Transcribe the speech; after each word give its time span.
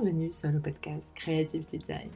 bienvenue 0.00 0.32
sur 0.32 0.50
le 0.50 0.60
podcast 0.60 1.06
Creative 1.14 1.64
Design. 1.66 2.08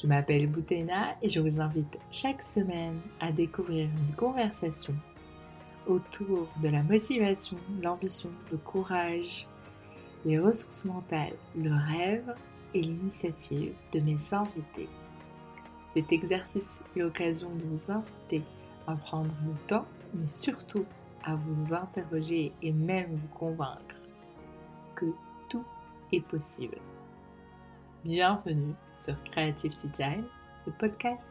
Je 0.00 0.08
m'appelle 0.08 0.48
Boutena 0.48 1.14
et 1.22 1.28
je 1.28 1.38
vous 1.38 1.60
invite 1.60 1.98
chaque 2.10 2.42
semaine 2.42 3.00
à 3.20 3.30
découvrir 3.30 3.84
une 3.84 4.14
conversation 4.16 4.94
autour 5.86 6.48
de 6.62 6.68
la 6.68 6.82
motivation, 6.82 7.58
l'ambition, 7.80 8.30
le 8.50 8.58
courage, 8.58 9.46
les 10.24 10.38
ressources 10.38 10.84
mentales, 10.84 11.36
le 11.56 11.70
rêve 11.70 12.34
et 12.72 12.80
l'initiative 12.80 13.74
de 13.92 14.00
mes 14.00 14.16
invités. 14.32 14.88
Cet 15.94 16.12
exercice 16.12 16.78
est 16.96 17.00
l'occasion 17.00 17.50
de 17.54 17.64
vous 17.66 17.92
inviter 17.92 18.42
à 18.88 18.96
prendre 18.96 19.34
le 19.46 19.54
temps, 19.68 19.86
mais 20.14 20.26
surtout 20.26 20.86
à 21.22 21.36
vous 21.36 21.72
interroger 21.72 22.52
et 22.62 22.72
même 22.72 23.14
vous 23.14 23.38
convaincre 23.38 23.94
que 24.96 25.06
possible. 26.20 26.78
Bienvenue 28.04 28.74
sur 28.96 29.22
Creative 29.24 29.74
Design, 29.76 30.24
le 30.66 30.72
podcast. 30.72 31.30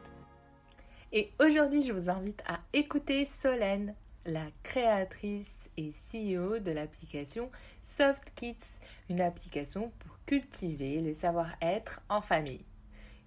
Et 1.12 1.32
aujourd'hui, 1.40 1.84
je 1.84 1.94
vous 1.94 2.10
invite 2.10 2.44
à 2.48 2.60
écouter 2.74 3.26
Solène, 3.26 3.96
la 4.26 4.46
créatrice 4.64 5.58
et 5.77 5.90
CEO 5.90 6.60
de 6.60 6.72
l'application 6.72 7.52
SoftKids, 7.82 8.80
une 9.10 9.22
application 9.22 9.91
pour 10.00 10.18
cultiver 10.26 11.02
les 11.02 11.13
savoir-être 11.13 12.02
en 12.10 12.22
famille, 12.22 12.66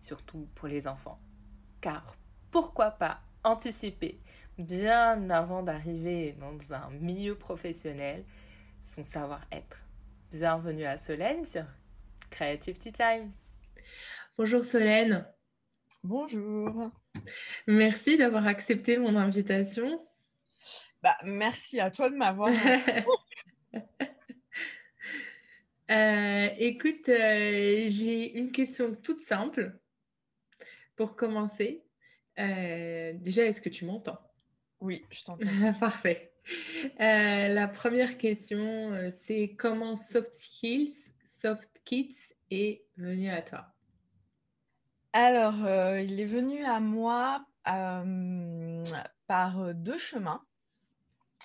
surtout 0.00 0.48
pour 0.54 0.68
les 0.68 0.86
enfants. 0.88 1.20
Car 1.80 2.16
pourquoi 2.50 2.90
pas 2.90 3.20
anticiper 3.44 4.18
bien 4.58 5.30
avant 5.30 5.62
d'arriver 5.62 6.32
dans 6.32 6.74
un 6.74 6.90
milieu 6.90 7.36
professionnel 7.36 8.24
son 8.80 9.04
savoir-être? 9.04 9.85
Bienvenue 10.30 10.84
à 10.84 10.96
Solène 10.96 11.44
sur 11.44 11.64
Creative 12.30 12.76
Tea 12.76 12.92
Time. 12.92 13.30
Bonjour 14.36 14.64
Solène. 14.64 15.24
Bonjour. 16.02 16.90
Merci 17.68 18.18
d'avoir 18.18 18.46
accepté 18.48 18.98
mon 18.98 19.16
invitation. 19.16 20.04
Bah, 21.00 21.16
merci 21.22 21.78
à 21.78 21.90
toi 21.90 22.10
de 22.10 22.16
m'avoir. 22.16 22.52
Euh, 25.88 26.48
écoute, 26.58 27.08
euh, 27.08 27.84
j'ai 27.86 28.36
une 28.36 28.50
question 28.50 28.96
toute 28.96 29.22
simple 29.22 29.78
pour 30.96 31.14
commencer. 31.14 31.84
Euh, 32.40 33.12
déjà, 33.14 33.44
est-ce 33.44 33.62
que 33.62 33.68
tu 33.68 33.84
m'entends? 33.84 34.18
Oui, 34.80 35.06
je 35.12 35.22
t'entends. 35.22 35.46
Parfait. 35.80 36.32
Euh, 37.00 37.48
la 37.48 37.68
première 37.68 38.16
question, 38.16 38.92
euh, 38.92 39.10
c'est 39.10 39.54
comment 39.58 39.96
Soft 39.96 40.32
Skills, 40.32 40.94
Soft 41.42 41.70
Kids 41.84 42.16
est 42.50 42.84
venu 42.96 43.28
à 43.30 43.42
toi? 43.42 43.66
Alors, 45.12 45.64
euh, 45.64 46.00
il 46.00 46.20
est 46.20 46.26
venu 46.26 46.64
à 46.64 46.80
moi 46.80 47.44
par 49.26 49.74
deux 49.74 49.98
chemins. 49.98 50.40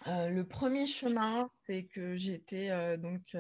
le 0.06 0.44
premier 0.44 0.86
chemin, 0.86 1.48
c'est 1.50 1.86
que 1.86 2.16
j'étais 2.16 2.98
donc 3.00 3.36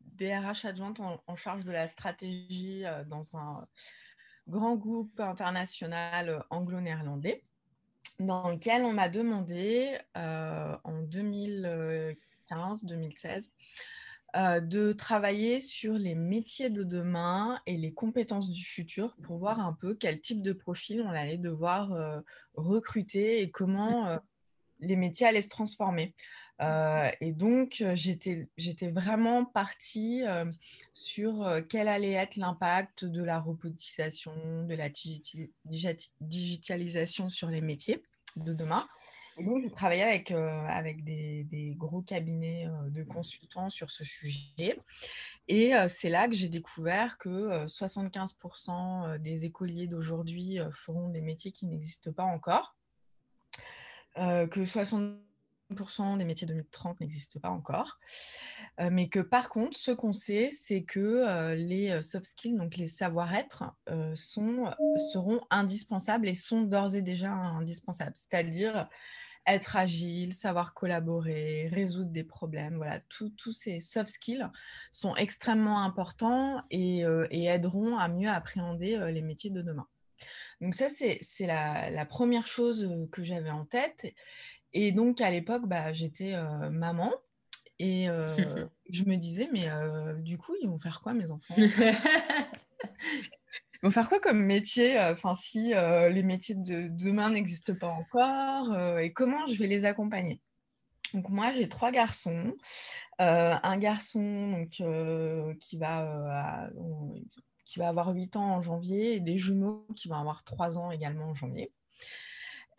DRH 0.00 0.64
adjointe 0.64 1.00
en, 1.00 1.36
charge 1.36 1.64
de 1.64 1.70
la 1.70 1.86
stratégie 1.86 2.82
dans 3.06 3.36
un 3.36 3.66
grand 4.48 4.74
groupe 4.74 5.20
international 5.20 6.44
anglo-néerlandais 6.50 7.44
dans 8.20 8.50
lequel 8.50 8.84
on 8.84 8.92
m'a 8.92 9.08
demandé 9.08 9.98
euh, 10.16 10.76
en 10.84 11.02
2015-2016 11.02 13.50
euh, 14.36 14.60
de 14.60 14.92
travailler 14.92 15.60
sur 15.60 15.94
les 15.94 16.14
métiers 16.14 16.70
de 16.70 16.84
demain 16.84 17.60
et 17.66 17.76
les 17.76 17.92
compétences 17.92 18.50
du 18.50 18.64
futur 18.64 19.16
pour 19.22 19.38
voir 19.38 19.58
un 19.60 19.72
peu 19.72 19.94
quel 19.94 20.20
type 20.20 20.42
de 20.42 20.52
profil 20.52 21.04
on 21.06 21.10
allait 21.10 21.38
devoir 21.38 21.92
euh, 21.92 22.20
recruter 22.54 23.42
et 23.42 23.50
comment 23.50 24.18
les 24.80 24.96
métiers 24.96 25.26
allaient 25.26 25.42
se 25.42 25.48
transformer. 25.48 26.14
Et 26.60 27.32
donc, 27.32 27.84
j'étais 27.94 28.90
vraiment 28.90 29.44
partie 29.44 30.22
sur 30.92 31.62
quel 31.68 31.88
allait 31.88 32.12
être 32.12 32.36
l'impact 32.36 33.04
de 33.04 33.22
la 33.22 33.40
robotisation, 33.40 34.64
de 34.64 34.74
la 34.74 34.88
digitalisation 36.20 37.28
sur 37.28 37.48
les 37.48 37.60
métiers 37.60 38.02
de 38.36 38.52
demain. 38.52 38.86
Et 39.36 39.42
donc, 39.42 39.64
je 39.64 39.68
travaillais 39.68 40.04
avec, 40.04 40.30
avec 40.30 41.02
des, 41.02 41.74
gros 41.76 42.02
cabinets 42.02 42.68
de 42.90 43.02
consultants 43.02 43.68
sur 43.68 43.90
ce 43.90 44.04
sujet. 44.04 44.78
Et 45.48 45.72
c'est 45.88 46.08
là 46.08 46.28
que 46.28 46.34
j'ai 46.34 46.48
découvert 46.48 47.18
que 47.18 47.66
75% 47.66 49.18
des 49.18 49.44
écoliers 49.44 49.88
d'aujourd'hui 49.88 50.60
feront 50.70 51.08
des 51.08 51.20
métiers 51.20 51.50
qui 51.50 51.66
n'existent 51.66 52.12
pas 52.12 52.22
encore. 52.22 52.76
que 54.14 54.64
60 54.64 55.18
des 56.16 56.24
métiers 56.24 56.46
2030 56.46 57.00
n'existent 57.00 57.40
pas 57.40 57.50
encore. 57.50 57.98
mais 58.78 59.08
que 59.08 59.20
par 59.20 59.48
contre, 59.48 59.76
ce 59.76 59.90
qu'on 59.90 60.12
sait, 60.12 60.50
c'est 60.50 60.82
que 60.82 61.54
les 61.54 62.02
soft 62.02 62.26
skills, 62.26 62.56
donc 62.56 62.76
les 62.76 62.86
savoir-être, 62.86 63.64
sont, 64.14 64.72
seront 65.12 65.40
indispensables 65.50 66.28
et 66.28 66.34
sont 66.34 66.62
d'ores 66.62 66.94
et 66.96 67.02
déjà 67.02 67.30
indispensables. 67.30 68.14
C'est-à-dire 68.14 68.88
être 69.46 69.76
agile, 69.76 70.32
savoir 70.32 70.72
collaborer, 70.72 71.68
résoudre 71.70 72.10
des 72.10 72.24
problèmes. 72.24 72.76
Voilà, 72.76 73.00
tous 73.08 73.52
ces 73.52 73.80
soft 73.80 74.08
skills 74.08 74.46
sont 74.90 75.14
extrêmement 75.16 75.82
importants 75.82 76.62
et, 76.70 77.04
et 77.30 77.44
aideront 77.44 77.98
à 77.98 78.08
mieux 78.08 78.30
appréhender 78.30 78.98
les 79.12 79.22
métiers 79.22 79.50
de 79.50 79.62
demain. 79.62 79.86
Donc 80.60 80.74
ça, 80.74 80.86
c'est 80.88 81.46
la, 81.46 81.90
la, 81.90 82.06
première 82.06 82.46
chose 82.46 82.88
que 83.10 83.22
j'avais 83.22 83.50
en 83.50 83.64
tête. 83.64 84.06
Et 84.74 84.92
donc, 84.92 85.20
à 85.20 85.30
l'époque, 85.30 85.66
bah, 85.66 85.92
j'étais 85.92 86.34
maman. 86.70 87.12
Et 87.78 88.06
je 88.90 89.04
me 89.04 89.16
disais, 89.16 89.48
mais 89.52 89.68
du 90.22 90.36
coup, 90.36 90.54
ils 90.60 90.68
vont 90.68 90.78
faire 90.78 91.00
quoi, 91.00 91.14
mes 91.14 91.30
enfants? 91.30 91.54
Ils 93.82 93.86
vont 93.88 93.90
faire 93.90 94.08
quoi 94.08 94.18
comme 94.18 94.42
métier? 94.42 94.98
Enfin, 94.98 95.34
si 95.34 95.68
les 95.74 96.22
métiers 96.22 96.54
de 96.54 96.88
demain 96.88 97.30
n'existent 97.30 97.74
pas 97.74 97.88
encore, 97.90 98.98
et 98.98 99.12
comment 99.12 99.46
je 99.46 99.58
vais 99.58 99.66
les 99.66 99.84
accompagner? 99.84 100.40
Donc 101.12 101.28
moi 101.28 101.52
j'ai 101.52 101.68
trois 101.68 101.92
garçons, 101.92 102.54
un 103.18 103.76
garçon 103.76 104.50
donc, 104.50 104.70
qui, 105.60 105.76
va, 105.76 106.70
qui 107.64 107.78
va 107.78 107.88
avoir 107.88 108.08
8 108.08 108.36
ans 108.36 108.56
en 108.56 108.62
janvier 108.62 109.14
et 109.14 109.20
des 109.20 109.38
jumeaux 109.38 109.86
qui 109.94 110.08
vont 110.08 110.16
avoir 110.16 110.42
3 110.44 110.78
ans 110.78 110.90
également 110.90 111.26
en 111.26 111.34
janvier. 111.34 111.70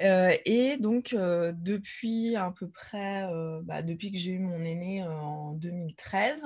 Euh, 0.02 0.36
et 0.46 0.78
donc, 0.78 1.14
euh, 1.14 1.54
depuis 1.56 2.36
à 2.36 2.52
peu 2.52 2.68
près, 2.70 3.24
euh, 3.32 3.62
bah, 3.64 3.82
depuis 3.82 4.12
que 4.12 4.18
j'ai 4.18 4.32
eu 4.32 4.40
mon 4.40 4.60
aîné 4.60 5.04
en 5.04 5.54
2013, 5.54 6.46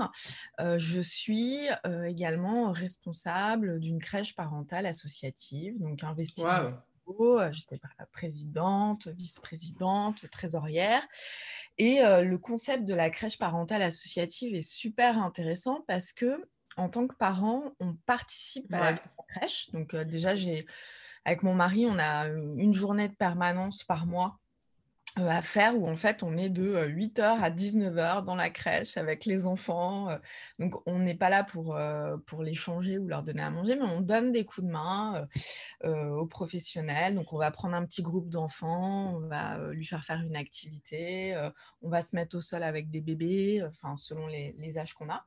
je 0.77 1.01
suis 1.01 1.67
également 2.07 2.71
responsable 2.71 3.79
d'une 3.79 3.99
crèche 3.99 4.35
parentale 4.35 4.85
associative, 4.85 5.79
donc 5.79 6.03
investissement. 6.03 6.73
J'étais 7.51 7.79
présidente, 8.11 9.07
vice-présidente, 9.07 10.29
trésorière. 10.29 11.01
Et 11.77 12.01
le 12.01 12.37
concept 12.37 12.85
de 12.85 12.93
la 12.93 13.09
crèche 13.09 13.39
parentale 13.39 13.81
associative 13.81 14.53
est 14.53 14.69
super 14.69 15.17
intéressant 15.17 15.83
parce 15.87 16.13
que, 16.13 16.47
en 16.77 16.87
tant 16.87 17.07
que 17.07 17.15
parent, 17.15 17.73
on 17.79 17.95
participe 18.05 18.71
à 18.73 18.91
la 18.91 18.97
crèche. 19.27 19.71
Donc, 19.71 19.95
déjà, 19.95 20.35
j'ai 20.35 20.67
avec 21.29 21.43
mon 21.43 21.53
mari, 21.53 21.85
on 21.87 21.99
a 21.99 22.27
une 22.27 22.73
journée 22.73 23.07
de 23.07 23.13
permanence 23.13 23.83
par 23.83 24.07
mois 24.07 24.39
à 25.27 25.41
faire 25.41 25.77
où 25.77 25.87
en 25.87 25.95
fait 25.95 26.23
on 26.23 26.37
est 26.37 26.49
de 26.49 26.87
8h 26.87 27.19
euh, 27.19 27.43
à 27.43 27.49
19h 27.49 28.23
dans 28.23 28.35
la 28.35 28.49
crèche 28.49 28.97
avec 28.97 29.25
les 29.25 29.47
enfants. 29.47 30.09
Donc 30.59 30.75
on 30.87 30.99
n'est 30.99 31.15
pas 31.15 31.29
là 31.29 31.43
pour, 31.43 31.77
pour 32.25 32.43
les 32.43 32.53
changer 32.53 32.97
ou 32.97 33.07
leur 33.07 33.21
donner 33.21 33.41
à 33.41 33.51
manger, 33.51 33.75
mais 33.75 33.83
on 33.83 34.01
donne 34.01 34.31
des 34.31 34.45
coups 34.45 34.67
de 34.67 34.71
main 34.71 35.27
aux 35.83 36.25
professionnels. 36.25 37.15
Donc 37.15 37.33
on 37.33 37.37
va 37.37 37.51
prendre 37.51 37.75
un 37.75 37.85
petit 37.85 38.01
groupe 38.01 38.29
d'enfants, 38.29 39.15
on 39.15 39.27
va 39.27 39.59
lui 39.71 39.85
faire 39.85 40.03
faire 40.03 40.21
une 40.21 40.35
activité, 40.35 41.35
on 41.81 41.89
va 41.89 42.01
se 42.01 42.15
mettre 42.15 42.37
au 42.37 42.41
sol 42.41 42.63
avec 42.63 42.89
des 42.89 43.01
bébés, 43.01 43.63
enfin 43.67 43.95
selon 43.95 44.27
les, 44.27 44.55
les 44.57 44.77
âges 44.77 44.93
qu'on 44.93 45.09
a. 45.09 45.25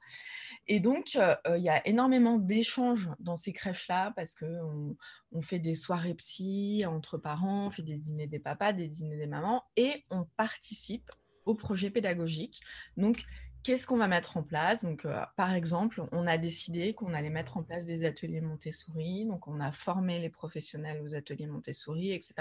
Et 0.66 0.80
donc 0.80 1.14
il 1.14 1.62
y 1.62 1.68
a 1.68 1.86
énormément 1.86 2.38
d'échanges 2.38 3.10
dans 3.18 3.36
ces 3.36 3.52
crèches-là 3.52 4.12
parce 4.16 4.34
qu'on 4.34 4.96
on 5.32 5.40
fait 5.40 5.58
des 5.58 5.74
soirées 5.74 6.14
psy 6.14 6.84
entre 6.86 7.18
parents, 7.18 7.66
on 7.66 7.70
fait 7.70 7.82
des 7.82 7.96
dîners 7.96 8.26
des 8.26 8.38
papas, 8.38 8.72
des 8.72 8.88
dîners 8.88 9.16
des 9.16 9.26
mamans 9.26 9.64
on 10.10 10.24
participe 10.36 11.10
au 11.44 11.54
projet 11.54 11.90
pédagogique. 11.90 12.60
Donc, 12.96 13.24
qu'est-ce 13.62 13.86
qu'on 13.86 13.96
va 13.96 14.08
mettre 14.08 14.36
en 14.36 14.42
place? 14.42 14.84
Donc, 14.84 15.04
euh, 15.04 15.20
par 15.36 15.54
exemple, 15.54 16.02
on 16.12 16.26
a 16.26 16.38
décidé 16.38 16.94
qu'on 16.94 17.14
allait 17.14 17.30
mettre 17.30 17.56
en 17.56 17.62
place 17.62 17.86
des 17.86 18.04
ateliers 18.04 18.40
Montessori. 18.40 19.24
Donc, 19.26 19.48
on 19.48 19.60
a 19.60 19.72
formé 19.72 20.18
les 20.18 20.30
professionnels 20.30 21.00
aux 21.02 21.14
ateliers 21.14 21.46
Montessori, 21.46 22.12
etc. 22.12 22.34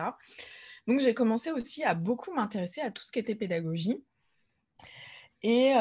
Donc, 0.88 1.00
j'ai 1.00 1.14
commencé 1.14 1.52
aussi 1.52 1.84
à 1.84 1.94
beaucoup 1.94 2.34
m'intéresser 2.34 2.82
à 2.82 2.92
tout 2.92 3.04
ce 3.04 3.12
qui 3.12 3.20
était 3.20 3.36
pédagogie. 3.36 4.04
Et, 5.44 5.74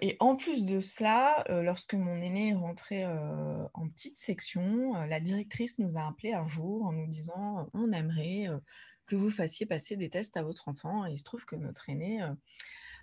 et, 0.00 0.16
en 0.18 0.34
plus 0.34 0.64
de 0.64 0.80
cela, 0.80 1.44
lorsque 1.48 1.94
mon 1.94 2.16
aîné 2.16 2.48
est 2.48 2.54
rentré 2.54 3.06
en 3.06 3.88
petite 3.88 4.16
section, 4.16 4.92
la 5.04 5.20
directrice 5.20 5.78
nous 5.78 5.96
a 5.96 6.08
appelé 6.08 6.32
un 6.32 6.48
jour 6.48 6.84
en 6.84 6.90
nous 6.90 7.06
disant 7.06 7.70
on 7.74 7.92
aimerait 7.92 8.48
que 9.06 9.16
vous 9.16 9.30
fassiez 9.30 9.66
passer 9.66 9.96
des 9.96 10.10
tests 10.10 10.36
à 10.36 10.42
votre 10.42 10.68
enfant. 10.68 11.06
Et 11.06 11.12
il 11.12 11.18
se 11.18 11.24
trouve 11.24 11.44
que 11.44 11.56
notre 11.56 11.88
aîné 11.90 12.22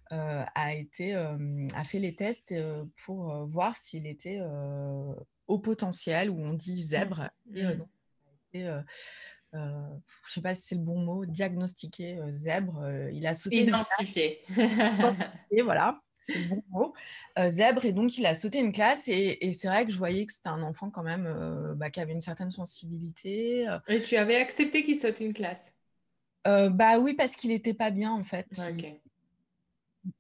a, 0.10 0.74
été, 0.74 1.14
a 1.14 1.84
fait 1.86 2.00
les 2.00 2.16
tests 2.16 2.54
pour 3.06 3.46
voir 3.46 3.78
s'il 3.78 4.08
était 4.08 4.42
au 5.48 5.60
potentiel, 5.60 6.30
où 6.30 6.40
on 6.40 6.54
dit 6.54 6.84
zèbre. 6.84 7.30
Mmh. 7.46 7.58
Et, 7.58 7.76
donc, 7.76 7.90
et, 8.54 8.68
je 9.54 9.58
ne 9.58 10.00
sais 10.26 10.42
pas 10.42 10.54
si 10.54 10.64
c'est 10.64 10.76
le 10.76 10.82
bon 10.82 11.00
mot, 11.00 11.26
diagnostiqué 11.26 12.20
zèbre. 12.36 13.10
il 13.12 13.26
a 13.28 13.34
sauté. 13.34 13.64
Identifié. 13.64 14.42
et 15.52 15.62
voilà, 15.62 16.02
c'est 16.20 16.38
le 16.38 16.48
bon 16.50 16.64
mot. 16.70 16.94
zèbre, 17.50 17.86
et 17.86 17.94
donc 17.94 18.18
il 18.18 18.26
a 18.26 18.36
sauté 18.36 18.60
une 18.60 18.72
classe. 18.72 19.08
Et, 19.08 19.54
c'est 19.54 19.68
vrai 19.68 19.86
que 19.86 19.92
je 19.92 19.98
voyais 19.98 20.26
que 20.26 20.34
c'était 20.34 20.50
un 20.50 20.62
enfant 20.62 20.90
quand 20.90 21.04
même 21.04 21.74
bah, 21.78 21.90
qui 21.90 22.02
avait 22.02 22.14
une 22.14 22.22
certaine 22.22 22.52
sensibilité. 22.52 23.66
Et 23.88 24.02
tu 24.02 24.18
avais 24.18 24.36
accepté 24.36 24.84
qu'il 24.84 25.00
saute 25.00 25.20
une 25.22 25.34
classe 25.34 25.71
Bah 26.46 27.00
oui, 27.00 27.14
parce 27.14 27.36
qu'il 27.36 27.52
n'était 27.52 27.74
pas 27.74 27.92
bien 27.92 28.12
en 28.12 28.24
fait. 28.24 28.48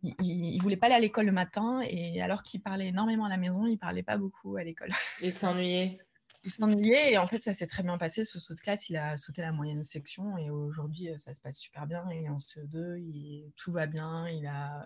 Il, 0.03 0.57
ne 0.57 0.61
voulait 0.61 0.77
pas 0.77 0.87
aller 0.87 0.95
à 0.95 0.99
l'école 0.99 1.25
le 1.25 1.31
matin 1.31 1.81
et 1.81 2.21
alors 2.21 2.43
qu'il 2.43 2.61
parlait 2.61 2.87
énormément 2.87 3.25
à 3.25 3.29
la 3.29 3.37
maison, 3.37 3.65
il 3.65 3.77
parlait 3.77 4.03
pas 4.03 4.17
beaucoup 4.17 4.55
à 4.57 4.63
l'école. 4.63 4.89
Il 5.23 5.33
s'ennuyait. 5.33 5.99
Il 6.43 6.51
s'ennuyait 6.51 7.13
et 7.13 7.17
en 7.17 7.27
fait 7.27 7.39
ça 7.39 7.53
s'est 7.53 7.67
très 7.67 7.81
bien 7.83 7.97
passé 7.97 8.23
ce 8.23 8.39
saut 8.39 8.53
de 8.53 8.59
classe. 8.59 8.89
Il 8.89 8.97
a 8.97 9.17
sauté 9.17 9.41
la 9.41 9.51
moyenne 9.51 9.83
section 9.83 10.37
et 10.37 10.49
aujourd'hui 10.51 11.09
euh, 11.09 11.17
ça 11.17 11.33
se 11.33 11.41
passe 11.41 11.57
super 11.57 11.87
bien 11.87 12.03
il 12.11 12.25
est 12.25 12.29
en 12.29 12.37
CE2 12.37 12.97
il, 12.99 13.51
tout 13.55 13.71
va 13.71 13.85
bien 13.85 14.27
il 14.27 14.47
a, 14.47 14.85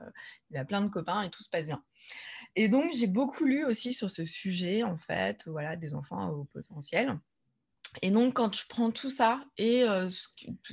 il 0.50 0.58
a 0.58 0.66
plein 0.66 0.82
de 0.82 0.90
copains 0.90 1.24
et 1.24 1.30
tout 1.30 1.44
se 1.44 1.50
passe 1.50 1.68
bien. 1.68 1.84
Et 2.56 2.70
donc 2.70 2.94
j'ai 2.94 3.08
beaucoup 3.08 3.46
lu 3.46 3.66
aussi 3.66 3.94
sur 3.94 4.10
ce 4.10 4.24
sujet 4.24 4.84
en 4.84 4.98
fait 4.98 5.48
voilà 5.48 5.76
des 5.76 5.94
enfants 5.94 6.30
au 6.30 6.46
potentiel 6.46 7.18
et 8.02 8.12
donc, 8.12 8.34
quand 8.34 8.56
je 8.56 8.64
prends 8.68 8.92
tout 8.92 9.10
ça 9.10 9.42
et 9.58 9.84
euh, 9.84 10.10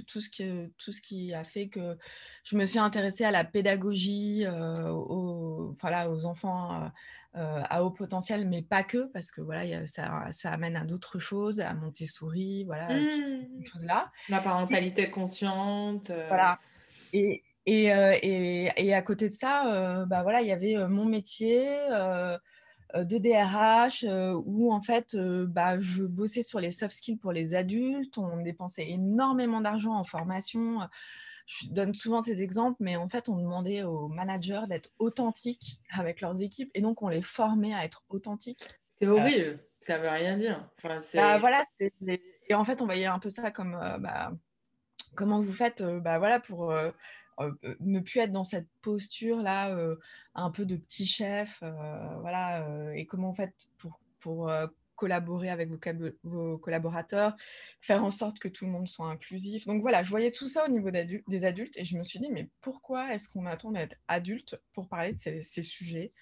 tout, 0.07 0.21
ce 0.21 0.29
qui, 0.29 0.45
tout 0.79 0.93
ce 0.93 1.01
qui 1.01 1.33
a 1.35 1.45
fait 1.45 1.69
que 1.69 1.97
je 2.45 2.57
me 2.57 2.65
suis 2.67 2.79
intéressée 2.79 3.25
à 3.25 3.31
la 3.31 3.45
pédagogie, 3.45 4.45
euh, 4.47 4.75
aux, 4.91 5.75
voilà, 5.81 6.11
aux 6.11 6.25
enfants 6.25 6.91
euh, 7.37 7.63
à 7.69 7.85
haut 7.85 7.91
potentiel, 7.91 8.49
mais 8.49 8.63
pas 8.63 8.83
que, 8.83 9.11
parce 9.13 9.31
que 9.31 9.41
voilà, 9.41 9.87
ça, 9.87 10.27
ça, 10.31 10.53
amène 10.53 10.77
à 10.77 10.85
d'autres 10.85 11.19
choses, 11.19 11.61
à 11.61 11.75
Montessori, 11.75 12.65
voilà, 12.65 12.89
mmh. 12.93 13.49
ces 13.49 13.65
choses-là. 13.65 14.11
La 14.29 14.41
parentalité 14.41 15.11
consciente. 15.11 16.11
Voilà. 16.29 16.59
Et, 17.13 17.43
et, 17.67 17.87
et, 17.87 18.71
et, 18.77 18.95
à 18.95 19.03
côté 19.03 19.29
de 19.29 19.35
ça, 19.35 20.05
bah, 20.07 20.23
voilà, 20.23 20.43
il 20.43 20.49
y 20.49 20.53
avait 20.53 20.89
mon 20.89 21.05
métier 21.05 21.69
de 22.95 23.19
DRH 23.19 24.05
où 24.45 24.73
en 24.73 24.81
fait 24.81 25.17
bah, 25.17 25.79
je 25.81 26.03
bossais 26.05 26.43
sur 26.43 26.61
les 26.61 26.71
soft 26.71 26.95
skills 26.95 27.17
pour 27.17 27.33
les 27.33 27.55
adultes. 27.55 28.19
On 28.19 28.43
dépensait 28.43 28.89
énormément 28.89 29.61
d'argent 29.61 29.95
en 29.95 30.05
formation. 30.05 30.81
Je 31.47 31.69
donne 31.69 31.95
souvent 31.95 32.23
ces 32.23 32.43
exemples, 32.43 32.77
mais 32.81 32.97
en 32.97 33.09
fait, 33.09 33.29
on 33.29 33.37
demandait 33.37 33.83
aux 33.83 34.09
managers 34.09 34.63
d'être 34.69 34.91
authentiques 34.99 35.81
avec 35.91 36.21
leurs 36.21 36.41
équipes 36.41 36.71
et 36.75 36.81
donc 36.81 37.03
on 37.03 37.09
les 37.09 37.23
formait 37.23 37.75
à 37.75 37.85
être 37.85 38.05
authentiques. 38.09 38.63
C'est 38.99 39.09
horrible, 39.09 39.59
ça 39.81 39.99
veut 39.99 40.09
rien 40.09 40.37
dire. 40.37 40.71
Enfin, 40.79 41.01
bah, 41.15 41.39
voilà, 41.39 41.65
et 41.81 42.55
en 42.55 42.65
fait, 42.65 42.81
on 42.81 42.87
voyait 42.87 43.07
un 43.07 43.19
peu 43.19 43.31
ça 43.31 43.51
comme 43.51 43.73
bah, 43.73 44.33
comment 45.17 45.41
vous 45.41 45.53
faites 45.53 45.83
bah, 45.83 46.19
voilà, 46.19 46.39
pour 46.39 46.73
ne 47.81 48.01
plus 48.01 48.21
être 48.21 48.33
dans 48.33 48.45
cette 48.45 48.69
posture 48.81 49.43
là 49.43 49.77
un 50.35 50.51
peu 50.51 50.65
de 50.65 50.77
petit 50.77 51.07
chef 51.07 51.63
voilà 52.21 52.67
et 52.95 53.07
comment 53.07 53.35
faites 53.35 53.69
pour, 53.79 54.01
pour 54.21 54.51
collaborer 54.97 55.51
avec 55.51 55.69
vos, 56.23 56.59
collaborateurs 56.59 57.37
faire 57.81 58.05
en 58.05 58.11
sorte 58.11 58.39
que 58.39 58.49
tout 58.49 58.67
le 58.67 58.71
monde 58.71 58.89
soit 58.89 59.09
inclusif 59.09 59.67
donc 59.67 59.83
voilà 59.83 60.03
je 60.03 60.11
voyais 60.11 60.31
tout 60.31 60.49
ça 60.49 60.65
au 60.65 60.69
niveau 60.69 60.91
des 60.91 61.45
adultes 61.45 61.77
et 61.77 61.85
je 61.85 61.97
me 61.97 62.05
suis 62.05 62.19
dit 62.19 62.31
mais 62.31 62.49
pourquoi 62.61 63.15
est-ce 63.15 63.29
qu'on 63.29 63.47
attend 63.47 63.73
d'être 63.73 63.97
adulte 64.09 64.61
pour 64.73 64.89
parler 64.89 65.13
de 65.15 65.19
ces, 65.19 65.63
sujets 65.63 66.13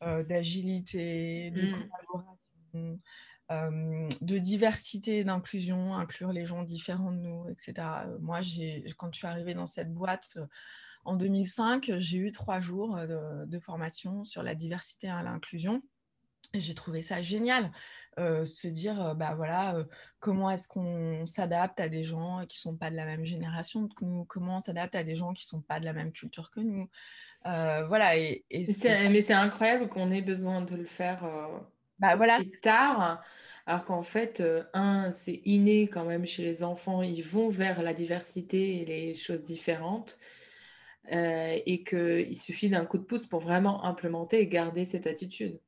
d'agilité 0.00 1.50
de 1.50 1.62
mmh. 1.62 1.88
collaboration 1.88 2.38
de 3.50 4.38
diversité 4.38 5.18
et 5.18 5.24
d'inclusion, 5.24 5.94
inclure 5.94 6.32
les 6.32 6.46
gens 6.46 6.62
différents 6.62 7.12
de 7.12 7.18
nous, 7.18 7.48
etc. 7.48 7.74
Moi, 8.20 8.40
quand 8.96 9.12
je 9.12 9.18
suis 9.18 9.26
arrivée 9.26 9.54
dans 9.54 9.66
cette 9.66 9.92
boîte 9.92 10.38
en 11.04 11.16
2005, 11.16 11.92
j'ai 11.98 12.18
eu 12.18 12.32
trois 12.32 12.60
jours 12.60 12.96
de, 12.96 13.58
formation 13.58 14.24
sur 14.24 14.42
la 14.42 14.54
diversité 14.54 15.08
et 15.08 15.22
l'inclusion. 15.22 15.82
J'ai 16.52 16.74
trouvé 16.74 17.02
ça 17.02 17.20
génial, 17.20 17.70
se 18.16 18.68
dire, 18.68 19.14
bah 19.16 19.34
voilà, 19.34 19.84
comment 20.20 20.50
est-ce 20.50 20.68
qu'on 20.68 21.26
s'adapte 21.26 21.80
à 21.80 21.88
des 21.88 22.04
gens 22.04 22.46
qui 22.46 22.58
ne 22.58 22.72
sont 22.72 22.76
pas 22.76 22.90
de 22.90 22.96
la 22.96 23.04
même 23.04 23.24
génération 23.24 23.88
que 23.88 24.04
nous, 24.04 24.24
comment 24.24 24.58
on 24.58 24.60
s'adapte 24.60 24.94
à 24.94 25.02
des 25.02 25.16
gens 25.16 25.32
qui 25.32 25.44
ne 25.46 25.58
sont 25.58 25.62
pas 25.62 25.80
de 25.80 25.84
la 25.84 25.92
même 25.92 26.12
culture 26.12 26.50
que 26.50 26.60
nous? 26.60 26.88
voilà. 27.44 28.16
Et, 28.16 28.44
mais 28.50 29.20
c'est 29.20 29.34
incroyable 29.34 29.88
qu'on 29.88 30.10
ait 30.10 30.22
besoin 30.22 30.62
de 30.62 30.76
le 30.76 30.86
faire 30.86 31.24
bah, 32.04 32.16
voilà. 32.16 32.38
tard. 32.62 33.22
Alors 33.66 33.84
qu'en 33.86 34.02
fait, 34.02 34.40
euh, 34.40 34.62
un, 34.74 35.10
c'est 35.12 35.40
inné 35.44 35.88
quand 35.88 36.04
même 36.04 36.26
chez 36.26 36.42
les 36.42 36.62
enfants, 36.62 37.02
ils 37.02 37.22
vont 37.22 37.48
vers 37.48 37.82
la 37.82 37.94
diversité 37.94 38.82
et 38.82 38.84
les 38.84 39.14
choses 39.14 39.42
différentes. 39.42 40.18
Euh, 41.12 41.58
et 41.66 41.84
qu'il 41.84 42.38
suffit 42.38 42.70
d'un 42.70 42.86
coup 42.86 42.96
de 42.96 43.02
pouce 43.02 43.26
pour 43.26 43.40
vraiment 43.40 43.84
implémenter 43.84 44.40
et 44.40 44.46
garder 44.46 44.86
cette 44.86 45.06
attitude. 45.06 45.60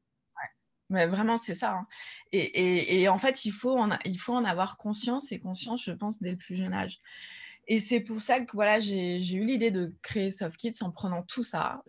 Mais 0.89 1.07
vraiment, 1.07 1.37
c'est 1.37 1.55
ça. 1.55 1.73
Hein. 1.73 1.87
Et, 2.33 3.03
et, 3.03 3.09
en 3.09 3.19
fait, 3.19 3.45
il 3.45 3.51
faut, 3.51 3.77
en, 3.77 3.91
il 4.07 4.19
faut 4.19 4.33
en 4.33 4.45
avoir 4.45 4.79
conscience 4.79 5.33
et 5.33 5.39
conscience, 5.39 5.85
je 5.85 5.93
pense, 5.93 6.23
dès 6.23 6.31
le 6.31 6.37
plus 6.39 6.57
jeune 6.57 6.73
âge. 6.73 7.01
Et 7.69 7.81
c'est 7.81 8.01
pour 8.01 8.23
ça 8.23 8.41
que 8.41 8.53
voilà, 8.53 8.79
j'ai 8.81 9.35
eu 9.35 9.45
l'idée 9.45 9.71
de 9.71 9.93
créer 10.03 10.31
Soft 10.31 10.57
Kids 10.57 10.83
en 10.83 10.91
prenant 10.91 11.23
tout 11.23 11.43
ça. 11.43 11.83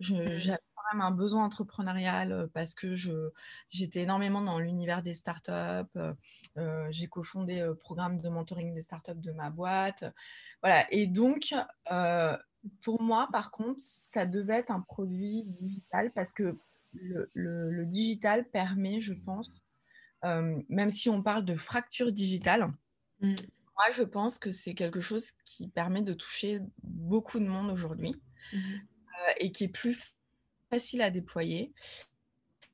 Un 0.92 1.10
besoin 1.10 1.44
entrepreneurial 1.44 2.48
parce 2.54 2.74
que 2.74 2.94
j'étais 3.70 4.02
énormément 4.02 4.40
dans 4.40 4.58
l'univers 4.58 5.02
des 5.02 5.14
startups. 5.14 5.52
Euh, 6.56 6.86
j'ai 6.90 7.08
cofondé 7.08 7.60
le 7.60 7.74
programme 7.74 8.20
de 8.20 8.28
mentoring 8.28 8.72
des 8.72 8.82
startups 8.82 9.14
de 9.16 9.32
ma 9.32 9.50
boîte. 9.50 10.04
Voilà. 10.62 10.86
Et 10.90 11.06
donc, 11.06 11.54
pour 12.82 13.02
moi, 13.02 13.28
par 13.32 13.50
contre, 13.50 13.80
ça 13.80 14.26
devait 14.26 14.58
être 14.58 14.70
un 14.70 14.80
produit 14.80 15.44
digital 15.44 16.12
parce 16.12 16.32
que 16.32 16.56
le, 16.92 17.84
digital 17.84 18.48
permet, 18.48 19.00
je 19.00 19.12
pense, 19.12 19.64
même 20.22 20.90
si 20.90 21.08
on 21.08 21.22
parle 21.22 21.44
de 21.44 21.56
fracture 21.56 22.12
digitale, 22.12 22.70
mmh. 23.20 23.34
moi, 23.76 23.84
je 23.94 24.02
pense 24.02 24.38
que 24.38 24.50
c'est 24.50 24.74
quelque 24.74 25.00
chose 25.00 25.32
qui 25.44 25.68
permet 25.68 26.02
de 26.02 26.14
toucher 26.14 26.60
beaucoup 26.82 27.38
de 27.38 27.46
monde 27.46 27.70
aujourd'hui 27.70 28.16
mmh 28.52 28.58
et 29.40 29.52
qui 29.52 29.64
est 29.64 29.68
plus 29.68 30.14
facile 30.70 31.02
à 31.02 31.10
déployer. 31.10 31.72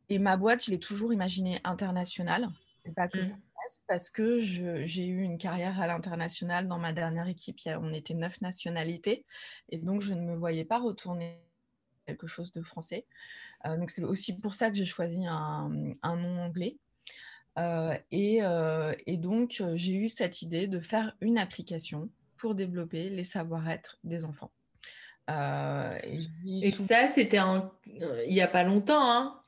Et 0.09 0.19
ma 0.19 0.37
boîte, 0.37 0.65
je 0.65 0.71
l'ai 0.71 0.79
toujours 0.79 1.13
imaginée 1.13 1.61
internationale, 1.65 2.49
et 2.85 2.93
pas 2.93 3.09
que 3.09 3.19
mmh. 3.19 3.39
parce 3.87 4.11
que 4.11 4.39
j'ai 4.39 5.07
eu 5.07 5.23
une 5.23 5.39
carrière 5.39 5.81
à 5.81 5.87
l'international. 5.87 6.69
Dans 6.69 6.79
ma 6.79 6.93
dernière 6.93 7.29
équipe, 7.29 7.61
on 7.67 7.93
était 7.95 8.15
neuf 8.15 8.41
nationalités, 8.43 9.25
et 9.71 9.79
donc 9.79 10.03
je 10.03 10.15
ne 10.15 10.21
me 10.21 10.37
voyais 10.37 10.65
pas 10.65 10.79
retourner 10.79 11.41
quelque 12.07 12.27
chose 12.27 12.53
de 12.53 12.63
français. 12.63 13.07
Euh, 13.67 13.77
donc 13.77 13.91
c'est 13.91 14.05
aussi 14.05 14.39
pour 14.39 14.55
ça 14.55 14.71
que 14.71 14.77
j'ai 14.77 14.87
choisi 14.87 15.27
un, 15.27 15.69
nom 16.03 16.43
anglais. 16.43 16.77
Euh, 17.59 17.97
et, 18.11 18.43
euh, 18.43 18.93
et, 19.07 19.17
donc 19.17 19.63
j'ai 19.75 19.95
eu 19.95 20.09
cette 20.09 20.43
idée 20.43 20.67
de 20.67 20.81
faire 20.81 21.17
une 21.21 21.39
application 21.39 22.11
pour 22.37 22.55
développer 22.55 23.11
les 23.11 23.23
savoir-être 23.23 23.99
des 24.03 24.25
enfants. 24.25 24.51
Euh, 25.31 25.99
et, 26.45 26.71
ça, 26.71 27.09
c'était 27.09 27.41
il 27.87 28.33
n'y 28.33 28.43
a 28.43 28.49
pas 28.49 28.65
longtemps. 28.65 29.11
Hein 29.11 29.41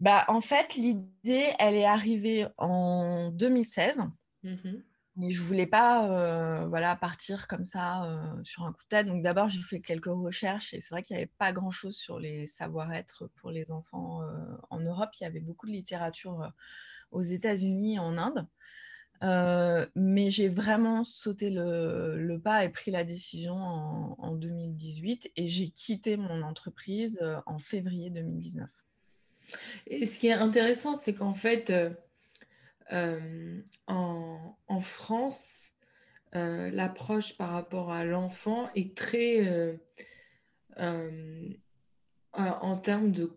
bah, 0.00 0.24
en 0.28 0.40
fait, 0.40 0.74
l'idée, 0.74 1.46
elle 1.58 1.74
est 1.74 1.84
arrivée 1.84 2.46
en 2.58 3.30
2016. 3.30 4.02
Mmh 4.42 4.54
Mais 5.16 5.30
je 5.30 5.42
ne 5.42 5.46
voulais 5.46 5.66
pas 5.66 6.08
euh, 6.08 6.66
voilà, 6.66 6.96
partir 6.96 7.46
comme 7.48 7.64
ça 7.64 8.04
euh, 8.04 8.44
sur 8.44 8.64
un 8.64 8.72
coup 8.72 8.82
de 8.84 8.88
tête. 8.88 9.06
Donc 9.06 9.22
d'abord, 9.22 9.48
j'ai 9.48 9.60
fait 9.60 9.80
quelques 9.80 10.06
recherches 10.06 10.72
et 10.72 10.80
c'est 10.80 10.94
vrai 10.94 11.02
qu'il 11.02 11.16
n'y 11.16 11.22
avait 11.22 11.32
pas 11.38 11.52
grand-chose 11.52 11.96
sur 11.96 12.18
les 12.18 12.46
savoir-être 12.46 13.26
pour 13.36 13.50
les 13.50 13.70
enfants 13.70 14.22
en 14.70 14.80
Europe. 14.80 15.10
Il 15.20 15.24
y 15.24 15.26
avait 15.26 15.40
beaucoup 15.40 15.66
de 15.66 15.72
littérature 15.72 16.50
aux 17.10 17.22
États-Unis 17.22 17.96
et 17.96 17.98
en 17.98 18.16
Inde. 18.16 18.46
Euh, 19.22 19.84
mais 19.94 20.30
j'ai 20.30 20.48
vraiment 20.48 21.04
sauté 21.04 21.50
le, 21.50 22.38
pas 22.42 22.64
et 22.64 22.70
pris 22.70 22.90
la 22.90 23.04
décision 23.04 23.54
en, 23.54 24.34
2018 24.34 25.32
et 25.36 25.46
j'ai 25.46 25.68
quitté 25.68 26.16
mon 26.16 26.42
entreprise 26.42 27.18
euh, 27.20 27.36
en 27.44 27.58
février 27.58 28.08
2019. 28.08 28.68
Et 29.88 30.06
ce 30.06 30.18
qui 30.18 30.28
est 30.28 30.32
intéressant, 30.32 30.96
c'est 30.96 31.12
qu'en 31.12 31.34
fait, 31.34 31.70
euh, 32.92 33.60
en, 33.86 34.80
France, 34.80 35.66
l'approche 36.32 37.36
par 37.36 37.50
rapport 37.50 37.92
à 37.92 38.04
l'enfant 38.04 38.70
est 38.74 38.96
très 38.96 39.78
en 42.32 42.76
termes 42.76 43.12
de 43.12 43.36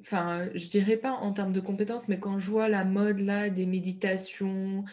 enfin, 0.00 0.48
je 0.54 0.68
dirais 0.68 0.96
pas 0.96 1.12
en 1.12 1.32
termes 1.32 1.52
de 1.52 1.60
compétences, 1.60 2.08
mais 2.08 2.18
quand 2.18 2.38
je 2.38 2.50
vois 2.50 2.68
la 2.68 2.84
mode 2.84 3.20
là 3.20 3.50
des 3.50 3.66
méditations, 3.66 4.84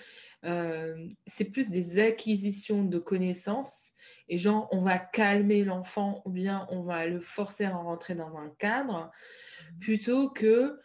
euh, 0.46 1.08
c'est 1.26 1.46
plus 1.46 1.70
des 1.70 2.00
acquisitions 2.00 2.84
de 2.84 3.00
connaissances. 3.00 3.94
Et 4.28 4.38
genre, 4.38 4.68
on 4.72 4.82
va 4.82 5.00
calmer 5.00 5.64
l'enfant 5.64 6.22
ou 6.26 6.32
bien 6.32 6.68
on 6.70 6.84
va 6.84 7.06
le 7.06 7.20
forcer 7.20 7.66
à 7.66 7.76
rentrer 7.76 8.16
dans 8.16 8.38
un 8.38 8.50
cadre, 8.58 9.12
mmh. 9.12 9.80
plutôt 9.80 10.30
que, 10.30 10.80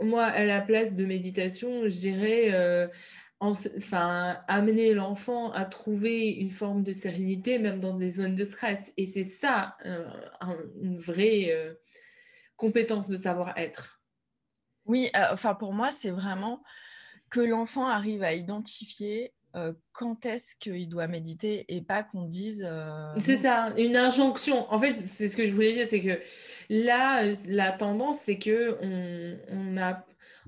moi, 0.00 0.24
à 0.24 0.44
la 0.44 0.60
place 0.60 0.94
de 0.94 1.04
méditation, 1.04 1.88
je 1.88 1.98
dirais, 1.98 2.54
euh, 2.54 2.88
enfin, 3.40 4.38
amener 4.48 4.94
l'enfant 4.94 5.52
à 5.52 5.64
trouver 5.64 6.28
une 6.28 6.50
forme 6.50 6.82
de 6.82 6.92
sérénité, 6.92 7.58
même 7.58 7.80
dans 7.80 7.94
des 7.94 8.10
zones 8.10 8.34
de 8.36 8.44
stress. 8.44 8.92
Et 8.96 9.06
c'est 9.06 9.24
ça, 9.24 9.76
euh, 9.84 10.08
une 10.80 10.98
vraie 10.98 11.76
compétence 12.56 13.08
de 13.08 13.16
savoir-être. 13.16 13.98
Oui, 14.88 15.10
euh, 15.14 15.26
enfin 15.32 15.54
pour 15.54 15.72
moi, 15.72 15.90
c'est 15.90 16.10
vraiment 16.10 16.62
que 17.30 17.40
l'enfant 17.40 17.86
arrive 17.86 18.22
à 18.22 18.34
identifier 18.34 19.32
euh, 19.56 19.72
quand 19.92 20.26
est-ce 20.26 20.54
qu'il 20.56 20.88
doit 20.88 21.08
méditer 21.08 21.64
et 21.68 21.80
pas 21.80 22.02
qu'on 22.02 22.24
dise. 22.24 22.66
Euh, 22.66 23.14
c'est 23.18 23.38
ça, 23.38 23.72
une 23.76 23.96
injonction. 23.96 24.70
En 24.72 24.78
fait, 24.78 24.94
c'est 24.94 25.28
ce 25.28 25.36
que 25.36 25.46
je 25.46 25.52
voulais 25.52 25.72
dire, 25.72 25.86
c'est 25.88 26.00
que 26.00 26.20
là, 26.68 27.22
la 27.46 27.72
tendance, 27.72 28.20
c'est 28.20 28.38
que 28.38 28.76
on, 28.82 29.76
a, 29.78 30.04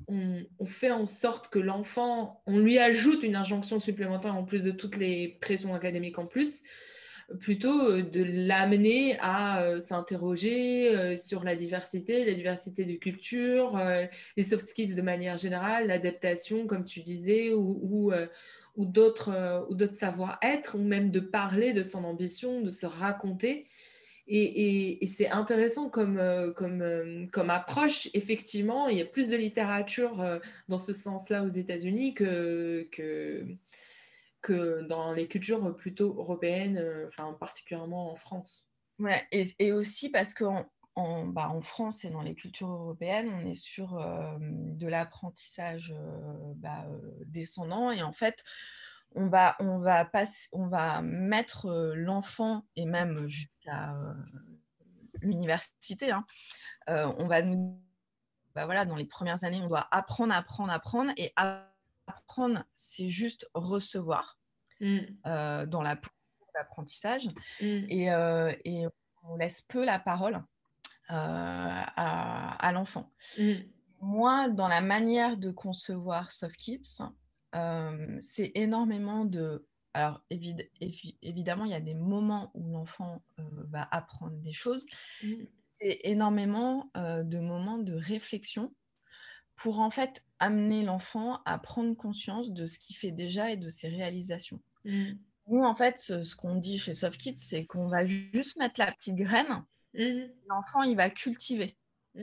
on, 0.09 0.43
on, 0.59 0.67
fait 0.67 0.91
en 0.91 1.07
sorte 1.07 1.49
que 1.49 1.59
l'enfant, 1.59 2.43
on 2.47 2.59
lui 2.59 2.79
ajoute 2.79 3.23
une 3.23 3.37
injonction 3.37 3.81
supplémentaire 3.81 4.37
en 4.37 4.45
plus 4.45 4.63
de 4.63 4.71
toutes 4.71 4.97
les 4.97 5.39
pressions 5.41 5.75
académiques 5.75 6.19
en 6.19 6.27
plus 6.27 6.63
plutôt 7.39 7.91
euh, 7.91 8.03
de 8.03 8.23
l'amener 8.23 9.17
à 9.21 9.63
euh, 9.63 9.81
s'interroger 9.81 10.89
euh, 10.89 11.17
sur 11.17 11.45
la 11.45 11.55
diversité, 11.55 12.25
la 12.25 12.35
diversité 12.35 12.85
de 12.85 12.95
culture, 12.95 13.81
les 14.37 14.43
soft 14.43 14.67
skills 14.67 14.95
de 14.95 15.03
manière 15.03 15.37
générale, 15.37 15.87
l'adaptation, 15.87 16.67
comme 16.67 16.85
tu 16.85 17.01
disais, 17.01 17.53
ou, 17.53 18.13
ou, 18.77 18.85
d'autres 18.85 19.67
savoir-être, 19.93 20.77
ou 20.77 20.83
même 20.83 21.11
de 21.11 21.21
parler 21.21 21.73
de 21.73 21.83
son 21.83 22.05
ambition, 22.05 22.61
de 22.61 22.71
se 22.71 22.87
raconter. 22.87 23.67
Et, 24.27 24.99
c'est 25.07 25.29
intéressant 25.29 25.89
comme, 25.89 26.21
comme, 26.57 27.29
comme 27.33 27.51
approche. 27.51 28.09
Effectivement, 28.15 28.89
il 28.89 28.99
y 28.99 29.03
a 29.03 29.07
plus 29.07 29.29
de 29.29 29.37
littérature 29.37 30.25
dans 30.69 30.79
ce 30.79 30.93
sens-là 30.93 31.43
aux 31.43 31.49
États-Unis 31.49 32.15
que, 32.15 32.87
que 34.43 34.83
dans 34.83 35.13
les 35.13 35.29
cultures 35.29 35.75
plutôt 35.77 36.15
européennes, 36.17 36.79
euh, 36.79 37.07
enfin 37.09 37.33
particulièrement 37.35 38.13
en 38.13 38.17
France. 38.17 38.67
Ouais, 38.99 39.27
et, 39.33 39.73
aussi 39.73 40.11
parce 40.11 40.35
qu'en 40.35 40.67
en, 40.95 41.27
bah, 41.27 41.49
en, 41.49 41.63
France 41.63 42.05
et 42.05 42.11
dans 42.11 42.23
les 42.23 42.35
cultures 42.35 42.71
européennes, 42.71 43.31
on 43.33 43.49
est 43.49 43.55
sur 43.55 43.99
euh, 43.99 44.37
de 44.39 44.87
l'apprentissage 44.87 45.95
euh, 45.97 46.53
bah, 46.57 46.85
descendant 47.27 47.91
et 47.91 48.03
en 48.03 48.13
fait, 48.13 48.43
on 49.15 49.29
va, 49.29 49.57
on 49.61 49.79
va, 49.79 50.09
on 50.53 50.69
va 50.69 51.03
mettre 51.03 51.95
l'enfant 51.95 52.67
et 52.77 52.85
même 52.85 53.27
jusqu'à 53.27 53.97
l'université, 55.21 56.13
hein, 56.13 56.25
on 56.87 57.27
va 57.27 57.43
bah, 58.55 58.65
voilà, 58.67 58.85
dans 58.85 58.97
les 58.97 59.05
premières 59.05 59.45
années, 59.45 59.61
on 59.63 59.69
doit 59.69 59.89
apprendre, 59.91 60.35
apprendre, 60.35 60.73
apprendre 60.73 61.13
et 61.17 61.33
apprendre, 61.37 61.70
c'est 62.75 63.11
juste 63.11 63.49
recevoir 63.55 64.39
mm. 64.81 64.99
euh, 65.27 65.67
dans 65.67 65.83
la 65.83 66.01
l'apprentissage 66.57 67.29
mm. 67.61 67.65
et, 67.89 68.13
euh, 68.13 68.53
et, 68.65 68.85
on 69.23 69.37
laisse 69.37 69.61
peu 69.61 69.85
la 69.85 69.99
parole 69.99 70.43
euh, 71.11 71.13
à, 71.13 72.71
l'enfant. 72.73 73.13
Mm. 73.39 73.53
Moi, 74.01 74.49
dans 74.49 74.67
la 74.67 74.81
manière 74.81 75.37
de 75.37 75.51
concevoir 75.51 76.33
Soft 76.33 76.57
Kids, 76.57 77.03
c'est 78.21 78.53
énormément 78.55 79.27
de... 79.27 79.67
Alors, 79.93 80.25
évidemment, 80.31 81.67
il 81.67 81.73
y 81.73 81.75
a 81.75 81.81
des 81.81 81.95
moments 81.95 82.51
où 82.55 82.73
l'enfant 82.73 83.23
va 83.37 83.87
apprendre 83.91 84.37
des 84.39 84.53
choses. 84.53 84.87
C'est 85.21 86.01
énormément 86.05 86.91
de 86.95 87.39
moments 87.39 87.79
de 87.79 87.95
réflexion 87.95 88.73
pour 89.61 89.81
en 89.81 89.91
fait 89.91 90.25
amener 90.39 90.83
l'enfant 90.83 91.43
à 91.45 91.59
prendre 91.59 91.95
conscience 91.95 92.51
de 92.53 92.65
ce 92.65 92.79
qu'il 92.79 92.97
fait 92.97 93.11
déjà 93.11 93.51
et 93.51 93.59
de 93.59 93.69
ses 93.69 93.89
réalisations. 93.89 94.59
Mmh. 94.87 95.13
Nous, 95.49 95.63
en 95.63 95.75
fait, 95.75 95.99
ce, 95.99 96.35
qu'on 96.35 96.55
dit 96.55 96.79
chez 96.79 96.95
Soft 96.95 97.21
Kids, 97.21 97.37
c'est 97.37 97.67
qu'on 97.67 97.87
va 97.87 98.07
juste 98.07 98.57
mettre 98.57 98.81
la 98.81 98.91
petite 98.91 99.17
graine, 99.17 99.65
mmh. 99.93 100.21
l'enfant, 100.49 100.83
il 100.83 100.97
va 100.97 101.11
cultiver. 101.11 101.77
Mmh. 102.15 102.23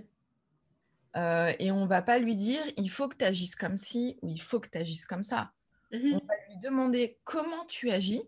Euh, 1.17 1.53
et 1.60 1.72
on 1.72 1.86
va 1.86 2.01
pas 2.01 2.17
lui 2.17 2.36
dire, 2.36 2.63
il 2.75 2.89
faut 2.89 3.08
que 3.08 3.17
tu 3.17 3.25
agisses 3.25 3.56
comme 3.56 3.77
ci 3.77 4.17
ou 4.24 4.29
il 4.29 4.41
faut 4.41 4.60
que 4.60 4.70
tu 4.70 4.77
agisses 4.79 5.06
comme 5.06 5.24
ça. 5.24 5.51
On 5.91 5.98
va 5.98 6.36
lui 6.50 6.58
demander 6.63 7.20
comment 7.24 7.65
tu 7.65 7.91
agis. 7.91 8.24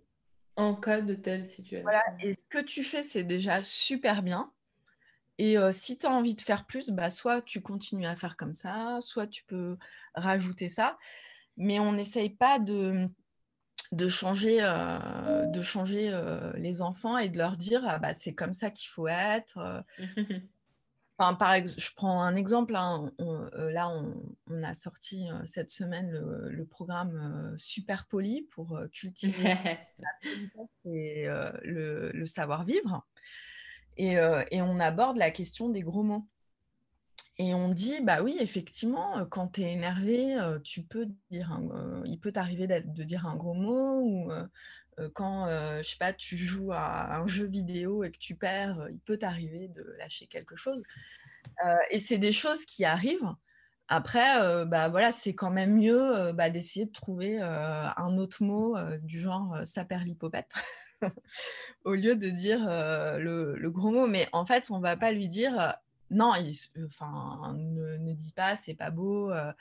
En 0.56 0.76
cas 0.76 1.02
de 1.02 1.16
telle 1.16 1.48
situation. 1.48 1.82
Voilà, 1.82 2.04
et 2.22 2.34
ce 2.34 2.44
que 2.50 2.60
tu 2.60 2.84
fais, 2.84 3.02
c'est 3.02 3.24
déjà 3.24 3.64
super 3.64 4.22
bien. 4.22 4.52
Et 5.42 5.56
si 5.72 5.98
tu 5.98 6.06
as 6.06 6.12
envie 6.12 6.36
de 6.36 6.42
faire 6.42 6.66
plus, 6.66 6.90
bah, 6.90 7.10
soit 7.10 7.42
tu 7.42 7.62
continues 7.62 8.06
à 8.06 8.18
faire 8.18 8.36
comme 8.36 8.54
ça, 8.54 8.98
soit 9.00 9.26
tu 9.26 9.46
peux 9.46 9.78
rajouter 10.14 10.68
ça. 10.68 10.98
Mais 11.56 11.80
on 11.80 11.94
n'essaye 11.94 12.30
pas 12.30 12.60
de, 12.60 13.08
de 13.94 14.10
changer, 14.10 14.58
de 14.60 15.62
changer 15.62 16.12
les 16.56 16.82
enfants 16.82 17.18
et 17.18 17.30
de 17.30 17.38
leur 17.38 17.56
dire 17.56 17.86
ah, 17.88 18.00
bah, 18.00 18.14
c'est 18.14 18.34
comme 18.34 18.54
ça 18.54 18.70
qu'il 18.70 18.90
faut 18.90 19.08
être. 19.08 19.84
Enfin, 21.22 21.34
par 21.34 21.54
je 21.66 21.94
prends 21.98 22.22
un 22.22 22.38
exemple. 22.38 22.78
Hein, 22.78 23.12
là, 23.54 23.90
on, 23.90 24.64
a 24.64 24.74
sorti 24.74 25.28
cette 25.44 25.70
semaine 25.70 26.12
le, 26.12 26.66
programme 26.66 27.54
Super 27.58 28.06
Poli 28.06 28.44
pour 28.52 28.80
cultiver 28.94 29.44
la 30.00 30.10
politesse 30.22 30.86
et 30.86 31.26
le, 31.64 32.12
le 32.14 32.26
savoir-vivre. 32.26 33.06
Euh, 34.00 34.44
et, 34.52 34.62
on 34.62 34.80
aborde 34.80 35.18
la 35.18 35.32
question 35.32 35.70
des 35.70 35.82
gros 35.82 36.04
mots. 36.04 36.28
Et 37.38 37.54
on 37.54 37.70
dit, 37.70 38.02
bah 38.02 38.22
oui, 38.22 38.36
effectivement, 38.40 39.20
euh, 39.20 39.26
quand 39.26 39.48
tu 39.50 39.62
es 39.62 39.72
énervé, 39.72 40.36
euh, 40.36 40.60
tu 40.60 40.84
peux 40.84 41.08
dire 41.32 41.58
il 42.06 42.20
peut 42.20 42.34
t'arriver 42.34 42.68
de 42.68 43.04
dire 43.04 43.26
un 43.28 43.36
gros 43.36 43.54
mot, 43.54 44.02
ou 44.02 44.32
quand, 45.14 45.48
je 45.48 45.90
sais 45.90 45.98
pas, 45.98 46.12
tu 46.12 46.38
joues 46.38 46.72
à 46.74 47.16
un 47.18 47.28
jeu 47.28 47.46
vidéo 47.46 48.04
et 48.04 48.12
que 48.12 48.18
tu 48.18 48.36
perds, 48.36 48.88
il 48.92 49.00
peut 49.00 49.18
t'arriver 49.18 49.70
de 49.70 49.96
lâcher 49.98 50.28
quelque 50.28 50.58
chose. 50.58 50.84
et 51.92 52.00
c'est 52.00 52.18
des 52.18 52.34
choses 52.34 52.66
qui 52.66 52.86
arrivent. 52.86 53.34
Après, 53.88 54.66
bah 54.66 54.90
voilà, 54.90 55.12
c'est 55.12 55.34
quand 55.34 55.52
même 55.52 55.78
mieux 55.78 56.34
bah, 56.34 56.50
d'essayer 56.50 56.86
de 56.86 56.92
trouver 56.92 57.40
un 57.42 58.18
autre 58.18 58.44
mot 58.44 58.76
du 59.02 59.22
genre 59.22 59.62
ça 59.66 59.86
perd 59.86 60.04
l'hypopète. 60.04 60.52
au 61.84 61.94
lieu 61.94 62.16
de 62.16 62.30
dire 62.30 62.66
euh, 62.68 63.18
le, 63.18 63.70
gros 63.70 63.92
mot. 63.92 64.08
Mais 64.08 64.28
en 64.32 64.46
fait, 64.46 64.70
on 64.72 64.80
va 64.80 64.98
pas 64.98 65.12
lui 65.12 65.28
dire 65.28 65.60
euh, 65.60 65.72
non, 66.12 66.34
il, 66.36 66.56
enfin, 66.86 67.54
ne, 67.56 67.98
ne, 67.98 68.14
dis 68.14 68.32
pas, 68.32 68.56
c'est 68.56 68.74
pas 68.74 68.92
beau. 68.92 69.32
Euh, 69.32 69.52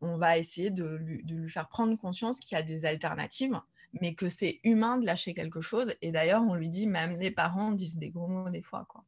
on, 0.00 0.16
va 0.16 0.38
essayer 0.38 0.70
de 0.70 0.84
lui, 0.84 1.22
de 1.24 1.36
lui 1.36 1.50
faire 1.50 1.68
prendre 1.68 1.98
conscience 1.98 2.40
qu'il 2.40 2.56
y 2.56 2.58
a 2.58 2.62
des 2.62 2.86
alternatives, 2.86 3.58
mais 4.00 4.14
que 4.14 4.28
c'est 4.28 4.60
humain 4.64 4.98
de 4.98 5.04
lâcher 5.04 5.34
quelque 5.34 5.60
chose. 5.60 5.94
Et 6.00 6.12
d'ailleurs, 6.12 6.42
on 6.42 6.54
lui 6.54 6.68
dit, 6.68 6.86
même 6.86 7.18
les 7.18 7.30
parents 7.30 7.72
disent 7.72 7.98
des 7.98 8.08
gros 8.10 8.28
mots 8.28 8.50
des 8.50 8.62
fois. 8.62 8.86
Quoi. 8.88 9.04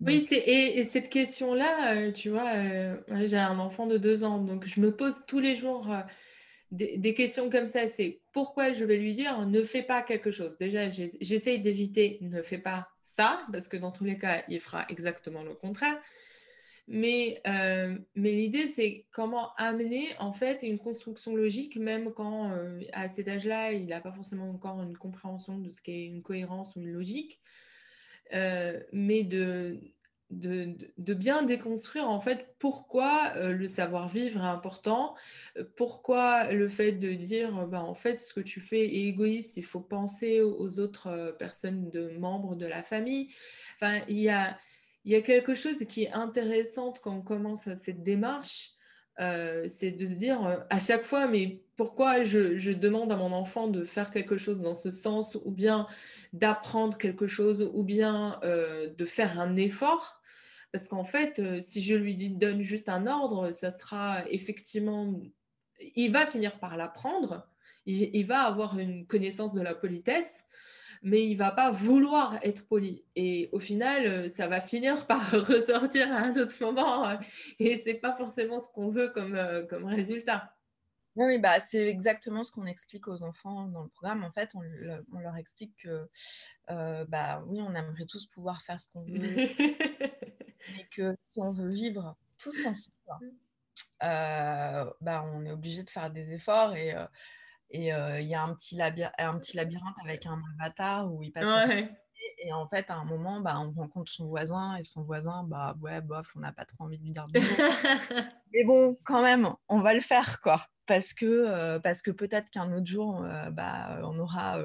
Oui, 0.00 0.26
et, 0.30 0.78
et, 0.78 0.84
cette 0.84 1.10
question-là, 1.10 2.10
tu 2.12 2.30
vois, 2.30 2.54
j'ai 3.26 3.36
un 3.36 3.58
enfant 3.58 3.86
de 3.86 3.98
deux 3.98 4.24
ans, 4.24 4.38
donc 4.38 4.64
je 4.66 4.80
me 4.80 4.96
pose 4.96 5.22
tous 5.26 5.40
les 5.40 5.56
jours 5.56 5.94
des, 6.70 7.14
questions 7.14 7.50
comme 7.50 7.66
ça, 7.66 7.88
c'est 7.88 8.20
pourquoi 8.32 8.72
je 8.72 8.84
vais 8.84 8.96
lui 8.96 9.14
dire 9.14 9.46
ne 9.46 9.62
fais 9.62 9.82
pas 9.82 10.02
quelque 10.02 10.30
chose. 10.30 10.56
Déjà, 10.58 10.88
j'essaye 10.88 11.60
d'éviter 11.60 12.18
ne 12.20 12.42
fais 12.42 12.58
pas 12.58 12.88
ça, 13.02 13.44
parce 13.52 13.68
que 13.68 13.76
dans 13.76 13.90
tous 13.90 14.04
les 14.04 14.18
cas, 14.18 14.44
il 14.48 14.60
fera 14.60 14.86
exactement 14.88 15.42
le 15.42 15.54
contraire. 15.54 16.00
Mais, 16.86 17.40
euh, 17.46 17.96
l'idée, 18.16 18.66
c'est 18.66 19.06
comment 19.12 19.54
amener 19.56 20.08
en 20.18 20.32
fait 20.32 20.60
une 20.62 20.78
construction 20.78 21.36
logique, 21.36 21.76
même 21.76 22.12
quand 22.12 22.50
euh, 22.50 22.80
à 22.92 23.08
cet 23.08 23.28
âge-là, 23.28 23.72
il 23.72 23.86
n'a 23.86 24.00
pas 24.00 24.12
forcément 24.12 24.50
encore 24.50 24.82
une 24.82 24.96
compréhension 24.96 25.58
de 25.58 25.70
ce 25.70 25.80
qu'est 25.80 26.04
une 26.04 26.22
cohérence 26.22 26.74
ou 26.74 26.80
une 26.80 26.90
logique, 26.92 27.40
euh, 28.32 28.80
mais 28.92 29.22
de, 29.22 29.80
de, 30.30 31.14
bien 31.14 31.42
déconstruire 31.42 32.08
en 32.08 32.20
fait 32.20 32.54
pourquoi 32.58 33.32
euh, 33.36 33.52
le 33.52 33.66
savoir-vivre 33.66 34.44
est 34.44 34.48
important, 34.48 35.14
euh, 35.58 35.64
pourquoi 35.76 36.52
le 36.52 36.68
fait 36.68 36.92
de 36.92 37.12
dire 37.12 37.66
bah, 37.66 37.82
en 37.82 37.94
fait 37.94 38.20
ce 38.20 38.32
que 38.34 38.40
tu 38.40 38.60
fais 38.60 38.84
est 38.84 39.06
égoïste, 39.08 39.56
il 39.56 39.64
faut 39.64 39.80
penser 39.80 40.40
aux 40.40 40.78
autres 40.78 41.08
euh, 41.08 41.32
personnes 41.32 41.90
de 41.90 42.10
membres 42.18 42.54
de 42.54 42.66
la 42.66 42.82
famille. 42.82 43.30
Enfin, 43.76 44.00
il 44.08 44.18
y 44.18 44.28
a, 44.28 44.56
il 45.04 45.12
y 45.12 45.16
a 45.16 45.22
quelque 45.22 45.54
chose 45.54 45.84
qui 45.88 46.04
est 46.04 46.12
intéressant 46.12 46.92
quand 47.02 47.16
on 47.16 47.22
commence 47.22 47.72
cette 47.74 48.02
démarche. 48.02 48.72
c'est 49.18 49.92
de 49.92 50.06
se 50.06 50.14
dire 50.14 50.64
à 50.70 50.78
chaque 50.78 51.04
fois, 51.04 51.26
mais 51.26 51.62
pourquoi 51.76 52.22
je, 52.22 52.72
demande 52.72 53.10
à 53.12 53.16
mon 53.16 53.32
enfant 53.32 53.68
de 53.68 53.84
faire 53.84 54.10
quelque 54.10 54.36
chose 54.36 54.60
dans 54.60 54.74
ce 54.74 54.90
sens, 54.90 55.36
ou 55.44 55.50
bien 55.50 55.86
d'apprendre 56.32 56.98
quelque 56.98 57.26
chose, 57.26 57.70
ou 57.74 57.82
bien 57.84 58.40
de 58.42 59.04
faire 59.06 59.40
un 59.40 59.56
effort? 59.56 60.19
Parce 60.72 60.86
qu'en 60.88 61.04
fait, 61.04 61.62
si 61.62 61.82
je 61.82 61.94
lui 61.94 62.14
dis 62.14 62.30
donne 62.30 62.60
juste 62.60 62.88
un 62.88 63.06
ordre, 63.06 63.50
ça 63.52 63.70
sera 63.70 64.22
effectivement, 64.30 65.20
il 65.96 66.12
va 66.12 66.26
finir 66.26 66.58
par 66.58 66.76
l'apprendre, 66.76 67.50
il, 67.86 68.26
va 68.26 68.42
avoir 68.42 68.78
une 68.78 69.06
connaissance 69.06 69.54
de 69.54 69.60
la 69.60 69.74
politesse, 69.74 70.44
mais 71.02 71.24
il 71.24 71.36
va 71.36 71.50
pas 71.50 71.70
vouloir 71.70 72.38
être 72.42 72.66
poli. 72.66 73.04
Et 73.16 73.48
au 73.52 73.58
final, 73.58 74.06
euh, 74.06 74.28
ça 74.28 74.48
va 74.48 74.60
finir 74.60 75.06
par 75.06 75.30
ressortir 75.30 76.12
à 76.12 76.18
un 76.18 76.36
autre 76.36 76.56
moment. 76.60 77.08
Euh, 77.08 77.16
et 77.58 77.76
c'est 77.78 77.94
pas 77.94 78.14
forcément 78.16 78.60
ce 78.60 78.70
qu'on 78.70 78.90
veut 78.90 79.08
comme, 79.08 79.34
euh, 79.34 79.64
comme 79.66 79.84
résultat. 79.84 80.54
Oui, 81.16 81.38
bah, 81.38 81.58
c'est 81.58 81.88
exactement 81.88 82.44
ce 82.44 82.52
qu'on 82.52 82.66
explique 82.66 83.08
aux 83.08 83.24
enfants 83.24 83.66
dans 83.66 83.82
le 83.82 83.88
programme. 83.88 84.22
En 84.22 84.30
fait, 84.30 84.52
on, 84.54 85.18
leur 85.18 85.36
explique 85.36 85.74
que, 85.82 86.08
bah, 86.68 87.42
oui, 87.48 87.60
on 87.60 87.74
aimerait 87.74 88.06
tous 88.06 88.26
pouvoir 88.26 88.62
faire 88.62 88.78
ce 88.78 88.88
qu'on 88.92 89.02
veut, 89.02 89.18
que 91.00 91.16
si 91.22 91.40
on 91.40 91.52
veut 91.52 91.70
vivre 91.70 92.16
tous 92.38 92.66
ensemble, 92.66 93.32
bah, 94.00 95.24
on 95.32 95.44
est 95.44 95.52
obligé 95.52 95.82
de 95.82 95.90
faire 95.90 96.10
des 96.10 96.32
efforts 96.32 96.74
et 96.74 96.94
et 97.72 97.88
il 97.88 98.26
y 98.26 98.34
a 98.34 98.42
un 98.42 98.54
petit, 98.54 98.80
un 98.82 99.38
petit 99.38 99.56
labyrinthe 99.56 99.94
avec 100.04 100.26
un 100.26 100.40
avatar 100.58 101.12
où 101.12 101.22
il 101.22 101.32
passe. 101.32 101.46
Et, 102.38 102.52
en 102.52 102.68
fait, 102.68 102.90
à 102.90 102.96
un 102.96 103.04
moment, 103.04 103.40
bah, 103.40 103.56
on 103.58 103.70
rencontre 103.70 104.12
son 104.12 104.26
voisin 104.26 104.76
et 104.76 104.84
son 104.84 105.02
voisin, 105.02 105.44
bah 105.44 105.74
ouais, 105.80 106.02
bof, 106.02 106.32
on 106.36 106.40
n'a 106.40 106.52
pas 106.52 106.66
trop 106.66 106.84
envie 106.84 106.98
de 106.98 107.04
lui 107.04 107.12
dire 107.12 107.26
Mais 108.52 108.64
bon, 108.64 108.94
quand 109.04 109.22
même, 109.22 109.48
on 109.68 109.78
va 109.78 109.94
le 109.94 110.00
faire, 110.00 110.40
quoi. 110.40 110.66
Parce 110.86 111.14
que, 111.14 111.78
parce 111.78 112.02
que 112.02 112.10
peut-être 112.10 112.50
qu'un 112.50 112.72
autre 112.72 112.86
jour, 112.86 113.24
bah, 113.52 114.00
on 114.02 114.18
aura 114.18 114.58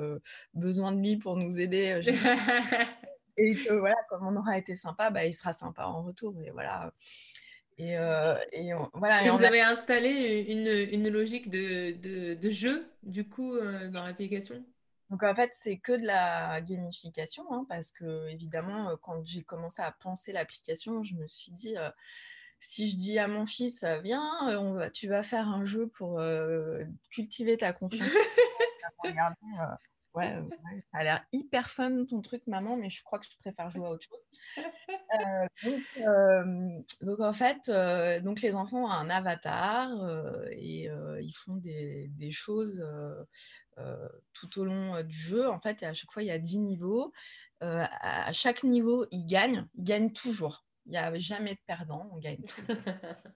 besoin 0.53 0.91
de 0.91 0.99
lui 0.99 1.17
pour 1.17 1.37
nous 1.37 1.59
aider. 1.59 2.01
et 3.37 3.55
que 3.55 3.73
voilà, 3.73 3.94
comme 4.17 4.27
on 4.27 4.35
aura 4.35 4.57
été 4.57 4.75
sympa, 4.75 5.09
bah, 5.09 5.25
il 5.25 5.33
sera 5.33 5.53
sympa 5.53 5.85
en 5.85 6.03
retour. 6.03 6.33
Et 6.45 6.51
voilà. 6.51 6.93
Et, 7.77 7.97
euh, 7.97 8.35
et 8.53 8.71
voilà. 8.93 9.31
vous 9.31 9.43
avez 9.43 9.61
installé 9.61 10.45
une, 10.47 10.67
une 10.67 11.09
logique 11.09 11.49
de, 11.49 11.91
de, 11.91 12.33
de, 12.35 12.49
jeu, 12.49 12.87
du 13.03 13.27
coup, 13.27 13.53
euh, 13.55 13.89
dans 13.89 14.03
l'application? 14.03 14.63
Donc, 15.09 15.23
en 15.23 15.35
fait, 15.35 15.51
c'est 15.53 15.77
que 15.77 15.91
de 15.91 16.05
la 16.05 16.61
gamification, 16.61 17.43
hein, 17.51 17.65
parce 17.67 17.91
que, 17.91 18.29
évidemment, 18.29 18.89
euh, 18.89 18.95
quand 19.01 19.23
j'ai 19.25 19.43
commencé 19.43 19.81
à 19.81 19.91
penser 19.91 20.31
l'application, 20.31 21.03
je 21.03 21.15
me 21.15 21.27
suis 21.27 21.51
dit, 21.51 21.75
si 22.59 22.89
je 22.89 22.95
dis 22.95 23.19
à 23.19 23.27
mon 23.27 23.45
fils, 23.45 23.83
viens, 24.03 24.23
on 24.57 24.73
va, 24.73 24.89
tu 24.89 25.09
vas 25.09 25.21
faire 25.21 25.47
un 25.49 25.65
jeu 25.65 25.87
pour 25.87 26.21
cultiver 27.11 27.57
ta 27.57 27.73
confiance, 27.73 28.09
ouais, 30.15 30.33
ça 30.91 30.99
a 30.99 31.03
l'air 31.03 31.25
hyper 31.31 31.69
fun 31.69 32.05
ton 32.05 32.21
truc, 32.21 32.47
maman, 32.47 32.77
mais 32.77 32.89
je 32.89 33.03
crois 33.03 33.19
que 33.19 33.25
je 33.25 33.37
préfère 33.39 33.69
jouer 33.69 33.85
à 33.85 33.91
autre 33.91 34.07
chose. 34.07 34.25
Euh, 35.13 35.47
donc, 35.63 35.83
euh, 35.99 36.79
donc, 37.03 37.19
en 37.21 37.31
fait, 37.31 37.69
euh, 37.69 38.19
donc 38.19 38.41
les 38.41 38.53
enfants 38.53 38.85
ont 38.85 38.89
un 38.89 39.09
avatar 39.09 39.89
et 40.51 40.89
ils 41.21 41.33
font 41.33 41.55
des, 41.55 42.09
des 42.17 42.31
choses 42.31 42.85
tout 44.33 44.59
au 44.59 44.65
long 44.65 45.01
du 45.03 45.17
jeu. 45.17 45.47
En 45.47 45.59
fait, 45.59 45.83
et 45.83 45.85
à 45.85 45.93
chaque 45.93 46.11
fois, 46.11 46.23
il 46.23 46.27
y 46.27 46.31
a 46.31 46.39
10 46.39 46.59
niveaux. 46.59 47.13
à 47.61 48.31
chaque 48.33 48.63
niveau, 48.63 49.05
ils 49.11 49.25
gagnent. 49.25 49.67
Ils 49.75 49.83
gagnent 49.83 50.11
toujours. 50.11 50.65
Il 50.85 50.91
n'y 50.91 50.97
a 50.97 51.17
jamais 51.17 51.53
de 51.53 51.61
perdant. 51.65 52.09
On 52.11 52.17
gagne 52.17 52.41
toujours. 52.41 52.75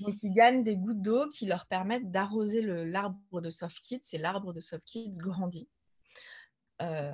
Donc, 0.00 0.22
ils 0.22 0.32
gagnent 0.32 0.64
des 0.64 0.76
gouttes 0.76 1.02
d'eau 1.02 1.28
qui 1.28 1.46
leur 1.46 1.66
permettent 1.66 2.10
d'arroser 2.10 2.62
l'arbre 2.62 3.40
de 3.40 3.50
Soft 3.50 3.80
Kids 3.80 4.00
et 4.12 4.18
l'arbre 4.18 4.52
de 4.52 4.60
Soft 4.60 4.84
Kids 4.84 5.18
grandit. 5.18 5.68
Euh, 6.80 7.12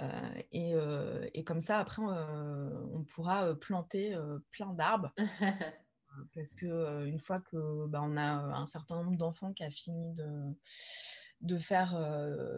euh, 0.54 1.28
et, 1.34 1.44
comme 1.44 1.60
ça, 1.60 1.78
après, 1.78 2.02
euh, 2.02 2.70
on 2.92 3.04
pourra 3.04 3.54
planter 3.54 4.16
plein 4.50 4.72
d'arbres. 4.72 5.12
parce 6.34 6.54
que 6.54 7.06
une 7.06 7.18
fois 7.18 7.40
que 7.40 7.86
bah, 7.88 8.00
on 8.02 8.16
a 8.16 8.22
un 8.22 8.66
certain 8.66 9.02
nombre 9.02 9.18
d'enfants 9.18 9.52
qui 9.52 9.64
a 9.64 9.70
fini 9.70 10.14
de, 10.14 10.54
de, 11.42 11.58
faire, 11.58 11.94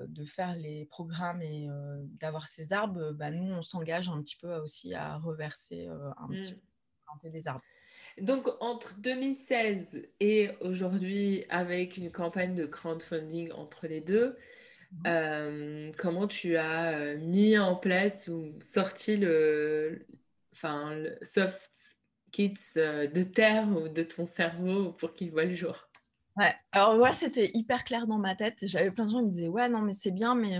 de 0.08 0.24
faire 0.24 0.54
les 0.54 0.86
programmes 0.86 1.42
et 1.42 1.68
d'avoir 2.20 2.46
ces 2.46 2.72
arbres, 2.72 3.12
bah, 3.12 3.30
nous, 3.30 3.52
on 3.52 3.62
s'engage 3.62 4.08
un 4.08 4.22
petit 4.22 4.36
peu 4.36 4.54
aussi 4.56 4.94
à 4.94 5.16
reverser 5.16 5.88
un 5.88 6.28
petit 6.28 6.52
mmh. 6.52 6.56
peu, 6.56 6.62
planter 7.04 7.30
des 7.30 7.48
arbres. 7.48 7.64
Donc, 8.20 8.48
entre 8.60 8.96
2016 8.98 10.06
et 10.20 10.50
aujourd'hui, 10.60 11.44
avec 11.48 11.96
une 11.96 12.10
campagne 12.10 12.54
de 12.54 12.66
crowdfunding 12.66 13.52
entre 13.52 13.86
les 13.86 14.00
deux. 14.00 14.36
Euh, 15.06 15.92
comment 15.98 16.26
tu 16.26 16.56
as 16.56 16.98
euh, 16.98 17.18
mis 17.18 17.58
en 17.58 17.76
place 17.76 18.28
ou 18.28 18.52
sorti 18.60 19.16
le, 19.16 20.06
enfin, 20.52 20.94
le 20.94 21.18
soft 21.22 21.72
kits 22.32 22.56
euh, 22.76 23.06
de 23.06 23.22
terre 23.22 23.68
ou 23.68 23.88
de 23.88 24.02
ton 24.02 24.26
cerveau 24.26 24.92
pour 24.92 25.14
qu'il 25.14 25.30
voit 25.30 25.44
le 25.44 25.54
jour? 25.54 25.88
Ouais, 26.36 26.54
alors 26.72 26.96
moi 26.96 27.10
c'était 27.10 27.50
hyper 27.54 27.84
clair 27.84 28.06
dans 28.06 28.18
ma 28.18 28.34
tête. 28.34 28.58
J'avais 28.62 28.90
plein 28.90 29.06
de 29.06 29.10
gens 29.10 29.18
qui 29.18 29.24
me 29.26 29.30
disaient 29.30 29.48
Ouais, 29.48 29.68
non, 29.68 29.80
mais 29.82 29.92
c'est 29.92 30.12
bien, 30.12 30.34
mais, 30.34 30.58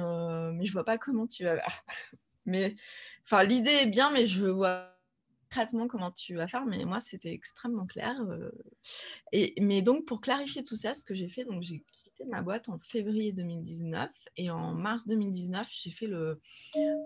mais 0.53 0.67
je 0.67 0.73
vois 0.73 0.85
pas 0.85 0.99
comment 0.99 1.27
tu 1.27 1.45
vas. 1.45 1.63
mais 2.47 2.75
enfin, 3.25 3.45
l'idée 3.45 3.71
est 3.71 3.87
bien, 3.87 4.11
mais 4.11 4.27
je 4.27 4.47
vois 4.47 4.95
concrètement 5.51 5.87
comment 5.89 6.11
tu 6.11 6.35
vas 6.35 6.49
faire, 6.49 6.67
mais 6.67 6.85
moi 6.85 7.01
c'était 7.01 7.33
extrêmement 7.33 7.87
clair. 7.87 8.17
et, 9.33 9.55
mais 9.61 9.81
donc 9.81 10.05
pour 10.05 10.21
clarifier 10.21 10.65
tout 10.65 10.77
ça, 10.77 10.95
ce 10.95 11.05
que 11.05 11.15
j'ai 11.15 11.29
fait, 11.29 11.45
donc 11.45 11.63
j'ai 11.63 11.85
quitté 12.19 12.29
ma 12.29 12.43
boîte 12.43 12.69
en 12.69 12.79
février 12.79 13.33
2019 13.33 14.11
et 14.37 14.51
en 14.51 14.75
mars 14.75 15.07
2019 15.07 15.69
j'ai 15.71 15.91
fait 15.91 16.07
le 16.07 16.41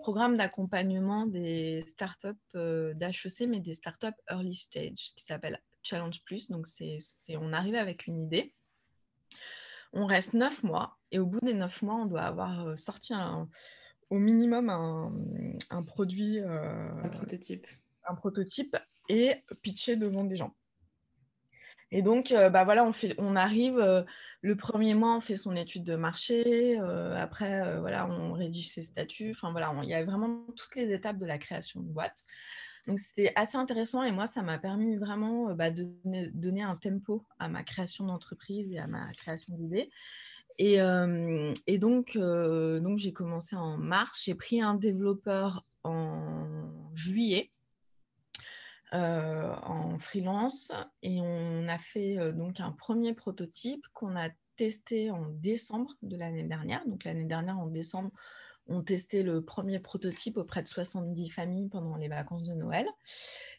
programme 0.01 0.35
d'accompagnement 0.35 1.25
des 1.25 1.81
startups 1.85 2.29
d'HEC, 2.53 3.47
mais 3.47 3.59
des 3.59 3.73
startups 3.73 4.07
early 4.29 4.55
stage 4.55 5.13
qui 5.15 5.23
s'appelle 5.23 5.61
Challenge 5.83 6.23
Plus. 6.23 6.49
Donc 6.49 6.67
c'est, 6.67 6.97
on 7.37 7.53
arrive 7.53 7.75
avec 7.75 8.07
une 8.07 8.23
idée. 8.23 8.53
On 9.93 10.05
reste 10.05 10.33
neuf 10.33 10.63
mois 10.63 10.97
et 11.11 11.19
au 11.19 11.25
bout 11.25 11.39
des 11.41 11.53
neuf 11.53 11.81
mois, 11.81 11.95
on 11.95 12.05
doit 12.05 12.23
avoir 12.23 12.77
sorti 12.77 13.13
un, 13.13 13.47
au 14.09 14.17
minimum 14.17 14.69
un, 14.69 15.13
un 15.69 15.83
produit. 15.83 16.39
un 16.39 17.09
prototype 17.09 17.67
un 18.05 18.15
prototype 18.15 18.77
et 19.09 19.35
pitcher 19.61 19.95
devant 19.95 20.23
des 20.23 20.35
gens. 20.35 20.53
Et 21.93 22.01
donc, 22.01 22.31
euh, 22.31 22.49
bah 22.49 22.63
voilà, 22.63 22.83
on, 22.85 22.91
fait, 22.91 23.13
on 23.19 23.35
arrive, 23.35 23.77
euh, 23.77 24.01
le 24.41 24.55
premier 24.55 24.95
mois, 24.95 25.15
on 25.15 25.21
fait 25.21 25.35
son 25.35 25.55
étude 25.55 25.83
de 25.83 25.95
marché, 25.95 26.79
euh, 26.81 27.15
après, 27.15 27.79
voilà, 27.79 28.07
on 28.09 28.33
rédige 28.33 28.69
ses 28.69 28.81
statuts, 28.81 29.31
enfin 29.35 29.51
voilà, 29.51 29.71
il 29.83 29.89
y 29.89 29.93
a 29.93 30.03
vraiment 30.03 30.43
toutes 30.55 30.75
les 30.75 30.91
étapes 30.91 31.19
de 31.19 31.27
la 31.27 31.37
création 31.37 31.81
de 31.81 31.85
boîte. 31.85 32.23
Donc, 32.87 32.97
c'était 32.97 33.31
assez 33.35 33.57
intéressant 33.57 34.01
et 34.01 34.11
moi, 34.11 34.25
ça 34.25 34.41
m'a 34.41 34.57
permis 34.57 34.97
vraiment 34.97 35.53
bah, 35.53 35.69
de 35.69 35.87
donner, 36.33 36.63
un 36.63 36.75
tempo 36.75 37.23
à 37.37 37.47
ma 37.47 37.61
création 37.61 38.05
d'entreprise 38.05 38.71
et 38.71 38.79
à 38.79 38.87
ma 38.87 39.11
création 39.11 39.55
d'idées. 39.55 39.91
Et, 40.57 40.79
et, 41.67 41.77
donc, 41.77 42.17
donc 42.17 42.97
j'ai 42.97 43.13
commencé 43.13 43.55
en 43.55 43.77
mars, 43.77 44.23
j'ai 44.25 44.35
pris 44.35 44.61
un 44.61 44.73
développeur 44.73 45.63
en 45.83 46.71
juillet 46.95 47.51
euh, 48.93 49.53
en 49.63 49.97
freelance 49.97 50.71
et 51.01 51.19
on 51.19 51.67
a 51.67 51.77
fait 51.77 52.17
euh, 52.19 52.31
donc 52.31 52.59
un 52.59 52.71
premier 52.71 53.13
prototype 53.13 53.85
qu'on 53.93 54.15
a 54.15 54.29
testé 54.55 55.09
en 55.09 55.29
décembre 55.29 55.91
de 56.01 56.15
l'année 56.15 56.43
dernière. 56.43 56.85
Donc 56.87 57.03
l'année 57.03 57.25
dernière, 57.25 57.57
en 57.57 57.67
décembre, 57.67 58.11
on 58.67 58.81
testait 58.81 59.23
le 59.23 59.43
premier 59.43 59.79
prototype 59.79 60.37
auprès 60.37 60.63
de 60.63 60.67
70 60.67 61.29
familles 61.29 61.69
pendant 61.69 61.97
les 61.97 62.07
vacances 62.07 62.43
de 62.43 62.53
Noël. 62.53 62.87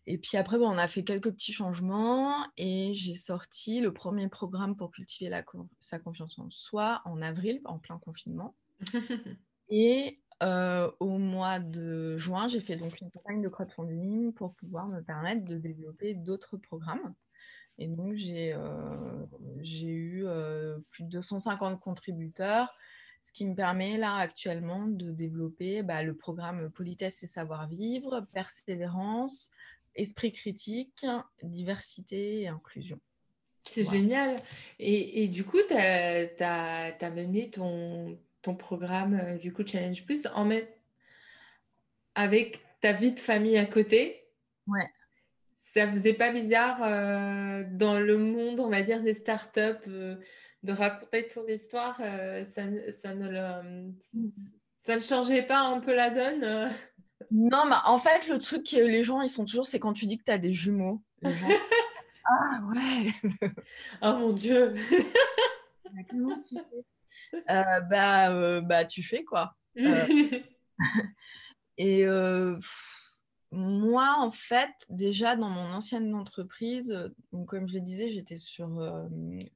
Et 0.06 0.18
puis 0.18 0.36
après, 0.36 0.56
on 0.56 0.78
a 0.78 0.88
fait 0.88 1.04
quelques 1.04 1.32
petits 1.32 1.52
changements 1.52 2.46
et 2.56 2.94
j'ai 2.94 3.14
sorti 3.14 3.80
le 3.80 3.92
premier 3.92 4.28
programme 4.28 4.76
pour 4.76 4.90
cultiver 4.90 5.30
la, 5.30 5.44
sa 5.80 5.98
confiance 5.98 6.38
en 6.38 6.50
soi 6.50 7.02
en 7.04 7.20
avril, 7.22 7.60
en 7.64 7.78
plein 7.78 7.98
confinement. 7.98 8.54
et 9.68 10.20
euh, 10.44 10.90
au 11.00 11.18
mois 11.18 11.59
de 11.59 12.18
juin, 12.18 12.48
j'ai 12.48 12.61
fait 12.61 12.76
donc 12.76 13.00
une 13.00 13.11
campagne 13.11 13.40
de 13.40 13.48
crowdfunding 13.48 14.33
pour 14.35 14.54
pouvoir 14.54 14.87
me 14.87 15.00
permettre 15.00 15.44
de 15.44 15.57
développer 15.57 16.14
d'autres 16.14 16.59
programmes. 16.59 17.14
Et 17.78 17.88
donc, 17.88 18.14
j'ai 18.14 18.52
euh, 18.52 19.26
eu 19.62 20.24
euh, 20.26 20.78
plus 20.90 21.04
de 21.04 21.09
250 21.09 21.80
contributeurs, 21.80 22.76
ce 23.22 23.33
qui 23.33 23.46
me 23.46 23.54
permet 23.54 23.96
là 23.96 24.16
actuellement 24.16 24.87
de 24.87 25.11
développer 25.11 25.83
bah, 25.83 26.02
le 26.02 26.14
programme 26.14 26.70
Politesse 26.70 27.22
et 27.22 27.26
savoir-vivre, 27.26 28.26
persévérance, 28.33 29.50
esprit 29.94 30.33
critique, 30.33 31.07
diversité 31.42 32.42
et 32.42 32.48
inclusion. 32.48 33.00
C'est 33.64 33.85
génial. 33.85 34.37
Et, 34.78 35.24
et, 35.24 35.28
du 35.28 35.42
coup, 35.42 35.59
tu 35.66 35.74
as, 35.74 36.28
as, 36.38 37.11
mené 37.11 37.50
ton, 37.50 38.18
ton 38.44 38.54
programme 38.54 39.20
euh, 39.20 39.38
du 39.38 39.52
coup 39.52 39.66
Challenge 39.66 40.04
Plus 40.04 40.26
en 40.35 40.44
met 40.44 40.76
avec 42.14 42.61
ta 42.80 42.92
vie 42.92 43.12
de 43.12 43.20
famille 43.20 43.59
à 43.59 43.66
côté. 43.66 44.22
Ouais. 44.66 44.88
ça 45.61 45.83
est 45.83 46.14
pas 46.14 46.33
bizarre 46.33 46.78
dans 47.72 47.98
le 47.98 48.16
monde, 48.16 48.61
on 48.61 48.70
va 48.70 48.83
dire, 48.83 49.02
des 49.02 49.14
startups 49.14 49.85
de 49.87 50.72
raconter 50.72 51.26
ton 51.28 51.46
histoire 51.46 51.96
ça, 51.96 52.62
ça, 52.92 53.14
ne 53.14 53.28
le, 53.28 53.92
ça 54.83 54.96
ne 54.96 55.00
changeait 55.00 55.42
pas 55.42 55.59
un 55.59 55.80
peu 55.80 55.94
la 55.94 56.11
donne 56.11 56.70
Non, 57.30 57.64
mais 57.68 57.76
en 57.85 57.98
fait, 57.98 58.28
le 58.28 58.38
truc 58.38 58.64
que 58.64 58.76
les 58.76 59.02
gens, 59.02 59.20
ils 59.20 59.28
sont 59.28 59.44
toujours, 59.44 59.66
c'est 59.66 59.78
quand 59.78 59.92
tu 59.92 60.07
dis 60.07 60.18
que 60.18 60.24
tu 60.24 60.30
as 60.30 60.38
des 60.38 60.52
jumeaux. 60.52 61.02
ah 61.24 62.61
ouais 62.68 63.12
Oh 64.02 64.12
mon 64.18 64.33
Dieu 64.33 64.74
Comment 66.11 66.38
tu 66.38 66.54
fais? 66.54 66.85
Euh, 67.35 67.81
bah, 67.81 68.33
euh, 68.33 68.61
bah, 68.61 68.85
tu 68.85 69.03
fais 69.03 69.24
quoi 69.24 69.55
euh, 69.79 70.40
Et 71.79 72.07
moi, 73.50 74.16
en 74.18 74.31
fait, 74.31 74.72
déjà 74.90 75.37
dans 75.37 75.48
mon 75.48 75.72
ancienne 75.72 76.14
entreprise, 76.14 77.12
donc, 77.33 77.48
comme 77.48 77.68
je 77.68 77.74
le 77.74 77.81
disais, 77.81 78.11
j'étais 78.11 78.37
sur 78.37 78.81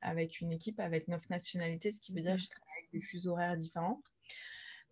avec 0.01 0.41
une 0.41 0.53
équipe 0.53 0.81
avec 0.81 1.09
neuf 1.09 1.29
nationalités, 1.31 1.91
ce 1.91 2.01
qui 2.01 2.13
veut 2.13 2.23
dire 2.23 2.37
que 2.37 2.43
je 2.43 2.49
travaillais 2.49 2.79
avec 2.79 2.93
des 2.93 3.01
fuseaux 3.01 3.33
horaires 3.33 3.57
différents 3.57 4.03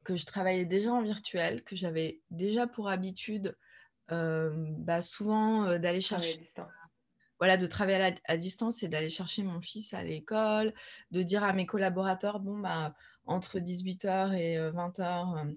que 0.04 0.14
je 0.14 0.24
travaillais 0.24 0.64
déjà 0.64 0.92
en 0.92 1.02
virtuel, 1.02 1.64
que 1.64 1.74
j'avais 1.74 2.20
déjà 2.30 2.68
pour 2.68 2.88
habitude 2.88 3.56
bah, 4.08 5.02
souvent 5.02 5.78
d'aller 5.78 6.00
chercher. 6.00 6.40
Voilà, 7.38 7.56
de 7.56 7.66
travailler 7.66 8.14
à, 8.24 8.36
distance 8.36 8.82
et 8.82 8.88
d'aller 8.88 9.10
chercher 9.10 9.42
mon 9.42 9.60
fils 9.60 9.92
à 9.92 10.02
l'école, 10.02 10.72
de 11.10 11.22
dire 11.22 11.44
à 11.44 11.52
mes 11.52 11.66
collaborateurs, 11.66 12.40
bon, 12.40 12.58
bah, 12.58 12.94
entre 13.26 13.58
18h 13.58 14.34
et 14.34 14.56
20h, 14.58 15.54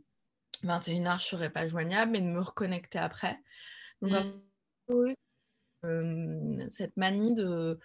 21h, 0.63 0.85
je 0.85 1.13
ne 1.13 1.17
serai 1.19 1.49
pas 1.49 1.67
joignable, 1.67 2.11
mais 2.11 2.21
de 2.21 2.27
me 2.27 2.41
reconnecter 2.41 2.99
après. 2.99 3.39
Donc, 4.01 4.25
mmh. 4.89 5.13
euh, 5.85 6.69
cette 6.69 6.97
manie 6.97 7.33
de, 7.33 7.79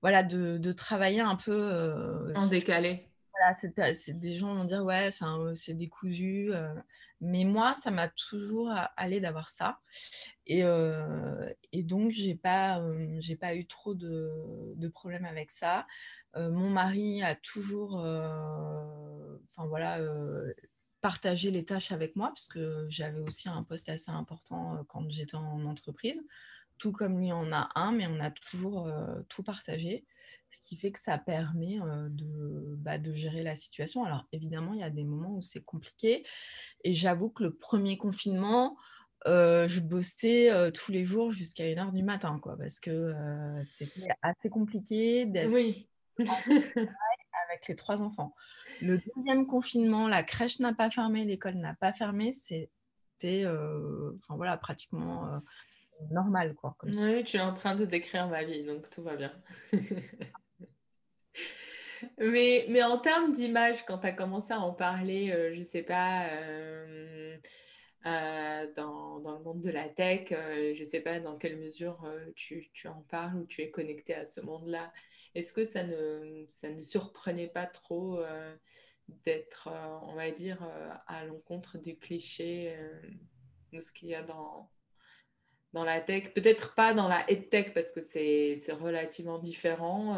voilà, 0.00 0.22
de, 0.22 0.58
de 0.58 0.72
travailler 0.72 1.20
un 1.20 1.36
peu 1.36 2.32
en 2.36 2.46
décalé 2.46 3.09
c'est 3.52 4.18
des 4.18 4.34
gens 4.34 4.54
vont 4.54 4.64
dire 4.64 4.84
ouais, 4.84 5.10
c'est 5.54 5.74
décousu. 5.74 6.50
Euh, 6.52 6.74
mais 7.20 7.44
moi, 7.44 7.74
ça 7.74 7.90
m'a 7.90 8.08
toujours 8.08 8.72
allé 8.96 9.20
d'avoir 9.20 9.48
ça. 9.48 9.80
Et, 10.46 10.64
euh, 10.64 11.48
et 11.72 11.82
donc, 11.82 12.12
j'ai 12.12 12.34
pas, 12.34 12.80
euh, 12.80 13.16
j'ai 13.20 13.36
pas 13.36 13.54
eu 13.54 13.66
trop 13.66 13.94
de, 13.94 14.30
de 14.76 14.88
problèmes 14.88 15.24
avec 15.24 15.50
ça. 15.50 15.86
mon 16.36 16.70
mari 16.70 17.22
a 17.22 17.34
toujours, 17.34 17.96
enfin 17.96 19.66
voilà, 19.66 19.98
partagé 21.00 21.50
les 21.50 21.64
tâches 21.64 21.92
avec 21.92 22.16
moi 22.16 22.28
parce 22.28 22.48
que 22.48 22.86
j'avais 22.88 23.20
aussi 23.20 23.48
un 23.48 23.62
poste 23.62 23.88
assez 23.88 24.10
important 24.10 24.84
quand 24.88 25.10
j'étais 25.10 25.36
en 25.36 25.64
entreprise. 25.64 26.22
Tout 26.78 26.92
comme 26.92 27.18
lui 27.18 27.32
en 27.32 27.52
a 27.52 27.70
un, 27.74 27.92
mais 27.92 28.06
on 28.06 28.20
a 28.20 28.30
toujours 28.30 28.90
tout 29.28 29.42
partagé 29.42 30.06
ce 30.50 30.60
qui 30.60 30.76
fait 30.76 30.92
que 30.92 30.98
ça 30.98 31.18
permet 31.18 31.78
de, 32.10 32.74
bah, 32.76 32.98
de, 32.98 33.14
gérer 33.14 33.42
la 33.42 33.54
situation. 33.54 34.04
Alors 34.04 34.26
évidemment, 34.32 34.74
il 34.74 34.80
y 34.80 34.84
a 34.84 34.90
des 34.90 35.04
moments 35.04 35.36
où 35.36 35.42
c'est 35.42 35.62
compliqué. 35.62 36.26
Et 36.84 36.92
j'avoue 36.92 37.30
que 37.30 37.42
le 37.42 37.54
premier 37.54 37.96
confinement, 37.96 38.76
je 39.26 39.80
bossais 39.80 40.50
tous 40.72 40.92
les 40.92 41.04
jours 41.04 41.32
jusqu'à 41.32 41.64
1h 41.64 41.92
du 41.92 42.02
matin, 42.02 42.38
quoi, 42.42 42.56
parce 42.56 42.80
que 42.80 43.14
c'était 43.64 44.08
assez 44.22 44.48
compliqué 44.48 45.26
d'être 45.26 45.50
oui. 45.50 45.88
avec 46.18 47.68
les 47.68 47.76
trois 47.76 48.02
enfants. 48.02 48.34
Le 48.80 48.98
deuxième 49.16 49.46
confinement, 49.46 50.08
la 50.08 50.22
crèche 50.22 50.58
n'a 50.60 50.72
pas 50.72 50.90
fermé, 50.90 51.24
l'école 51.24 51.56
n'a 51.56 51.74
pas 51.74 51.92
fermé, 51.92 52.32
c'était 52.32 53.46
enfin, 53.46 54.36
voilà, 54.36 54.56
pratiquement 54.56 55.42
normal. 56.10 56.54
Quoi, 56.54 56.76
oui, 56.84 57.24
tu 57.24 57.36
es 57.36 57.40
en 57.40 57.54
train 57.54 57.74
de 57.74 57.84
décrire 57.84 58.28
ma 58.28 58.44
vie, 58.44 58.64
donc 58.64 58.88
tout 58.90 59.02
va 59.02 59.16
bien. 59.16 59.32
mais, 62.18 62.66
mais 62.68 62.82
en 62.82 62.98
termes 62.98 63.32
d'image, 63.32 63.84
quand 63.84 63.98
tu 63.98 64.06
as 64.06 64.12
commencé 64.12 64.52
à 64.52 64.60
en 64.60 64.72
parler, 64.72 65.30
euh, 65.30 65.54
je 65.54 65.60
ne 65.60 65.64
sais 65.64 65.82
pas, 65.82 66.26
euh, 66.28 67.36
euh, 68.06 68.66
dans, 68.76 69.20
dans, 69.20 69.38
le 69.38 69.44
monde 69.44 69.60
de 69.60 69.70
la 69.70 69.88
tech, 69.88 70.28
je 70.30 70.78
ne 70.78 70.84
sais 70.84 71.00
pas 71.00 71.20
dans 71.20 71.36
quelle 71.36 71.58
mesure 71.58 72.06
tu, 72.34 72.70
tu, 72.72 72.88
en 72.88 73.02
parles 73.02 73.36
ou 73.36 73.46
tu 73.46 73.62
es 73.62 73.70
connecté 73.70 74.14
à 74.14 74.24
ce 74.24 74.40
monde-là, 74.40 74.92
est-ce 75.34 75.52
que 75.52 75.64
ça 75.64 75.84
ne, 75.84 76.44
ça 76.48 76.70
ne 76.70 76.80
surprenait 76.80 77.48
pas 77.48 77.66
trop 77.66 78.20
d'être, 79.24 79.68
on 80.02 80.14
va 80.14 80.30
dire, 80.30 80.66
à 81.06 81.24
l'encontre 81.24 81.78
du 81.78 81.96
cliché 81.96 82.74
de 83.72 83.80
ce 83.80 83.92
qu'il 83.92 84.08
y 84.08 84.14
a 84.14 84.22
dans, 84.22 84.70
dans 85.72 85.84
la 85.84 86.00
tech? 86.00 86.32
Peut-être 86.32 86.74
pas 86.74 86.94
dans 86.94 87.08
la 87.08 87.22
tech 87.24 87.74
parce 87.74 87.92
que 87.92 88.00
c'est 88.00 88.56
relativement 88.70 89.38
différent. 89.38 90.16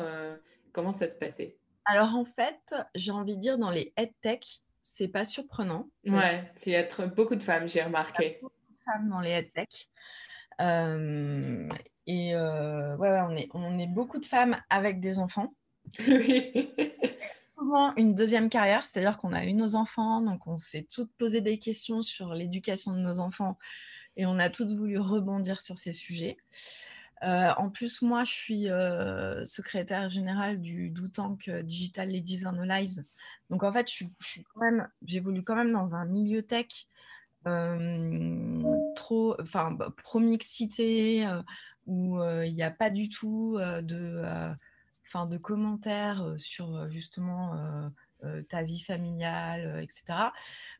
Comment 0.72 0.92
ça 0.92 1.08
se 1.08 1.18
passait? 1.18 1.58
Alors 1.84 2.14
en 2.14 2.24
fait, 2.24 2.74
j'ai 2.94 3.10
envie 3.10 3.36
de 3.36 3.40
dire 3.40 3.58
dans 3.58 3.70
les 3.70 3.92
EdTech, 3.96 4.62
c'est 4.80 5.08
pas 5.08 5.24
surprenant. 5.24 5.88
Ouais, 6.04 6.52
y 6.66 6.74
a 6.74 7.06
beaucoup 7.06 7.36
de 7.36 7.42
femmes, 7.42 7.68
j'ai 7.68 7.82
remarqué. 7.82 8.38
Beaucoup 8.42 8.54
de 8.72 8.78
femmes 8.78 9.08
dans 9.08 9.20
les 9.20 9.30
EdTech. 9.30 9.88
Euh, 10.60 11.68
et 12.06 12.34
euh, 12.34 12.96
ouais, 12.96 13.10
ouais, 13.10 13.20
on, 13.22 13.36
est, 13.36 13.48
on 13.54 13.78
est 13.78 13.86
beaucoup 13.86 14.18
de 14.18 14.26
femmes 14.26 14.60
avec 14.70 15.00
des 15.00 15.18
enfants. 15.18 15.54
Oui. 16.06 16.70
Souvent 17.38 17.94
une 17.96 18.14
deuxième 18.14 18.48
carrière, 18.48 18.82
c'est-à-dire 18.82 19.18
qu'on 19.18 19.32
a 19.32 19.44
eu 19.44 19.52
nos 19.52 19.74
enfants, 19.74 20.20
donc 20.20 20.46
on 20.46 20.56
s'est 20.56 20.86
toutes 20.90 21.12
posé 21.18 21.40
des 21.40 21.58
questions 21.58 22.02
sur 22.02 22.34
l'éducation 22.34 22.92
de 22.92 22.98
nos 22.98 23.20
enfants 23.20 23.58
et 24.16 24.26
on 24.26 24.38
a 24.38 24.48
toutes 24.48 24.72
voulu 24.72 24.98
rebondir 24.98 25.60
sur 25.60 25.78
ces 25.78 25.92
sujets. 25.92 26.36
Euh, 27.22 27.52
en 27.56 27.70
plus, 27.70 28.02
moi, 28.02 28.24
je 28.24 28.32
suis 28.32 28.68
euh, 28.68 29.44
secrétaire 29.44 30.11
générale 30.11 30.61
du 30.61 30.90
Do 30.90 31.06
Tank 31.06 31.48
Digital 31.48 32.11
Ladies 32.11 32.46
Analyze. 32.46 33.06
Donc, 33.48 33.62
en 33.62 33.72
fait, 33.72 33.90
je, 33.90 34.04
quand 34.54 34.88
j'évolue 35.04 35.44
quand 35.44 35.54
même 35.54 35.72
dans 35.72 35.94
un 35.94 36.04
milieu 36.04 36.42
tech 36.42 36.88
euh, 37.46 38.62
trop, 38.96 39.37
enfin, 39.40 39.70
bah, 39.70 39.92
pro-mixité, 40.02 41.28
où 41.87 42.20
il 42.22 42.52
n'y 42.52 42.62
a 42.62 42.70
pas 42.70 42.90
du 42.90 43.08
tout 43.08 43.58
de, 43.58 44.22
de 45.14 45.37
commentaires 45.38 46.35
sur 46.38 46.90
justement 46.90 47.90
ta 48.48 48.62
vie 48.62 48.80
familiale, 48.80 49.80
etc. 49.82 50.30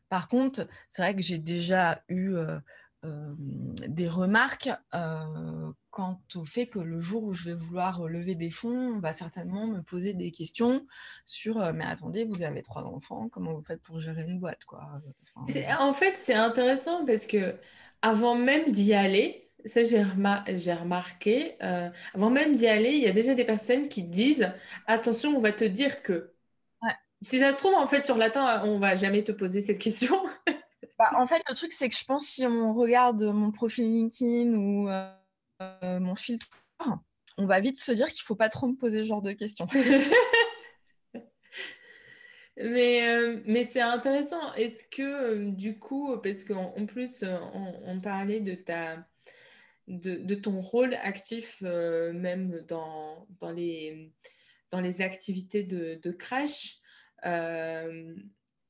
Par 0.09 0.27
contre, 0.29 0.67
c'est 0.87 1.01
vrai 1.01 1.15
que 1.15 1.21
j'ai 1.21 1.39
déjà 1.39 2.01
eu 2.07 2.35
euh, 3.05 3.33
des 3.87 4.07
remarques 4.07 4.69
euh, 4.95 5.71
quant 5.89 6.21
au 6.35 6.45
fait 6.45 6.67
que 6.67 6.79
le 6.79 7.01
jour 7.01 7.23
où 7.23 7.33
je 7.33 7.49
vais 7.49 7.53
vouloir 7.53 8.07
lever 8.07 8.35
des 8.35 8.49
fonds, 8.49 8.93
on 8.95 8.99
va 8.99 9.11
certainement 9.11 9.67
me 9.67 9.81
poser 9.81 10.13
des 10.13 10.31
questions 10.31 10.87
sur 11.25 11.61
euh, 11.61 11.73
mais 11.73 11.83
attendez, 11.85 12.23
vous 12.23 12.43
avez 12.43 12.61
trois 12.61 12.83
enfants, 12.83 13.27
comment 13.29 13.53
vous 13.53 13.63
faites 13.63 13.81
pour 13.81 13.99
gérer 13.99 14.23
une 14.23 14.39
boîte 14.39 14.63
quoi 14.63 15.01
En 15.79 15.93
fait, 15.93 16.15
c'est 16.15 16.33
intéressant 16.33 17.05
parce 17.05 17.25
que 17.25 17.55
avant 18.01 18.35
même 18.35 18.71
d'y 18.71 18.93
aller, 18.93 19.51
ça 19.65 19.83
j'ai 19.83 20.03
remarqué, 20.03 21.57
avant 22.13 22.29
même 22.29 22.55
d'y 22.55 22.67
aller, 22.67 22.91
il 22.91 23.03
y 23.03 23.07
a 23.07 23.13
déjà 23.13 23.35
des 23.35 23.45
personnes 23.45 23.89
qui 23.89 24.03
disent 24.03 24.51
attention, 24.87 25.35
on 25.35 25.41
va 25.41 25.51
te 25.51 25.65
dire 25.65 26.01
que. 26.01 26.29
Si 27.25 27.39
ça 27.39 27.53
se 27.53 27.57
trouve, 27.57 27.73
en 27.75 27.87
fait, 27.87 28.03
sur 28.03 28.17
latin, 28.17 28.63
on 28.65 28.79
va 28.79 28.97
jamais 28.97 29.23
te 29.23 29.31
poser 29.31 29.61
cette 29.61 29.79
question. 29.79 30.21
Bah, 30.97 31.11
en 31.15 31.25
fait, 31.25 31.41
le 31.49 31.55
truc, 31.55 31.71
c'est 31.71 31.89
que 31.89 31.95
je 31.95 32.05
pense 32.05 32.25
si 32.25 32.45
on 32.45 32.73
regarde 32.73 33.23
mon 33.23 33.51
profil 33.51 33.91
LinkedIn 33.91 34.53
ou 34.53 34.89
euh, 34.89 35.99
mon 35.99 36.15
filtre, 36.15 36.47
on 37.37 37.45
va 37.45 37.59
vite 37.59 37.77
se 37.77 37.91
dire 37.91 38.07
qu'il 38.07 38.21
ne 38.21 38.25
faut 38.25 38.35
pas 38.35 38.49
trop 38.49 38.67
me 38.67 38.75
poser 38.75 38.99
ce 38.99 39.05
genre 39.05 39.21
de 39.21 39.31
questions. 39.31 39.67
mais, 42.57 43.07
euh, 43.07 43.41
mais 43.45 43.63
c'est 43.63 43.81
intéressant. 43.81 44.53
Est-ce 44.53 44.87
que, 44.87 45.01
euh, 45.01 45.51
du 45.51 45.79
coup, 45.79 46.15
parce 46.21 46.43
qu'en 46.43 46.85
plus, 46.85 47.23
on, 47.85 47.99
parlait 48.01 48.39
de, 48.39 48.53
ta, 48.53 49.07
de, 49.87 50.35
ton 50.35 50.59
rôle 50.59 50.93
actif, 50.95 51.61
même 51.61 52.63
dans, 52.67 53.27
dans, 53.41 53.51
les, 53.51 54.11
dans 54.69 54.79
les 54.79 55.01
activités 55.01 55.63
de, 55.63 55.99
de 56.03 56.11
crèche, 56.11 56.77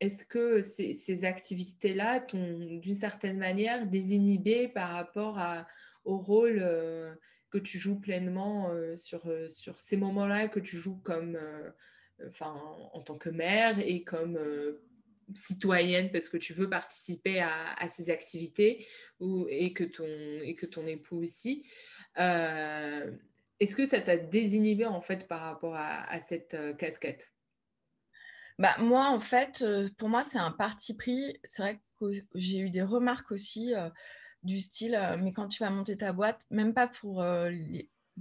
est-ce 0.04 0.26
que 0.26 0.62
ces, 0.62 1.24
activités-là 1.24 2.20
t'ont 2.20 2.60
d'une 2.60 2.94
certaine 2.94 3.38
manière 3.38 3.88
désinhibé 3.88 4.68
par 4.68 4.90
rapport 4.90 5.40
au 6.04 6.18
rôle 6.18 6.60
euh, 6.62 7.16
que 7.50 7.58
tu 7.58 7.80
joues 7.80 8.02
pleinement 8.02 8.70
euh, 8.72 8.98
sur, 8.98 9.26
euh, 9.28 9.48
sur 9.48 9.80
ces 9.80 9.96
moments-là, 9.96 10.50
que 10.50 10.60
tu 10.60 10.78
joues 10.78 11.00
comme, 11.06 11.40
en 12.42 13.02
tant 13.02 13.18
que 13.18 13.30
mère 13.30 13.80
et 13.80 14.04
comme 14.04 14.38
citoyenne 15.34 16.12
parce 16.12 16.28
que 16.28 16.36
tu 16.36 16.52
veux 16.52 16.70
participer 16.70 17.40
à, 17.40 17.88
ces 17.88 18.10
activités 18.10 18.86
ou, 19.22 19.48
et, 19.50 19.72
que 19.72 19.86
ton, 19.86 20.06
et 20.42 20.54
que 20.56 20.66
ton 20.66 20.86
époux 20.86 21.24
aussi. 21.24 21.66
Est-ce 22.18 23.76
que 23.78 23.86
ça 23.86 24.02
t'a 24.02 24.18
désinhibé 24.18 24.86
en 24.86 25.00
fait 25.00 25.30
par 25.30 25.40
rapport 25.40 25.76
à 25.78 26.20
cette 26.20 26.58
casquette? 26.78 27.33
Bah, 28.60 28.76
moi, 28.80 29.10
en 29.10 29.20
fait, 29.20 29.64
pour 29.98 30.10
moi, 30.10 30.24
c'est 30.24 30.38
un 30.38 30.52
parti 30.52 30.96
pris. 30.96 31.40
C'est 31.44 31.62
vrai 31.62 31.82
que 32.00 32.06
j'ai 32.36 32.60
eu 32.60 32.70
des 32.70 32.84
remarques 32.84 33.32
aussi 33.32 33.74
du 34.44 34.60
style, 34.60 35.00
mais 35.20 35.34
quand 35.34 35.48
tu 35.48 35.64
vas 35.64 35.70
monter 35.70 35.98
ta 35.98 36.14
boîte, 36.14 36.40
même 36.50 36.74
pas 36.74 36.88
pour 36.88 37.24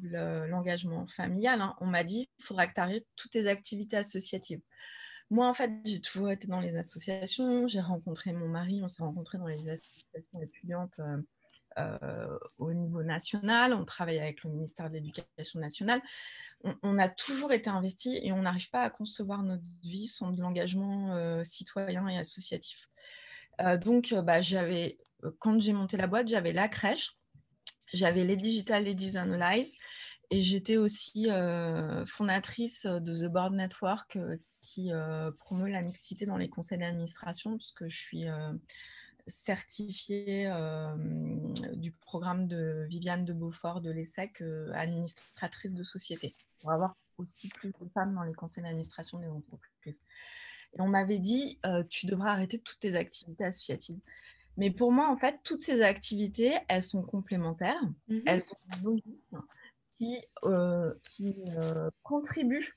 l'engagement 0.01 1.07
familial, 1.07 1.61
hein, 1.61 1.77
on 1.81 1.87
m'a 1.87 2.05
dit, 2.05 2.29
il 2.39 2.45
faudra 2.45 2.67
que 2.67 2.75
tu 2.75 2.81
arrêtes 2.81 3.07
toutes 3.17 3.33
tes 3.33 3.47
activités 3.47 3.97
associatives. 3.97 4.61
Moi, 5.31 5.47
en 5.49 5.55
fait, 5.55 5.71
j'ai 5.85 6.01
toujours 6.01 6.31
été 6.31 6.47
dans 6.47 6.61
les 6.61 6.77
associations. 6.77 7.67
J'ai 7.67 7.81
rencontré 7.81 8.33
mon 8.33 8.49
mari, 8.49 8.81
on 8.83 8.89
s'est 8.89 9.03
rencontrés 9.03 9.39
dans 9.39 9.47
les 9.47 9.69
associations 9.69 10.43
étudiantes 10.43 11.01
euh, 11.79 12.39
au 12.59 12.73
niveau 12.73 13.03
national, 13.03 13.75
on 13.75 13.85
travaille 13.85 14.19
avec 14.19 14.45
le 14.45 14.51
ministère 14.51 14.89
de 14.89 14.95
l'Éducation 14.95 15.61
nationale. 15.61 16.01
On, 16.83 16.99
a 16.99 17.09
toujours 17.09 17.53
été 17.53 17.71
investi 17.71 18.19
et 18.23 18.33
on 18.33 18.43
n'arrive 18.43 18.71
pas 18.71 18.83
à 18.83 18.91
concevoir 18.91 19.43
notre 19.43 19.65
vie 19.83 20.07
sans 20.07 20.31
de 20.31 20.41
l'engagement 20.41 21.15
euh, 21.15 21.43
citoyen 21.45 22.07
et 22.09 22.19
associatif. 22.19 22.89
Euh, 23.61 23.77
donc, 23.77 24.15
bah, 24.15 24.41
j'avais, 24.41 24.99
quand 25.39 25.61
j'ai 25.61 25.73
monté 25.73 25.97
la 25.97 26.07
boîte, 26.07 26.29
j'avais 26.29 26.53
la 26.53 26.69
crèche, 26.69 27.17
j'avais 27.93 28.25
les 28.25 28.37
Digital 28.37 28.85
Ladies 28.85 29.17
Analyze 29.17 29.75
et 30.31 30.41
j'étais 30.41 30.79
aussi 30.79 31.29
fondatrice 32.07 32.87
de 32.87 33.15
The 33.15 33.31
Board 33.31 33.55
Network 33.55 34.19
qui 34.63 34.91
promeut 35.41 35.69
la 35.69 35.83
mixité 35.83 36.25
dans 36.25 36.39
les 36.39 36.49
conseils 36.49 36.79
d'administration 36.79 37.51
parce 37.51 37.73
que 37.73 37.89
je 37.91 37.99
suis 37.99 38.25
certifiée 39.27 40.47
euh, 40.49 40.97
du 41.75 41.93
programme 41.93 42.47
de 42.49 42.87
Viviane 42.89 43.25
de 43.25 43.33
Beaufort 43.33 43.81
de 43.81 43.91
l'ESSEC, 43.91 44.41
euh, 44.41 44.71
administratrice 44.75 45.75
de 45.75 45.85
société, 45.85 46.35
pour 46.61 46.73
avoir 46.73 46.97
aussi 47.19 47.49
plus 47.49 47.71
de 47.71 47.89
femmes 47.95 48.15
dans 48.15 48.25
les 48.25 48.35
conseils 48.35 48.65
d'administration 48.65 49.19
des 49.19 49.29
entreprises. 49.29 50.01
Et 50.75 50.81
on 50.81 50.89
m'avait 50.89 51.19
dit, 51.19 51.59
euh, 51.67 51.85
tu 51.89 52.07
devras 52.07 52.33
arrêter 52.33 52.59
toutes 52.59 52.81
tes 52.81 52.97
activités 52.97 53.45
associatives. 53.45 53.99
Mais 54.57 54.71
pour 54.71 54.93
moi, 54.93 55.09
en 55.09 55.17
fait, 55.17 55.41
toutes 55.45 55.63
ces 55.63 55.83
activités, 55.83 56.55
elles 56.69 56.83
sont 56.83 57.03
complémentaires, 57.03 57.83
mmh 58.09 58.19
elles 58.27 58.43
sont 58.43 58.57
logiques, 58.83 59.07
qui, 59.95 60.19
qui 61.03 61.37
contribuent 62.03 62.77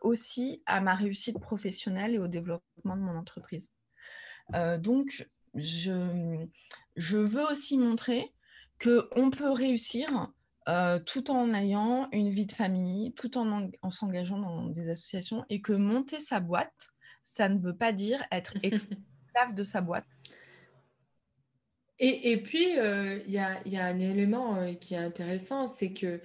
aussi 0.00 0.62
à 0.66 0.80
ma 0.80 0.94
réussite 0.94 1.38
professionnelle 1.38 2.14
et 2.14 2.18
au 2.18 2.26
développement 2.26 2.96
de 2.96 3.02
mon 3.02 3.16
entreprise. 3.16 3.70
donc, 4.78 5.28
je, 5.54 6.46
je 6.96 7.16
veux 7.16 7.44
aussi 7.50 7.78
montrer 7.78 8.32
qu'on 8.82 9.30
peut 9.30 9.50
réussir 9.50 10.32
euh, 10.66 10.98
tout 10.98 11.30
en 11.30 11.52
ayant 11.52 12.08
une 12.12 12.30
vie 12.30 12.46
de 12.46 12.52
famille, 12.52 13.12
tout 13.14 13.36
en, 13.36 13.70
en 13.82 13.90
s'engageant 13.90 14.38
dans 14.38 14.66
des 14.68 14.88
associations, 14.88 15.44
et 15.50 15.60
que 15.60 15.72
monter 15.74 16.20
sa 16.20 16.40
boîte, 16.40 16.90
ça 17.22 17.48
ne 17.48 17.58
veut 17.58 17.76
pas 17.76 17.92
dire 17.92 18.24
être 18.32 18.54
esclave 18.62 19.54
de 19.54 19.62
sa 19.62 19.82
boîte. 19.82 20.08
Et, 21.98 22.32
et 22.32 22.42
puis, 22.42 22.78
euh, 22.78 23.20
il 23.26 23.32
y, 23.32 23.38
a, 23.38 23.60
y, 23.68 23.76
a, 23.76 23.84
un 23.84 23.98
élément 23.98 24.56
euh, 24.56 24.74
qui 24.74 24.94
est 24.94 24.98
intéressant, 24.98 25.68
c'est 25.68 25.92
que 25.92 26.20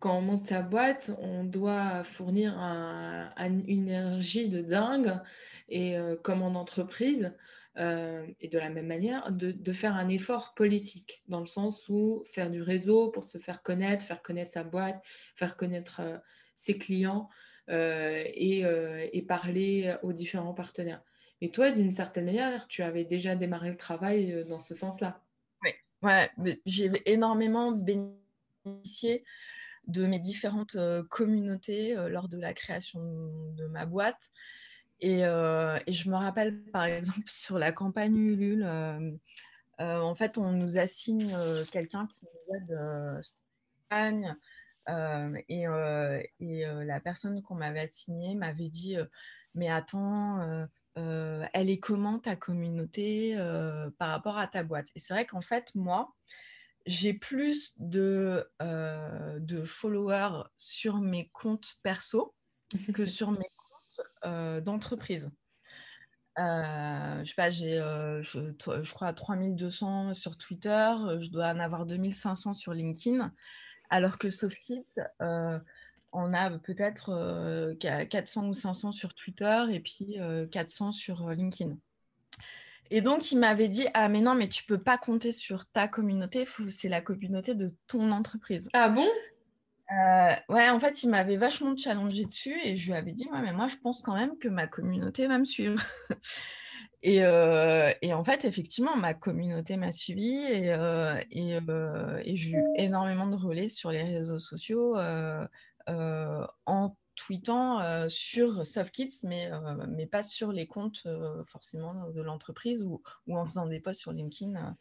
quand 0.00 0.18
on 0.18 0.22
monte 0.22 0.42
sa 0.42 0.60
boîte, 0.60 1.12
on 1.18 1.44
doit 1.44 2.04
fournir 2.04 2.58
un, 2.58 3.32
une 3.38 3.68
énergie 3.68 4.48
de 4.48 4.60
dingue, 4.60 5.18
et 5.70 5.96
comme 6.22 6.42
en 6.42 6.56
entreprise, 6.56 7.32
euh, 7.76 8.24
et 8.40 8.48
de 8.48 8.58
la 8.58 8.70
même 8.70 8.86
manière, 8.86 9.32
de, 9.32 9.72
faire 9.72 9.96
un 9.96 10.08
effort 10.08 10.54
politique, 10.54 11.22
dans 11.26 11.40
le 11.40 11.46
sens 11.46 11.88
où 11.88 12.22
faire 12.24 12.50
du 12.50 12.62
réseau 12.62 13.10
pour 13.10 13.24
se 13.24 13.38
faire 13.38 13.62
connaître, 13.62 14.04
faire 14.04 14.22
connaître 14.22 14.52
sa 14.52 14.62
boîte, 14.62 15.02
faire 15.34 15.56
connaître 15.56 16.00
euh, 16.00 16.16
ses 16.54 16.78
clients 16.78 17.28
euh, 17.70 18.22
et, 18.26 19.22
parler 19.26 19.96
aux 20.02 20.12
différents 20.12 20.54
partenaires. 20.54 21.02
Mais 21.42 21.48
toi, 21.48 21.72
d'une 21.72 21.90
certaine 21.90 22.26
manière, 22.26 22.68
tu 22.68 22.82
avais 22.82 23.04
déjà 23.04 23.34
démarré 23.34 23.70
le 23.70 23.76
travail 23.76 24.44
dans 24.48 24.60
ce 24.60 24.74
sens-là. 24.74 25.20
Oui, 25.64 26.50
j'ai 26.64 26.92
énormément 27.06 27.72
bénéficié 27.72 29.24
de 29.88 30.06
mes 30.06 30.20
différentes 30.20 30.76
communautés 31.10 31.94
lors 32.08 32.28
de 32.28 32.38
la 32.38 32.52
création 32.54 33.00
de 33.56 33.66
ma 33.66 33.84
boîte. 33.84 34.30
Euh, 35.02 35.78
et, 35.86 35.92
je 35.92 36.10
me 36.10 36.16
rappelle, 36.16 36.62
par 36.70 36.84
exemple, 36.84 37.22
sur 37.26 37.58
la 37.58 37.72
campagne 37.72 38.16
Ulule, 38.16 38.64
euh, 38.64 39.10
euh, 39.80 40.00
en 40.00 40.14
fait, 40.14 40.38
on 40.38 40.52
nous 40.52 40.78
assigne 40.78 41.36
quelqu'un 41.70 42.06
qui 42.06 42.26
nous 42.26 42.56
aide 42.56 43.22
Espagne. 43.82 44.36
et, 45.48 45.64
et 46.40 46.66
la 46.66 47.00
personne 47.00 47.42
qu'on 47.42 47.56
m'avait 47.56 47.80
assignée 47.80 48.34
m'avait 48.34 48.68
dit 48.68 48.96
Mais 49.54 49.68
attends, 49.68 50.68
elle 50.94 51.70
est 51.70 51.80
comment 51.80 52.18
ta 52.18 52.36
communauté 52.36 53.36
par 53.98 54.10
rapport 54.10 54.38
à 54.38 54.46
ta 54.46 54.62
boîte? 54.62 54.88
Et 54.94 55.00
c'est 55.00 55.12
vrai 55.12 55.26
qu'en 55.26 55.42
fait, 55.42 55.74
moi, 55.74 56.14
j'ai 56.86 57.14
plus 57.14 57.74
de, 57.78 58.48
de 58.60 59.64
followers 59.64 60.44
sur 60.56 60.98
mes 60.98 61.28
comptes 61.30 61.78
perso 61.82 62.34
que 62.94 63.06
sur 63.06 63.32
mes 63.32 63.48
euh, 64.24 64.60
d'entreprise. 64.60 65.30
Euh, 66.38 67.20
je 67.24 67.28
sais 67.28 67.34
pas, 67.36 67.50
j'ai, 67.50 67.78
euh, 67.78 68.22
je, 68.22 68.92
crois, 68.92 69.12
3200 69.12 70.14
sur 70.14 70.36
Twitter, 70.36 70.94
je 71.20 71.30
dois 71.30 71.48
en 71.48 71.60
avoir 71.60 71.86
2500 71.86 72.54
sur 72.54 72.74
LinkedIn, 72.74 73.32
alors 73.90 74.18
que 74.18 74.30
SoftKids, 74.30 75.00
on 76.16 76.32
a 76.32 76.58
peut-être 76.58 77.74
400 77.78 78.48
ou 78.48 78.54
500 78.54 78.92
sur 78.92 79.14
Twitter 79.14 79.64
et 79.70 79.80
puis 79.80 80.18
400 80.50 80.92
sur 80.92 81.28
LinkedIn. 81.30 81.76
Et 82.90 83.00
donc, 83.00 83.32
il 83.32 83.38
m'avait 83.38 83.68
dit 83.68 83.86
Ah, 83.94 84.08
mais 84.08 84.20
non, 84.20 84.34
mais 84.34 84.48
tu 84.48 84.64
peux 84.64 84.78
pas 84.78 84.98
compter 84.98 85.32
sur 85.32 85.66
ta 85.66 85.88
communauté, 85.88 86.46
c'est 86.68 86.88
la 86.88 87.00
communauté 87.00 87.54
de 87.54 87.70
ton 87.86 88.10
entreprise. 88.12 88.68
Ah 88.72 88.88
bon? 88.88 89.08
Euh, 89.92 90.34
ouais, 90.48 90.70
en 90.70 90.80
fait, 90.80 91.02
il 91.02 91.10
m'avait 91.10 91.36
vachement 91.36 91.76
challengé 91.76 92.24
dessus 92.24 92.58
et 92.64 92.74
je 92.76 92.86
lui 92.86 92.94
avais 92.96 93.12
dit, 93.12 93.28
ouais, 93.30 93.42
mais 93.42 93.52
moi, 93.52 93.68
je 93.68 93.76
pense 93.76 94.02
quand 94.02 94.14
même 94.14 94.38
que 94.38 94.48
ma 94.48 94.66
communauté 94.66 95.26
va 95.26 95.38
me 95.38 95.44
suivre. 95.44 95.82
et, 97.02 97.22
euh, 97.24 97.92
et, 98.00 98.14
en 98.14 98.24
fait, 98.24 98.44
effectivement, 98.46 98.96
ma 98.96 99.12
communauté 99.12 99.76
m'a 99.76 99.92
suivi 99.92 100.36
et, 100.36 100.72
euh, 100.72 101.20
et 101.30 102.36
j'ai 102.36 102.52
eu 102.52 102.64
énormément 102.76 103.26
de 103.26 103.36
relais 103.36 103.68
sur 103.68 103.90
les 103.90 104.02
réseaux 104.02 104.38
sociaux 104.38 104.96
en 105.86 106.96
tweetant 107.14 108.08
sur 108.08 108.66
SoftKids, 108.66 109.20
mais, 109.24 109.50
mais 109.88 110.06
pas 110.06 110.22
sur 110.22 110.50
les 110.50 110.66
comptes 110.66 111.06
forcément 111.46 112.08
de 112.10 112.22
l'entreprise 112.22 112.82
ou, 112.82 113.02
ou, 113.26 113.38
en 113.38 113.44
faisant 113.44 113.66
des 113.66 113.80
posts 113.80 114.00
sur 114.00 114.12
LinkedIn 114.12 114.76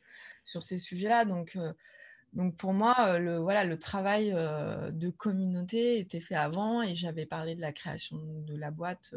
sur 0.46 0.64
ces 0.64 0.78
sujets-là. 0.78 1.26
Donc, 1.26 1.58
donc 2.34 2.56
pour 2.58 2.74
moi, 2.74 3.20
le, 3.20 3.38
voilà, 3.38 3.64
le 3.66 3.78
travail 3.78 4.32
de 4.32 5.10
communauté 5.10 6.00
était 6.00 6.20
fait 6.20 6.36
avant 6.36 6.82
et 6.82 6.96
j'avais 6.96 7.26
parlé 7.26 7.56
de 7.56 7.62
la 7.62 7.72
création 7.72 8.18
de 8.46 8.56
la 8.56 8.72
boîte 8.72 9.16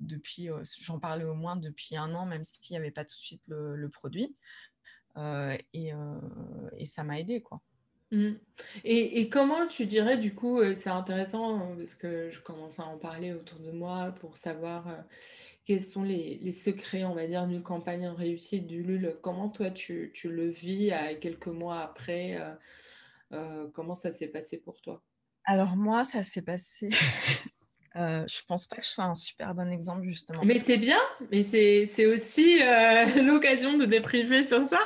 depuis, 0.00 0.48
j'en 0.80 0.98
parlais 0.98 1.24
au 1.24 1.34
moins 1.34 1.56
depuis 1.56 1.96
un 1.96 2.14
an, 2.14 2.26
même 2.26 2.44
s'il 2.44 2.74
n'y 2.74 2.78
avait 2.78 2.90
pas 2.90 3.04
tout 3.04 3.16
de 3.16 3.24
suite 3.24 3.42
le, 3.48 3.88
produit. 3.88 4.34
Et, 5.16 5.92
et, 6.76 6.84
ça 6.84 7.04
m'a 7.04 7.20
aidé, 7.20 7.40
quoi. 7.40 7.60
Mmh. 8.10 8.32
Et, 8.82 9.20
et, 9.20 9.28
comment 9.28 9.68
tu 9.68 9.86
dirais, 9.86 10.16
du 10.16 10.34
coup, 10.34 10.60
c'est 10.74 10.90
intéressant 10.90 11.76
parce 11.76 11.94
que 11.94 12.30
je 12.30 12.40
commence 12.40 12.80
à 12.80 12.84
en 12.84 12.98
parler 12.98 13.32
autour 13.32 13.60
de 13.60 13.70
moi 13.70 14.12
pour 14.20 14.36
savoir 14.36 14.86
quels 15.70 15.84
sont 15.84 16.02
les, 16.02 16.50
secrets, 16.50 17.04
on 17.04 17.14
va 17.14 17.28
dire, 17.28 17.46
d'une 17.46 17.62
campagne 17.62 18.08
réussie 18.08 18.60
du 18.60 18.82
LUL? 18.82 19.16
Comment 19.22 19.48
toi, 19.48 19.70
tu, 19.70 20.10
le 20.24 20.48
vis 20.48 20.90
à 20.90 21.14
quelques 21.14 21.46
mois 21.46 21.78
après 21.78 22.38
euh, 22.40 22.54
euh, 23.34 23.68
Comment 23.72 23.94
ça 23.94 24.10
s'est 24.10 24.26
passé 24.26 24.58
pour 24.58 24.80
toi? 24.80 25.00
Alors 25.44 25.76
moi, 25.76 26.02
ça 26.02 26.24
s'est 26.24 26.42
passé... 26.42 26.90
Euh, 27.96 28.24
je 28.28 28.42
pense 28.46 28.68
pas 28.68 28.76
que 28.76 28.84
je 28.84 28.88
sois 28.88 29.02
un 29.02 29.16
super 29.16 29.52
bon 29.52 29.68
exemple 29.72 30.04
justement. 30.04 30.44
Mais 30.44 30.60
c'est 30.60 30.76
bien, 30.76 31.00
mais 31.32 31.42
c'est 31.42 32.06
aussi 32.06 32.60
l'occasion 33.20 33.76
de 33.76 33.84
dépriver 33.84 34.44
sur 34.44 34.64
ça. 34.64 34.78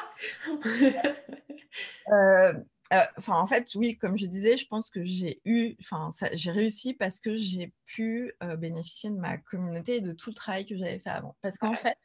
Euh, 2.10 2.54
enfin, 2.90 3.38
en 3.38 3.46
fait, 3.46 3.74
oui, 3.74 3.96
comme 3.96 4.18
je 4.18 4.26
disais, 4.26 4.56
je 4.56 4.66
pense 4.66 4.90
que 4.90 5.04
j'ai 5.04 5.40
eu, 5.44 5.76
enfin, 5.80 6.10
j'ai 6.32 6.50
réussi 6.50 6.94
parce 6.94 7.20
que 7.20 7.36
j'ai 7.36 7.72
pu 7.86 8.32
euh, 8.42 8.56
bénéficier 8.56 9.10
de 9.10 9.16
ma 9.16 9.38
communauté 9.38 9.96
et 9.96 10.00
de 10.00 10.12
tout 10.12 10.30
le 10.30 10.34
travail 10.34 10.66
que 10.66 10.76
j'avais 10.76 10.98
fait 10.98 11.10
avant. 11.10 11.36
Parce 11.42 11.58
qu'en 11.58 11.74
fait, 11.74 11.98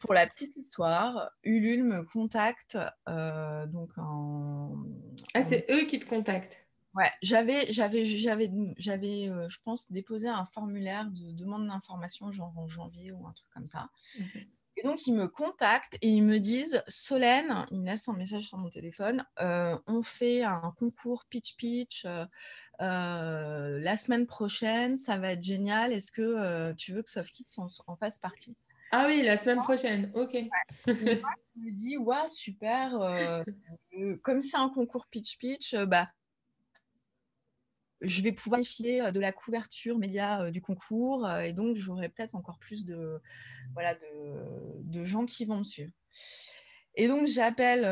pour 0.00 0.14
la 0.14 0.26
petite 0.26 0.56
histoire, 0.56 1.30
Ulule 1.44 1.84
me 1.84 2.04
contacte 2.04 2.78
euh, 3.08 3.66
donc 3.66 3.90
en. 3.96 4.76
Ah, 5.34 5.42
c'est 5.42 5.66
eux 5.70 5.86
qui 5.86 5.98
te 5.98 6.06
contactent? 6.06 6.56
Ouais, 6.94 7.10
j'avais, 7.22 7.72
j'avais, 7.72 8.04
j'avais, 8.04 8.50
j'avais, 8.76 9.30
je 9.48 9.56
pense, 9.64 9.90
déposé 9.90 10.28
un 10.28 10.44
formulaire 10.44 11.06
de 11.06 11.32
demande 11.32 11.66
d'information 11.66 12.30
genre 12.30 12.52
en 12.58 12.68
janvier 12.68 13.12
ou 13.12 13.26
un 13.26 13.32
truc 13.32 13.48
comme 13.54 13.66
ça. 13.66 13.88
Et 14.76 14.82
donc, 14.82 15.06
ils 15.06 15.14
me 15.14 15.28
contactent 15.28 15.98
et 16.00 16.08
ils 16.08 16.22
me 16.22 16.38
disent 16.38 16.82
Solène, 16.88 17.66
ils 17.70 17.80
me 17.80 17.86
laissent 17.86 18.08
un 18.08 18.14
message 18.14 18.44
sur 18.44 18.58
mon 18.58 18.70
téléphone 18.70 19.24
euh, 19.40 19.78
on 19.86 20.02
fait 20.02 20.42
un 20.42 20.72
concours 20.78 21.24
pitch 21.28 21.56
pitch 21.56 22.06
euh, 22.80 23.78
la 23.80 23.96
semaine 23.96 24.26
prochaine, 24.26 24.96
ça 24.96 25.16
va 25.18 25.32
être 25.32 25.42
génial. 25.42 25.92
Est-ce 25.92 26.10
que 26.10 26.22
euh, 26.22 26.74
tu 26.74 26.92
veux 26.92 27.02
que 27.02 27.10
SoftKids 27.10 27.58
en, 27.58 27.66
en 27.86 27.96
fasse 27.96 28.18
partie? 28.18 28.56
Ah 28.90 29.06
oui, 29.06 29.22
la 29.22 29.36
semaine 29.36 29.60
prochaine, 29.62 30.10
ok. 30.14 30.36
je 30.86 30.92
me 30.92 31.70
dis, 31.70 31.96
ouais, 31.96 32.26
super. 32.26 33.00
Euh, 33.00 33.44
comme 34.22 34.40
c'est 34.40 34.56
un 34.56 34.68
concours 34.68 35.06
pitch-pitch, 35.10 35.76
bah, 35.84 36.08
je 38.02 38.22
vais 38.22 38.32
pouvoir 38.32 38.58
bénéficier 38.58 39.10
de 39.12 39.20
la 39.20 39.32
couverture 39.32 39.98
média 39.98 40.50
du 40.50 40.60
concours 40.60 41.30
et 41.30 41.52
donc 41.52 41.76
j'aurai 41.76 42.08
peut-être 42.08 42.34
encore 42.34 42.58
plus 42.58 42.84
de, 42.84 43.20
voilà, 43.74 43.94
de, 43.94 44.82
de, 44.82 45.04
gens 45.04 45.24
qui 45.24 45.44
vont 45.44 45.58
me 45.58 45.64
suivre. 45.64 45.92
Et 46.94 47.08
donc 47.08 47.26
j'appelle 47.26 47.84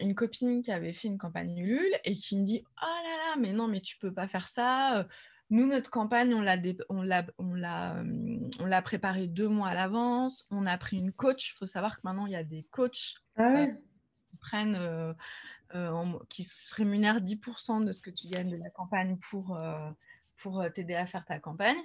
une 0.00 0.14
copine 0.14 0.62
qui 0.62 0.72
avait 0.72 0.92
fait 0.92 1.08
une 1.08 1.18
campagne 1.18 1.56
Ulule 1.58 1.98
et 2.04 2.14
qui 2.14 2.38
me 2.38 2.44
dit 2.44 2.64
Oh 2.80 2.86
là 2.86 3.16
là, 3.16 3.36
mais 3.38 3.52
non, 3.52 3.68
mais 3.68 3.80
tu 3.80 3.98
peux 3.98 4.12
pas 4.12 4.28
faire 4.28 4.48
ça. 4.48 5.06
Nous, 5.50 5.66
notre 5.66 5.88
campagne, 5.88 6.34
on 6.34 6.42
l'a, 6.42 6.56
on 6.90 7.02
l'a, 7.02 7.24
on 7.38 7.54
l'a, 7.54 8.02
on 8.60 8.66
l'a 8.66 8.82
préparée 8.82 9.26
deux 9.26 9.48
mois 9.48 9.68
à 9.68 9.74
l'avance. 9.74 10.46
On 10.50 10.66
a 10.66 10.76
pris 10.76 10.98
une 10.98 11.12
coach. 11.12 11.52
Il 11.52 11.54
faut 11.56 11.66
savoir 11.66 11.96
que 11.96 12.02
maintenant, 12.04 12.26
il 12.26 12.32
y 12.32 12.36
a 12.36 12.44
des 12.44 12.66
coachs 12.70 13.14
ah 13.36 13.66
qui 13.66 13.72
prennent 14.38 15.14
euh, 15.74 16.18
qui 16.30 16.44
se 16.44 16.74
rémunère 16.74 17.20
10% 17.20 17.84
de 17.84 17.92
ce 17.92 18.00
que 18.00 18.08
tu 18.08 18.26
gagnes 18.28 18.48
de 18.48 18.56
la 18.56 18.70
campagne 18.70 19.18
pour, 19.18 19.54
euh, 19.54 19.90
pour 20.38 20.62
euh, 20.62 20.70
t'aider 20.70 20.94
à 20.94 21.04
faire 21.04 21.26
ta 21.26 21.38
campagne. 21.38 21.76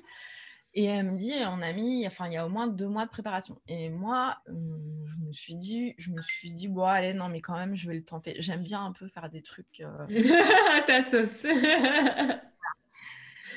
Et 0.73 0.85
elle 0.85 1.11
me 1.11 1.17
dit, 1.17 1.33
on 1.47 1.61
a 1.61 1.73
mis, 1.73 2.07
enfin, 2.07 2.27
il 2.27 2.33
y 2.33 2.37
a 2.37 2.45
au 2.45 2.49
moins 2.49 2.67
deux 2.67 2.87
mois 2.87 3.03
de 3.03 3.09
préparation. 3.09 3.59
Et 3.67 3.89
moi, 3.89 4.37
je 4.47 5.17
me 5.27 5.33
suis 5.33 5.55
dit, 5.55 5.95
je 5.97 6.11
me 6.11 6.21
suis 6.21 6.51
dit, 6.51 6.69
bon, 6.69 6.85
allez, 6.85 7.13
non, 7.13 7.27
mais 7.27 7.41
quand 7.41 7.57
même, 7.57 7.75
je 7.75 7.89
vais 7.89 7.95
le 7.95 8.05
tenter. 8.05 8.35
J'aime 8.39 8.63
bien 8.63 8.85
un 8.85 8.93
peu 8.93 9.07
faire 9.07 9.29
des 9.29 9.41
trucs. 9.41 9.83
Ta 10.87 11.03
sauce. 11.03 11.45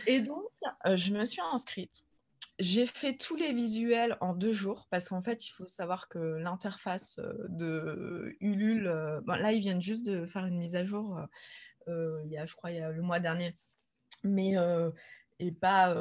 et 0.08 0.20
donc, 0.22 0.50
je 0.96 1.12
me 1.12 1.24
suis 1.24 1.40
inscrite. 1.52 2.04
J'ai 2.58 2.86
fait 2.86 3.18
tous 3.18 3.36
les 3.36 3.52
visuels 3.52 4.16
en 4.20 4.34
deux 4.34 4.52
jours 4.52 4.86
parce 4.90 5.10
qu'en 5.10 5.20
fait, 5.20 5.46
il 5.46 5.52
faut 5.52 5.66
savoir 5.66 6.08
que 6.08 6.18
l'interface 6.18 7.20
de 7.48 8.34
Ulule, 8.40 8.84
là, 9.26 9.52
ils 9.52 9.60
viennent 9.60 9.82
juste 9.82 10.06
de 10.06 10.26
faire 10.26 10.46
une 10.46 10.58
mise 10.58 10.74
à 10.74 10.84
jour, 10.84 11.20
il 11.86 12.28
y 12.30 12.38
a, 12.38 12.46
je 12.46 12.54
crois, 12.54 12.70
il 12.70 12.78
y 12.78 12.80
a 12.80 12.90
le 12.90 13.02
mois 13.02 13.20
dernier, 13.20 13.58
mais 14.24 14.54
et 15.38 15.52
pas, 15.52 15.94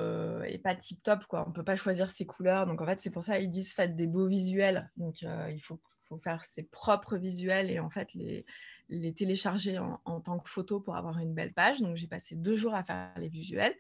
pas 0.64 0.76
tip 0.76 1.04
top, 1.04 1.26
quoi. 1.26 1.46
On 1.46 1.52
peut 1.52 1.66
pas 1.66 1.76
choisir 1.76 2.10
ses 2.10 2.26
couleurs, 2.26 2.66
donc 2.68 2.82
en 2.82 2.86
fait, 2.86 3.00
c'est 3.00 3.12
pour 3.12 3.26
ça 3.26 3.38
ils 3.40 3.50
disent 3.50 3.74
faites 3.74 3.98
des 3.98 4.08
beaux 4.08 4.28
visuels. 4.28 4.90
Donc, 4.96 5.24
il 5.24 5.60
faut, 5.60 5.82
faut, 6.08 6.20
faire 6.20 6.46
ses 6.46 6.64
propres 6.64 7.18
visuels 7.18 7.70
et 7.70 7.80
en 7.80 7.90
fait 7.90 8.14
les, 8.14 8.46
les 8.88 9.14
télécharger 9.14 9.78
en 9.78 10.22
tant 10.22 10.40
que 10.40 10.50
photo 10.50 10.80
pour 10.80 10.96
avoir 10.96 11.20
une 11.20 11.34
belle 11.34 11.54
page. 11.54 11.82
Donc, 11.82 11.98
j'ai 11.98 12.08
passé 12.08 12.38
deux 12.38 12.56
jours 12.56 12.76
à 12.76 12.84
faire 12.86 13.12
les 13.18 13.28
visuels. 13.28 13.76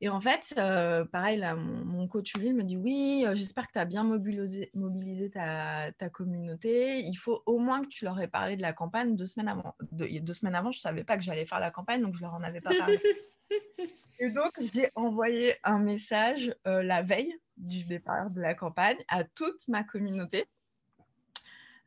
Et 0.00 0.08
en 0.08 0.20
fait, 0.20 0.54
euh, 0.58 1.04
pareil, 1.04 1.38
là, 1.38 1.54
mon, 1.54 2.06
coach 2.06 2.36
lui 2.36 2.52
me 2.52 2.62
dit 2.62 2.76
Oui, 2.76 3.24
euh, 3.26 3.34
j'espère 3.34 3.68
que 3.68 3.72
tu 3.72 3.78
as 3.78 3.84
bien 3.84 4.02
mobilisé, 4.02 4.70
mobilisé 4.74 5.30
ta, 5.30 5.92
communauté. 6.12 6.98
Il 6.98 7.14
faut 7.14 7.42
au 7.46 7.58
moins 7.58 7.82
que 7.82 7.88
tu 7.88 8.04
leur 8.04 8.20
aies 8.20 8.28
parlé 8.28 8.56
de 8.56 8.62
la 8.62 8.72
campagne 8.72 9.16
deux 9.16 9.26
semaines 9.26 9.48
avant. 9.48 9.74
deux 9.92 10.32
semaines 10.32 10.54
avant, 10.54 10.72
je 10.72 10.78
ne 10.78 10.82
savais 10.82 11.04
pas 11.04 11.16
que 11.16 11.22
j'allais 11.22 11.46
faire 11.46 11.60
la 11.60 11.70
campagne, 11.70 12.02
donc 12.02 12.16
je 12.16 12.22
leur 12.22 12.34
en 12.34 12.42
avais 12.42 12.60
pas 12.60 12.76
parlé. 12.76 13.00
Et 14.20 14.30
donc, 14.30 14.52
j'ai 14.72 14.90
envoyé 14.94 15.54
un 15.64 15.78
message 15.78 16.54
euh, 16.66 16.82
la 16.82 17.02
veille 17.02 17.34
du 17.56 17.84
départ 17.84 18.30
de 18.30 18.40
la 18.40 18.54
campagne 18.54 18.98
à 19.08 19.24
toute 19.24 19.66
ma 19.68 19.84
communauté. 19.84 20.44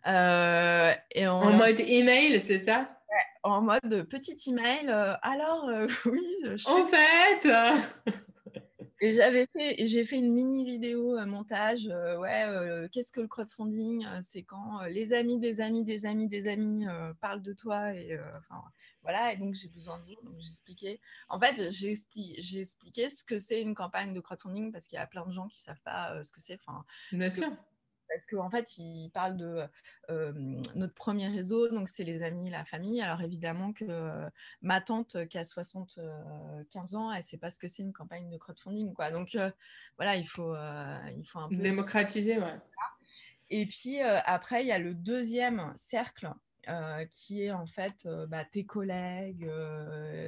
et 0.05 1.27
en 1.27 1.53
mode 1.53 1.79
email, 1.79 2.41
c'est 2.41 2.59
ça? 2.59 2.96
En 3.43 3.61
mode 3.61 4.07
petit 4.09 4.37
email. 4.49 4.89
Euh, 4.89 5.13
alors, 5.21 5.67
euh, 5.69 5.87
oui. 6.05 6.21
Je 6.43 6.67
en 6.67 6.85
fait. 6.85 7.47
et 9.01 9.13
j'avais 9.13 9.47
fait, 9.47 9.87
j'ai 9.87 10.05
fait 10.05 10.17
une 10.17 10.33
mini 10.33 10.65
vidéo 10.65 11.17
euh, 11.17 11.25
montage. 11.25 11.87
ouais, 12.19 12.87
qu'est-ce 12.91 13.11
que 13.11 13.21
le 13.21 13.27
crowdfunding 13.27 14.05
C'est 14.21 14.43
quand 14.43 14.81
les 14.83 15.13
amis 15.13 15.39
des 15.39 15.61
amis 15.61 15.83
des 15.83 16.05
amis 16.05 16.27
des 16.27 16.47
amis 16.47 16.85
parlent 17.21 17.41
de 17.41 17.53
toi 17.53 17.93
et 17.93 18.17
voilà. 19.03 19.33
Et 19.33 19.37
donc 19.37 19.53
j'ai 19.53 19.69
besoin 19.69 19.99
de 19.99 20.03
vous. 20.05 20.15
Donc 20.23 20.39
j'expliquais. 20.39 20.99
En 21.29 21.39
fait, 21.39 21.71
j'ai 21.71 21.91
expliqué, 21.91 22.59
expliqué 22.59 23.09
ce 23.09 23.23
que 23.23 23.37
c'est 23.37 23.61
une 23.61 23.75
campagne 23.75 24.13
de 24.13 24.19
crowdfunding 24.19 24.71
parce 24.71 24.87
qu'il 24.87 24.97
y 24.97 25.01
a 25.01 25.07
plein 25.07 25.25
de 25.25 25.31
gens 25.31 25.47
qui 25.47 25.59
savent 25.59 25.81
pas 25.83 26.23
ce 26.23 26.31
que 26.31 26.41
c'est. 26.41 26.59
Enfin, 26.65 26.83
Bien 27.11 27.31
sûr 27.31 27.49
parce 28.17 28.25
qu'en 28.25 28.49
fait, 28.49 28.79
il 28.79 29.11
parle 29.13 29.37
de 29.37 29.63
notre 30.75 30.95
premier 30.95 31.27
réseau, 31.27 31.69
donc 31.69 31.87
c'est 31.87 32.03
les 32.03 32.23
amis, 32.23 32.49
la 32.49 32.65
famille. 32.65 32.99
Alors 33.01 33.21
évidemment 33.21 33.73
que 33.73 34.27
ma 34.61 34.81
tante 34.81 35.27
qui 35.27 35.37
a 35.37 35.43
75 35.43 36.95
ans, 36.95 37.11
elle 37.11 37.17
ne 37.17 37.21
sait 37.21 37.37
pas 37.37 37.51
ce 37.51 37.59
que 37.59 37.67
c'est 37.67 37.83
une 37.83 37.93
campagne 37.93 38.27
de 38.29 38.37
crowdfunding. 38.37 38.93
Quoi. 38.93 39.11
Donc 39.11 39.37
voilà, 39.97 40.15
il 40.15 40.27
faut, 40.27 40.55
il 41.15 41.25
faut 41.25 41.39
un 41.39 41.49
peu... 41.49 41.57
Démocratiser, 41.57 42.39
ouais. 42.39 42.59
Et 43.49 43.65
puis 43.67 43.99
après, 44.01 44.63
il 44.63 44.67
y 44.67 44.71
a 44.71 44.79
le 44.79 44.95
deuxième 44.95 45.73
cercle 45.75 46.31
qui 47.11 47.43
est 47.43 47.51
en 47.51 47.65
fait 47.65 48.09
bah, 48.27 48.43
tes 48.43 48.65
collègues, 48.65 49.49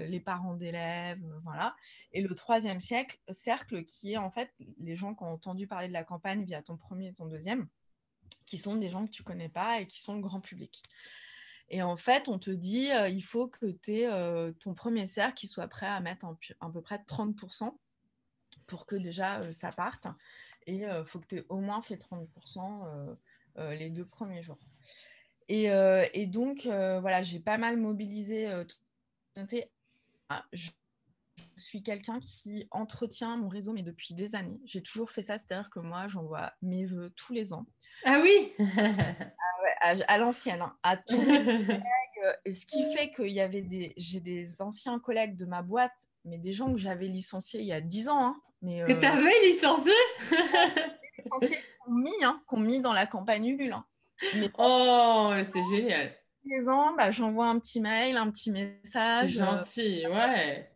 les 0.07 0.21
parents 0.21 0.53
d'élèves, 0.53 1.19
voilà. 1.43 1.75
Et 2.13 2.21
le 2.21 2.33
troisième 2.33 2.79
siècle, 2.79 3.19
cercle 3.29 3.83
qui 3.83 4.13
est 4.13 4.17
en 4.17 4.31
fait 4.31 4.53
les 4.77 4.95
gens 4.95 5.13
qui 5.15 5.23
ont 5.23 5.33
entendu 5.33 5.67
parler 5.67 5.89
de 5.89 5.93
la 5.93 6.05
campagne 6.05 6.45
via 6.45 6.61
ton 6.61 6.77
premier 6.77 7.07
et 7.09 7.13
ton 7.13 7.25
deuxième, 7.25 7.67
qui 8.45 8.57
sont 8.57 8.75
des 8.75 8.89
gens 8.89 9.05
que 9.05 9.11
tu 9.11 9.23
connais 9.23 9.49
pas 9.49 9.81
et 9.81 9.87
qui 9.87 9.99
sont 9.99 10.15
le 10.15 10.21
grand 10.21 10.41
public. 10.41 10.83
Et 11.69 11.83
en 11.83 11.97
fait, 11.97 12.29
on 12.29 12.39
te 12.39 12.49
dit, 12.49 12.89
il 13.09 13.21
faut 13.21 13.47
que 13.47 13.67
aies 13.67 14.53
ton 14.59 14.73
premier 14.73 15.05
cercle 15.05 15.35
qui 15.35 15.47
soit 15.47 15.67
prêt 15.67 15.85
à 15.85 15.99
mettre 15.99 16.25
à 16.59 16.69
peu 16.71 16.81
près 16.81 16.97
30% 16.97 17.77
pour 18.65 18.87
que 18.87 18.95
déjà 18.95 19.51
ça 19.53 19.71
parte. 19.71 20.07
Et 20.65 20.77
il 20.77 21.03
faut 21.05 21.19
que 21.19 21.27
tu 21.27 21.35
aies 21.37 21.45
au 21.49 21.59
moins 21.59 21.83
fait 21.83 21.97
30% 21.97 23.15
les 23.57 23.91
deux 23.91 24.05
premiers 24.05 24.41
jours. 24.41 24.57
Euh, 25.51 26.05
et, 26.13 26.27
donc, 26.27 26.65
euh, 26.65 26.99
voilà, 26.99 27.21
j'ai 27.21 27.39
pas 27.39 27.57
mal 27.57 27.77
mobilisé. 27.77 28.47
Euh, 28.49 28.63
ah, 30.29 30.45
suis 31.55 31.83
quelqu'un 31.83 32.19
qui 32.19 32.67
entretient 32.71 33.37
mon 33.37 33.47
réseau, 33.47 33.73
mais 33.73 33.83
depuis 33.83 34.13
des 34.13 34.35
années. 34.35 34.59
J'ai 34.65 34.81
toujours 34.81 35.11
fait 35.11 35.21
ça, 35.21 35.37
c'est-à-dire 35.37 35.69
que 35.69 35.79
moi, 35.79 36.07
j'envoie 36.07 36.53
mes 36.61 36.85
vœux 36.85 37.11
tous 37.15 37.33
les 37.33 37.53
ans. 37.53 37.65
Ah 38.05 38.19
oui 38.21 38.53
ah 39.81 39.95
à, 40.07 40.17
l'ancienne, 40.17 40.61
hein, 40.61 40.77
à 40.83 40.97
tous 40.97 41.19
mes 41.19 41.43
collègues. 41.65 41.83
Et 42.45 42.51
ce 42.51 42.65
qui 42.65 42.93
fait 42.95 43.11
qu'il 43.11 43.31
y 43.31 43.41
avait 43.41 43.61
des... 43.61 43.93
J'ai 43.97 44.19
des 44.19 44.61
anciens 44.61 44.99
collègues 44.99 45.35
de 45.35 45.45
ma 45.45 45.61
boîte, 45.61 45.91
mais 46.25 46.37
des 46.37 46.51
gens 46.51 46.71
que 46.71 46.77
j'avais 46.77 47.07
licenciés 47.07 47.61
il 47.61 47.67
y 47.67 47.73
a 47.73 47.81
10 47.81 48.09
ans. 48.09 48.25
Hein, 48.25 48.41
mais, 48.61 48.83
que 48.85 48.93
tu 48.93 49.05
avais 49.05 49.47
licenciés? 49.47 49.93
Licenciés 51.25 51.63
qu'on 51.79 51.91
mis, 51.91 52.23
hein, 52.23 52.41
mis 52.57 52.79
dans 52.79 52.93
la 52.93 53.05
campagne 53.05 53.45
Ulule. 53.45 53.75
Oh, 54.57 55.31
c'est 55.51 55.63
génial. 55.63 56.13
Les 56.45 56.69
ans, 56.69 56.93
bah, 56.95 57.11
j'envoie 57.11 57.47
un 57.47 57.59
petit 57.59 57.79
mail, 57.79 58.17
un 58.17 58.29
petit 58.31 58.51
message. 58.51 59.31
Gentil, 59.31 60.07
ouais. 60.07 60.69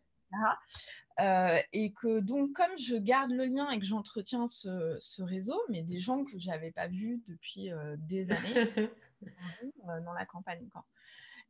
Euh, 1.20 1.60
et 1.74 1.94
que 1.94 2.20
donc, 2.20 2.54
comme 2.54 2.76
je 2.78 2.96
garde 2.96 3.32
le 3.32 3.46
lien 3.46 3.70
et 3.70 3.80
que 3.80 3.86
j'entretiens 3.86 4.48
ce, 4.48 5.22
réseau, 5.22 5.62
mais 5.70 5.84
des 5.84 6.00
gens 6.00 6.24
que 6.24 6.40
je 6.40 6.48
n'avais 6.48 6.72
pas 6.72 6.88
vus 6.88 7.22
depuis 7.28 7.72
euh, 7.72 7.96
des 8.00 8.32
années 8.32 8.56
euh, 9.24 10.02
dans 10.02 10.14
la 10.14 10.26
campagne. 10.26 10.68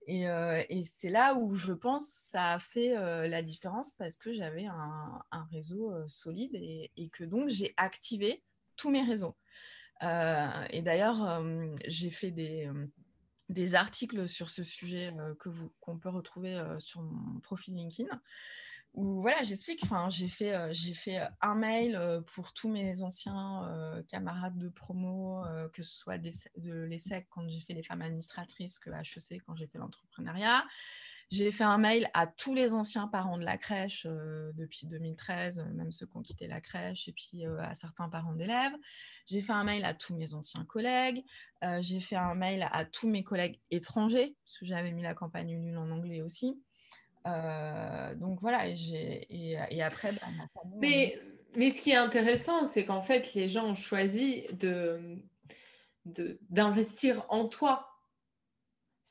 Et, 0.06 0.24
et 0.24 0.84
c'est 0.84 1.10
là 1.10 1.34
où 1.34 1.56
je 1.56 1.72
pense 1.72 2.06
ça 2.06 2.52
a 2.52 2.60
fait 2.60 2.94
la 3.30 3.42
différence 3.42 3.94
parce 3.94 4.18
que 4.18 4.34
j'avais 4.34 4.66
un, 4.66 5.24
un, 5.32 5.44
réseau 5.46 5.94
solide 6.10 6.54
et, 6.56 6.92
et, 6.98 7.08
que 7.08 7.24
donc 7.24 7.48
j'ai 7.48 7.74
activé 7.78 8.44
tous 8.76 8.92
mes 8.92 9.02
réseaux. 9.02 9.38
Et 10.02 10.82
d'ailleurs, 10.82 11.42
j'ai 11.88 12.10
fait 12.10 12.32
des, 12.32 12.70
des, 13.48 13.76
articles 13.76 14.28
sur 14.28 14.50
ce 14.50 14.66
sujet 14.66 15.14
que 15.40 15.48
vous, 15.48 15.72
qu'on 15.80 15.98
peut 15.98 16.10
retrouver 16.10 16.62
sur 16.80 17.02
mon 17.02 17.40
profil 17.40 17.76
LinkedIn 17.76 18.10
voilà, 18.96 19.44
j'explique. 19.44 19.80
Enfin, 19.84 20.10
j'ai 20.10 20.30
fait, 20.30 20.74
j'ai 20.74 20.94
fait 20.94 21.20
un 21.42 21.56
mail 21.56 22.00
pour 22.36 22.54
tous 22.54 22.70
mes 22.70 23.02
anciens 23.02 24.04
camarades 24.08 24.58
de 24.58 24.70
promo, 24.70 25.44
que 25.74 25.82
ce 25.82 25.98
soit 25.98 26.18
de 26.18 26.74
l'ESSEC 26.84 27.28
quand 27.30 27.48
j'ai 27.48 27.62
fait 27.62 27.74
les 27.74 27.84
femmes 27.84 28.04
administratrices, 28.04 28.80
que 28.80 28.92
HEC 28.92 29.42
quand 29.46 29.56
j'ai 29.56 29.68
fait 29.68 29.80
l'entrepreneuriat. 29.80 30.64
J'ai 31.34 31.52
fait 31.52 31.64
un 31.64 31.80
mail 31.80 32.12
à 32.14 32.28
tous 32.28 32.54
les 32.54 32.76
anciens 32.76 33.08
parents 33.08 33.40
de 33.40 33.44
la 33.44 33.58
crèche 33.58 34.06
euh, 34.08 34.52
depuis 34.54 34.86
2013, 34.86 35.58
euh, 35.58 35.74
même 35.74 35.92
ceux 35.92 36.06
qui 36.06 36.16
ont 36.16 36.22
quitté 36.22 36.46
la 36.46 36.62
crèche, 36.62 37.08
et 37.08 37.12
puis 37.12 37.48
euh, 37.48 37.60
à 37.60 37.74
certains 37.74 38.08
parents 38.08 38.34
d'élèves. 38.34 38.74
J'ai 39.26 39.42
fait 39.42 39.52
un 39.52 39.64
mail 39.64 39.84
à 39.84 39.96
tous 39.96 40.14
mes 40.16 40.36
anciens 40.36 40.64
collègues. 40.64 41.24
j'ai 41.80 42.02
fait 42.02 42.18
un 42.18 42.36
mail 42.36 42.68
à 42.72 42.86
tous 42.86 43.10
mes 43.10 43.24
collègues 43.24 43.60
étrangers, 43.72 44.36
parce 44.46 44.60
que 44.60 44.66
j'avais 44.66 44.92
mis 44.92 45.02
la 45.02 45.16
campagne 45.16 45.50
Ulule 45.50 45.78
en 45.80 45.90
anglais 45.90 46.22
aussi. 46.22 46.62
Donc 47.26 48.40
voilà, 48.42 48.68
et, 48.68 49.58
et, 49.70 49.82
après, 49.82 50.12
bah, 50.12 50.28
mais, 50.80 51.18
mais 51.56 51.70
ce 51.70 51.82
qui 51.82 51.92
est 51.92 51.96
intéressant, 51.96 52.68
c'est 52.68 52.86
qu'en 52.86 53.02
fait, 53.02 53.34
les 53.34 53.50
gens 53.50 53.68
ont 53.68 53.76
choisi 53.76 54.44
de 54.54 55.00
d'investir 56.50 57.26
en 57.30 57.48
toi 57.48 57.94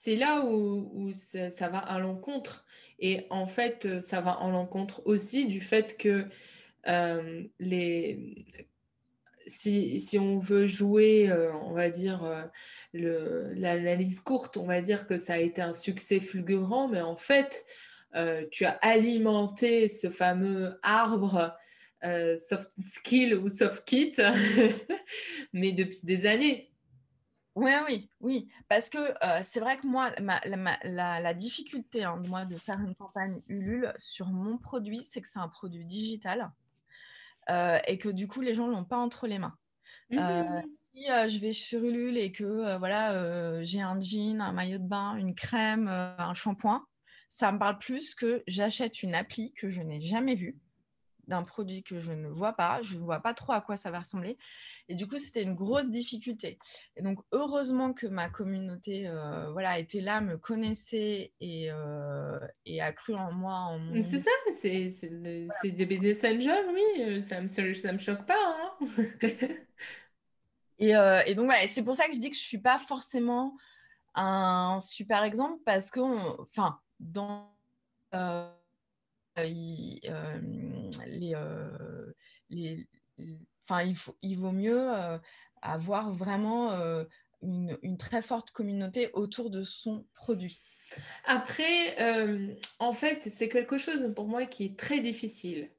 c'est 0.03 0.17
là 0.17 0.45
où, 0.45 1.13
ça, 1.13 1.69
va 1.69 1.79
à 1.79 2.01
l'encontre. 2.01 2.67
Et 2.99 3.27
en 3.31 3.47
fait, 3.47 3.87
euh, 3.87 4.01
ça 4.01 4.21
va 4.21 4.33
à 4.33 4.51
l'encontre 4.51 5.03
aussi 5.05 5.47
du 5.47 5.61
fait 5.61 5.97
que 5.97 6.27
euh, 6.89 7.45
les... 7.61 8.65
si, 9.47 10.01
si, 10.01 10.19
on 10.19 10.41
veut 10.41 10.67
jouer, 10.67 11.33
on 11.63 11.73
va 11.73 11.89
dire, 11.89 12.51
l'analyse 12.93 14.19
courte, 14.19 14.57
on 14.57 14.67
va 14.67 14.81
dire 14.81 15.07
que 15.07 15.17
ça 15.19 15.35
a 15.35 15.39
été 15.39 15.63
un 15.63 15.73
succès 15.73 16.19
fulgurant, 16.19 16.89
mais 16.89 17.01
en 17.01 17.17
fait, 17.17 17.65
tu 18.51 18.65
as 18.65 18.79
alimenté 18.83 19.89
ce 19.89 20.11
fameux 20.11 20.79
arbre 20.83 21.57
soft 22.03 22.71
skill 22.85 23.35
ou 23.37 23.49
soft 23.49 23.85
kit, 23.85 24.15
mais 25.53 25.73
depuis 25.73 26.01
des 26.03 26.27
années. 26.27 26.73
Oui, 27.55 27.71
oui, 27.87 28.11
oui. 28.21 28.49
Parce 28.69 28.89
que 28.89 28.99
c'est 29.43 29.61
vrai 29.61 29.77
que 29.77 29.87
moi, 29.87 30.11
la, 30.85 31.35
difficulté 31.35 32.05
hein, 32.05 32.23
moi, 32.27 32.45
de 32.45 32.57
faire 32.57 32.81
une 32.81 32.95
campagne 32.95 33.43
Ulule 33.49 33.93
sur 33.99 34.29
mon 34.29 34.57
produit, 34.59 35.03
c'est 35.03 35.21
que 35.21 35.29
c'est 35.29 35.39
un 35.39 35.49
produit 35.49 35.85
digital 35.85 36.51
et 37.49 37.99
que 37.99 38.09
du 38.09 38.27
coup, 38.27 38.41
les 38.41 38.55
gens 38.55 38.69
ne 38.69 38.73
l'ont 38.73 38.85
pas 38.85 38.99
entre 38.99 39.27
les 39.27 39.39
mains. 39.39 39.57
Mmh 40.11 40.63
si 40.71 41.07
je 41.07 41.39
vais 41.39 41.53
sur 41.53 41.83
Ulule 41.83 42.19
et 42.19 42.33
que 42.33 42.77
voilà, 42.79 43.63
j'ai 43.63 43.81
un 43.81 43.99
jean, 44.01 44.41
un 44.41 44.53
maillot 44.53 44.79
de 44.79 44.87
bain, 44.87 45.17
une 45.17 45.35
crème, 45.35 45.89
un 45.89 46.35
shampoing, 46.35 46.85
ça 47.33 47.51
me 47.51 47.59
parle 47.59 47.78
plus 47.78 48.14
que 48.14 48.43
j'achète 48.47 49.03
une 49.03 49.14
appli 49.14 49.55
que 49.55 49.70
je 49.70 49.80
n'ai 49.80 50.03
jamais 50.03 50.35
vue 50.35 50.59
d'un 51.28 51.43
produit 51.43 51.83
que 51.83 51.99
je 51.99 52.12
ne 52.12 52.28
vois 52.28 52.53
pas, 52.53 52.83
je 52.83 52.99
ne 52.99 53.03
vois 53.03 53.20
pas 53.20 53.33
trop 53.33 53.55
à 53.55 53.62
quoi 53.62 53.78
ça 53.78 53.91
va 53.91 54.01
ressembler. 54.01 54.37
Et 54.91 54.95
du 54.95 55.07
coup, 55.07 55.16
c'était 55.16 55.43
une 55.43 55.55
grosse 55.55 55.89
difficulté. 55.89 56.59
Et 56.95 57.01
donc, 57.01 57.20
heureusement 57.33 57.95
que 57.95 58.07
ma 58.07 58.28
communauté 58.28 59.09
euh, 59.09 59.51
voilà, 59.51 59.78
était 59.78 60.03
là, 60.03 60.20
me 60.20 60.37
connaissait 60.37 61.33
et, 61.41 61.68
euh, 61.70 62.39
et 62.66 62.83
a 62.83 62.93
cru 62.93 63.14
en 63.14 63.33
moi. 63.33 63.55
En 63.55 63.80
C'est 64.03 64.18
ça, 64.18 64.30
c'est 64.61 64.93
voilà. 65.01 65.74
des 65.74 65.87
business 65.87 66.22
angels, 66.24 66.66
oui, 66.70 67.03
euh, 67.03 67.22
ça 67.22 67.41
ne 67.41 67.45
me, 67.45 67.72
ça 67.72 67.93
me 67.95 67.99
choque 67.99 68.26
pas. 68.26 68.35
Hein 68.37 68.89
et, 70.78 70.93
et, 71.26 71.35
donc, 71.35 71.51
c'est 71.66 71.83
pour 71.83 71.95
ça 71.95 72.09
que 72.09 72.14
je 72.14 72.20
dis 72.20 72.28
que 72.28 72.37
je 72.37 72.43
ne 72.43 72.47
suis 72.47 72.59
pas 72.59 72.76
forcément 72.76 73.57
un 74.14 74.80
super 74.83 75.22
exemple 75.22 75.62
parce 75.64 75.91
que, 75.91 76.01
enfin, 76.01 76.78
dans 77.03 77.53
il, 79.38 80.00
les, 81.07 81.34
les, 82.50 82.86
enfin, 83.62 83.82
il, 83.82 83.96
faut, 83.96 84.16
il 84.22 84.38
vaut 84.38 84.53
mieux 84.53 84.90
avoir 85.62 86.12
vraiment 86.12 86.72
une, 87.42 87.76
une, 87.82 87.96
très 87.96 88.22
forte 88.22 88.50
communauté 88.50 89.11
autour 89.14 89.50
de 89.50 89.62
son 89.62 90.07
produit. 90.14 90.62
Après, 91.24 91.96
en 92.78 92.92
fait, 92.92 93.28
c'est 93.28 93.48
quelque 93.48 93.78
chose 93.78 94.12
pour 94.14 94.28
moi 94.28 94.46
qui 94.46 94.64
est 94.64 94.78
très 94.78 95.00
difficile 95.00 95.70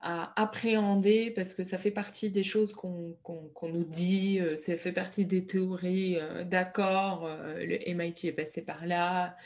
à 0.00 0.40
appréhender 0.40 1.30
parce 1.30 1.54
que 1.54 1.64
ça 1.64 1.76
fait 1.78 1.90
partie 1.90 2.30
des 2.30 2.44
choses 2.44 2.72
qu'on 2.72 3.16
nous 3.62 3.84
dit, 3.84 4.40
ça 4.56 4.76
fait 4.76 4.92
partie 4.92 5.26
des 5.26 5.44
théories, 5.44 6.18
d'accord, 6.46 7.28
le 7.56 7.78
MIT 7.94 8.28
est 8.28 8.32
passé 8.32 8.62
par 8.62 8.86
là, 8.86 9.36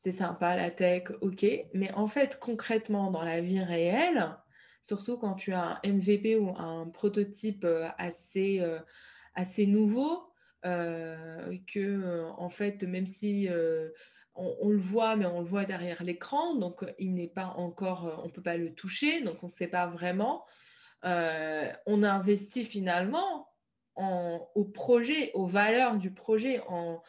c'est 0.00 0.12
sympa 0.12 0.56
la 0.56 0.70
tech, 0.70 1.04
ok, 1.20 1.44
mais 1.74 1.92
en 1.92 2.06
fait, 2.06 2.38
concrètement, 2.38 3.10
dans 3.10 3.22
la 3.22 3.42
vie 3.42 3.62
réelle, 3.62 4.34
surtout 4.80 5.18
quand 5.18 5.34
tu 5.34 5.52
as 5.52 5.78
un 5.84 5.92
MVP 5.92 6.36
ou 6.36 6.56
un 6.56 6.86
prototype 6.88 7.64
euh, 7.64 7.86
assez, 7.98 8.60
euh, 8.60 8.78
assez 9.34 9.66
nouveau, 9.66 10.22
euh, 10.64 11.54
que 11.66 12.24
en 12.38 12.48
fait, 12.48 12.82
même 12.84 13.04
si 13.04 13.46
on, 14.40 14.68
le 14.68 14.78
voit, 14.78 15.16
mais 15.16 15.26
on 15.26 15.40
le 15.40 15.46
voit 15.46 15.64
derrière 15.64 16.02
l'écran, 16.02 16.54
donc 16.54 16.84
il 16.98 17.14
n'est 17.14 17.28
pas 17.28 17.54
encore, 17.56 18.20
on 18.22 18.26
ne 18.26 18.32
peut 18.32 18.42
pas 18.42 18.56
le 18.56 18.74
toucher, 18.74 19.20
donc 19.20 19.42
on 19.42 19.46
ne 19.46 19.50
sait 19.50 19.68
pas 19.68 19.86
vraiment. 19.86 20.44
on 21.02 22.02
investit 22.02 22.64
finalement 22.64 23.48
en, 23.96 24.48
au 24.54 24.64
projet, 24.64 25.30
aux 25.34 25.46
valeurs 25.46 25.96
du 25.96 26.12
projet, 26.12 26.60
en, 26.68 27.02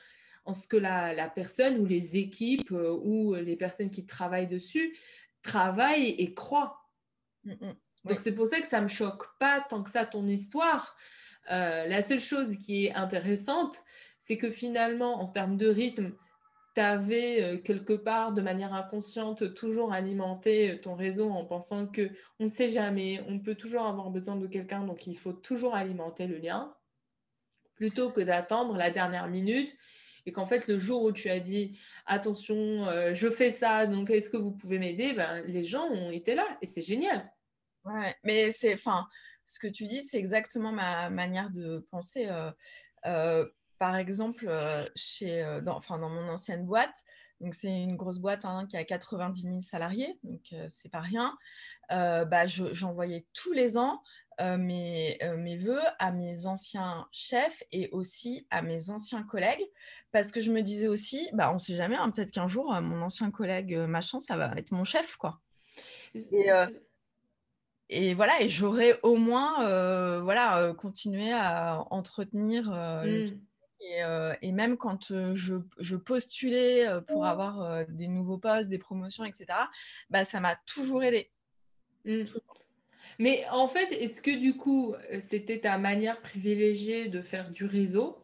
en 0.45 0.53
ce 0.53 0.67
que 0.67 0.77
la, 0.77 1.29
personne 1.29 1.79
ou 1.79 1.85
les 1.85 2.17
équipes 2.17 2.71
euh, 2.71 2.97
ou 3.03 3.35
les 3.35 3.55
personnes 3.55 3.91
qui 3.91 4.05
travaillent 4.05 4.47
dessus 4.47 4.97
travaillent 5.41 6.09
et 6.09 6.33
croient. 6.33 6.81
Mm, 7.43 7.51
mm. 7.51 7.75
Donc 8.05 8.19
c'est 8.19 8.33
pour 8.33 8.47
ça 8.47 8.59
que 8.59 8.67
ça 8.67 8.79
ne 8.79 8.83
me 8.83 8.89
choque 8.89 9.37
pas 9.39 9.63
tant 9.69 9.83
que 9.83 9.89
ça 9.89 10.05
ton 10.05 10.27
histoire. 10.27 10.95
Euh, 11.51 11.85
la 11.87 12.01
seule 12.01 12.19
chose 12.19 12.57
qui 12.57 12.85
est 12.85 12.93
intéressante, 12.93 13.77
c'est 14.17 14.37
que 14.37 14.49
finalement, 14.49 15.21
en 15.21 15.27
termes 15.27 15.57
de 15.57 15.67
rythme, 15.67 16.13
tu 16.75 16.81
avais 16.81 17.43
euh, 17.43 17.57
quelque 17.57 17.93
part, 17.93 18.33
de 18.33 18.41
manière 18.41 18.73
inconsciente, 18.73 19.53
toujours 19.53 19.93
alimenté 19.93 20.79
ton 20.81 20.95
réseau 20.95 21.29
en 21.29 21.45
pensant 21.45 21.87
que 21.87 22.09
on 22.39 22.45
ne 22.45 22.49
sait 22.49 22.69
jamais, 22.69 23.23
on 23.27 23.39
peut 23.39 23.55
toujours 23.55 23.83
avoir 23.83 24.09
besoin 24.09 24.35
de 24.35 24.47
quelqu'un, 24.47 24.83
donc 24.83 25.07
il 25.07 25.17
faut 25.17 25.33
toujours 25.33 25.75
alimenter 25.75 26.27
le 26.27 26.37
lien, 26.37 26.75
plutôt 27.75 28.11
que 28.11 28.21
d'attendre 28.21 28.77
la 28.77 28.91
dernière 28.91 29.27
minute 29.27 29.75
et 30.25 30.31
qu'en 30.31 30.45
fait, 30.45 30.67
le 30.67 30.79
jour 30.79 31.03
où 31.03 31.11
tu 31.11 31.29
as 31.29 31.39
dit 31.39 31.79
attention, 32.05 32.85
euh, 32.87 33.13
je 33.13 33.29
fais 33.29 33.51
ça, 33.51 33.85
donc 33.85 34.09
est-ce 34.09 34.29
que 34.29 34.37
vous 34.37 34.51
pouvez 34.51 34.79
m'aider? 34.79 35.13
Ben, 35.13 35.43
Les 35.47 35.63
gens 35.63 35.87
ont 35.89 36.11
été 36.11 36.35
là 36.35 36.45
et 36.61 36.65
c'est 36.65 36.81
génial. 36.81 37.31
Ouais, 37.85 38.15
mais 38.23 38.51
c'est, 38.51 38.73
enfin, 38.73 39.07
ce 39.45 39.59
que 39.59 39.67
tu 39.67 39.87
dis, 39.87 40.03
c'est 40.03 40.19
exactement 40.19 40.71
ma 40.71 41.09
manière 41.09 41.49
de 41.49 41.85
penser. 41.89 42.27
Euh, 42.27 42.51
euh, 43.07 43.49
par 43.81 43.95
exemple, 43.95 44.47
chez, 44.95 45.43
dans, 45.63 45.75
enfin, 45.75 45.97
dans 45.97 46.09
mon 46.09 46.29
ancienne 46.29 46.67
boîte, 46.67 47.03
donc 47.39 47.55
c'est 47.55 47.73
une 47.73 47.95
grosse 47.95 48.19
boîte 48.19 48.45
hein, 48.45 48.67
qui 48.69 48.77
a 48.77 48.83
90 48.83 49.41
000 49.41 49.59
salariés, 49.61 50.19
donc 50.21 50.53
c'est 50.69 50.89
pas 50.89 50.99
rien. 50.99 51.35
bah, 51.89 52.45
j'envoyais 52.45 53.25
tous 53.33 53.53
les 53.53 53.79
ans 53.79 54.03
mes, 54.39 55.17
mes 55.35 55.57
voeux 55.57 55.81
à 55.97 56.11
mes 56.11 56.45
anciens 56.45 57.07
chefs 57.11 57.63
et 57.71 57.89
aussi 57.91 58.45
à 58.51 58.61
mes 58.61 58.91
anciens 58.91 59.23
collègues 59.23 59.65
parce 60.11 60.31
que 60.31 60.41
je 60.41 60.51
me 60.51 60.61
disais 60.61 60.87
aussi, 60.87 61.27
bah, 61.33 61.49
on 61.49 61.55
ne 61.55 61.59
sait 61.59 61.73
jamais, 61.75 61.95
hein, 61.95 62.11
peut-être 62.11 62.29
qu'un 62.29 62.47
jour, 62.47 62.71
mon 62.81 63.01
ancien 63.01 63.31
collègue 63.31 63.75
machin, 63.75 64.19
ça 64.19 64.37
va 64.37 64.53
être 64.57 64.73
mon 64.73 64.83
chef, 64.83 65.17
quoi. 65.17 65.41
Et, 67.93 68.13
voilà, 68.13 68.39
et 68.41 68.47
j'aurais 68.47 68.99
au 69.01 69.15
moins 69.15 70.21
voilà, 70.21 70.71
continué 70.77 71.33
à 71.33 71.83
entretenir 71.89 72.69
mmh. 72.69 73.25
Et, 74.41 74.51
même 74.51 74.77
quand 74.77 75.13
je, 75.33 75.59
je, 75.79 75.95
postulais 75.95 76.85
pour 77.07 77.25
avoir 77.25 77.85
des 77.87 78.07
nouveaux 78.07 78.37
postes, 78.37 78.69
des 78.69 78.77
promotions, 78.77 79.25
etc., 79.25 79.45
bah, 80.09 80.23
ça 80.25 80.39
m'a 80.39 80.55
toujours 80.65 81.03
aidé. 81.03 81.31
Mmh. 82.05 82.23
Mais 83.19 83.45
en 83.51 83.67
fait, 83.67 83.91
est-ce 83.91 84.21
que 84.21 84.35
du 84.37 84.55
coup, 84.55 84.95
c'était 85.19 85.59
ta 85.59 85.77
manière 85.77 86.21
privilégiée 86.21 87.07
de 87.07 87.21
faire 87.21 87.51
du 87.51 87.65
réseau 87.65 88.23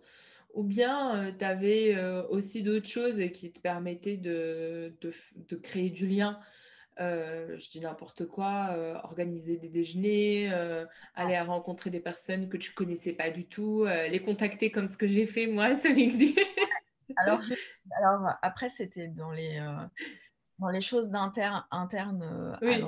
ou 0.54 0.64
bien 0.64 1.34
tu 1.38 1.46
avais 1.46 1.96
aussi 2.30 2.64
d'autres 2.64 2.88
choses 2.88 3.20
qui 3.34 3.52
te 3.52 3.60
permettaient 3.60 4.18
de, 4.18 4.96
de, 5.02 5.56
créer 5.56 5.90
du 5.92 6.08
lien 6.08 6.40
je 7.00 7.70
dis 7.70 7.80
n'importe 7.80 8.26
quoi, 8.26 8.76
organiser 9.04 9.58
des 9.58 9.70
déjeuners, 9.70 10.52
aller 11.16 11.36
à 11.36 11.44
rencontrer 11.44 11.90
des 11.90 12.00
personnes 12.00 12.50
que 12.50 12.58
tu 12.58 12.74
connaissais 12.74 13.14
pas 13.14 13.30
du 13.30 13.46
tout, 13.46 13.86
les 13.86 14.22
contacter 14.22 14.72
comme 14.72 14.88
ce 14.88 14.98
que 14.98 15.08
j'ai 15.08 15.28
fait 15.28 15.48
moi 15.48 15.76
sur 15.76 15.92
LinkedIn. 15.94 16.42
alors, 17.18 17.42
alors, 17.92 18.34
après, 18.42 18.70
c'était 18.70 19.08
dans 19.08 19.32
les, 19.32 19.60
dans 20.60 20.70
les 20.70 20.82
choses 20.82 21.10
internes 21.14 22.58
oui. 22.62 22.84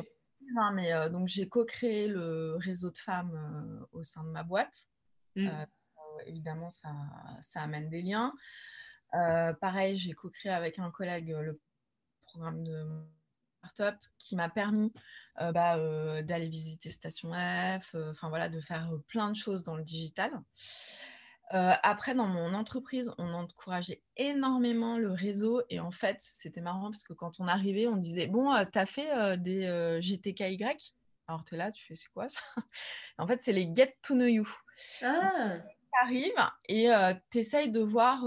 Hein, 0.57 0.71
mais 0.73 0.91
donc 1.11 1.27
j'ai 1.27 1.47
co-créé 1.47 2.07
le 2.07 2.55
réseau 2.57 2.89
de 2.89 2.97
femmes 2.97 3.85
au 3.91 4.03
sein 4.03 4.23
de 4.23 4.29
ma 4.29 4.43
boîte. 4.43 4.87
Mmh. 5.35 5.47
évidemment, 6.25 6.69
ça, 6.69 6.89
ça, 7.41 7.61
amène 7.61 7.89
des 7.89 8.01
liens. 8.01 8.33
pareil, 9.11 9.97
j'ai 9.97 10.13
co-créé 10.13 10.51
avec 10.51 10.79
un 10.79 10.89
collègue 10.89 11.29
le 11.29 11.59
programme 12.23 12.63
de 12.63 12.85
startup 13.67 13.99
qui 14.17 14.35
m'a 14.35 14.49
permis 14.49 14.91
bah, 15.37 15.77
d'aller 16.21 16.47
visiter 16.47 16.89
Station 16.89 17.31
F, 17.33 17.95
enfin 18.11 18.29
voilà, 18.29 18.49
de 18.49 18.59
faire 18.59 18.91
plein 19.07 19.29
de 19.29 19.35
choses 19.35 19.63
dans 19.63 19.75
le 19.75 19.83
digital. 19.83 20.31
après, 21.51 22.13
dans 22.13 22.27
mon 22.27 22.53
entreprise, 22.53 23.11
on 23.17 23.33
encourageait 23.33 24.01
énormément 24.17 24.97
le 24.97 25.11
réseau. 25.11 25.61
Et 25.69 25.79
en 25.79 25.91
fait, 25.91 26.17
c'était 26.19 26.61
marrant 26.61 26.91
parce 26.91 27.03
que 27.03 27.13
quand 27.13 27.39
on 27.39 27.47
arrivait, 27.47 27.87
on 27.87 27.95
disait 27.97 28.27
Bon, 28.27 28.53
tu 28.71 28.79
as 28.79 28.85
fait 28.85 29.37
des 29.37 29.99
GTKY 30.01 30.63
Alors, 31.27 31.45
tu 31.45 31.55
es 31.55 31.57
là, 31.57 31.71
tu 31.71 31.85
fais 31.85 31.95
C'est 31.95 32.09
quoi 32.09 32.27
ça? 32.29 32.41
En 33.17 33.27
fait, 33.27 33.41
c'est 33.41 33.53
les 33.53 33.69
Get 33.73 33.97
to 34.01 34.13
Know 34.13 34.25
You. 34.25 34.47
Ah. 35.03 35.57
Tu 35.59 36.05
arrives 36.05 36.49
et 36.67 36.89
tu 37.31 37.39
essayes 37.39 37.71
de 37.71 37.79
voir 37.79 38.25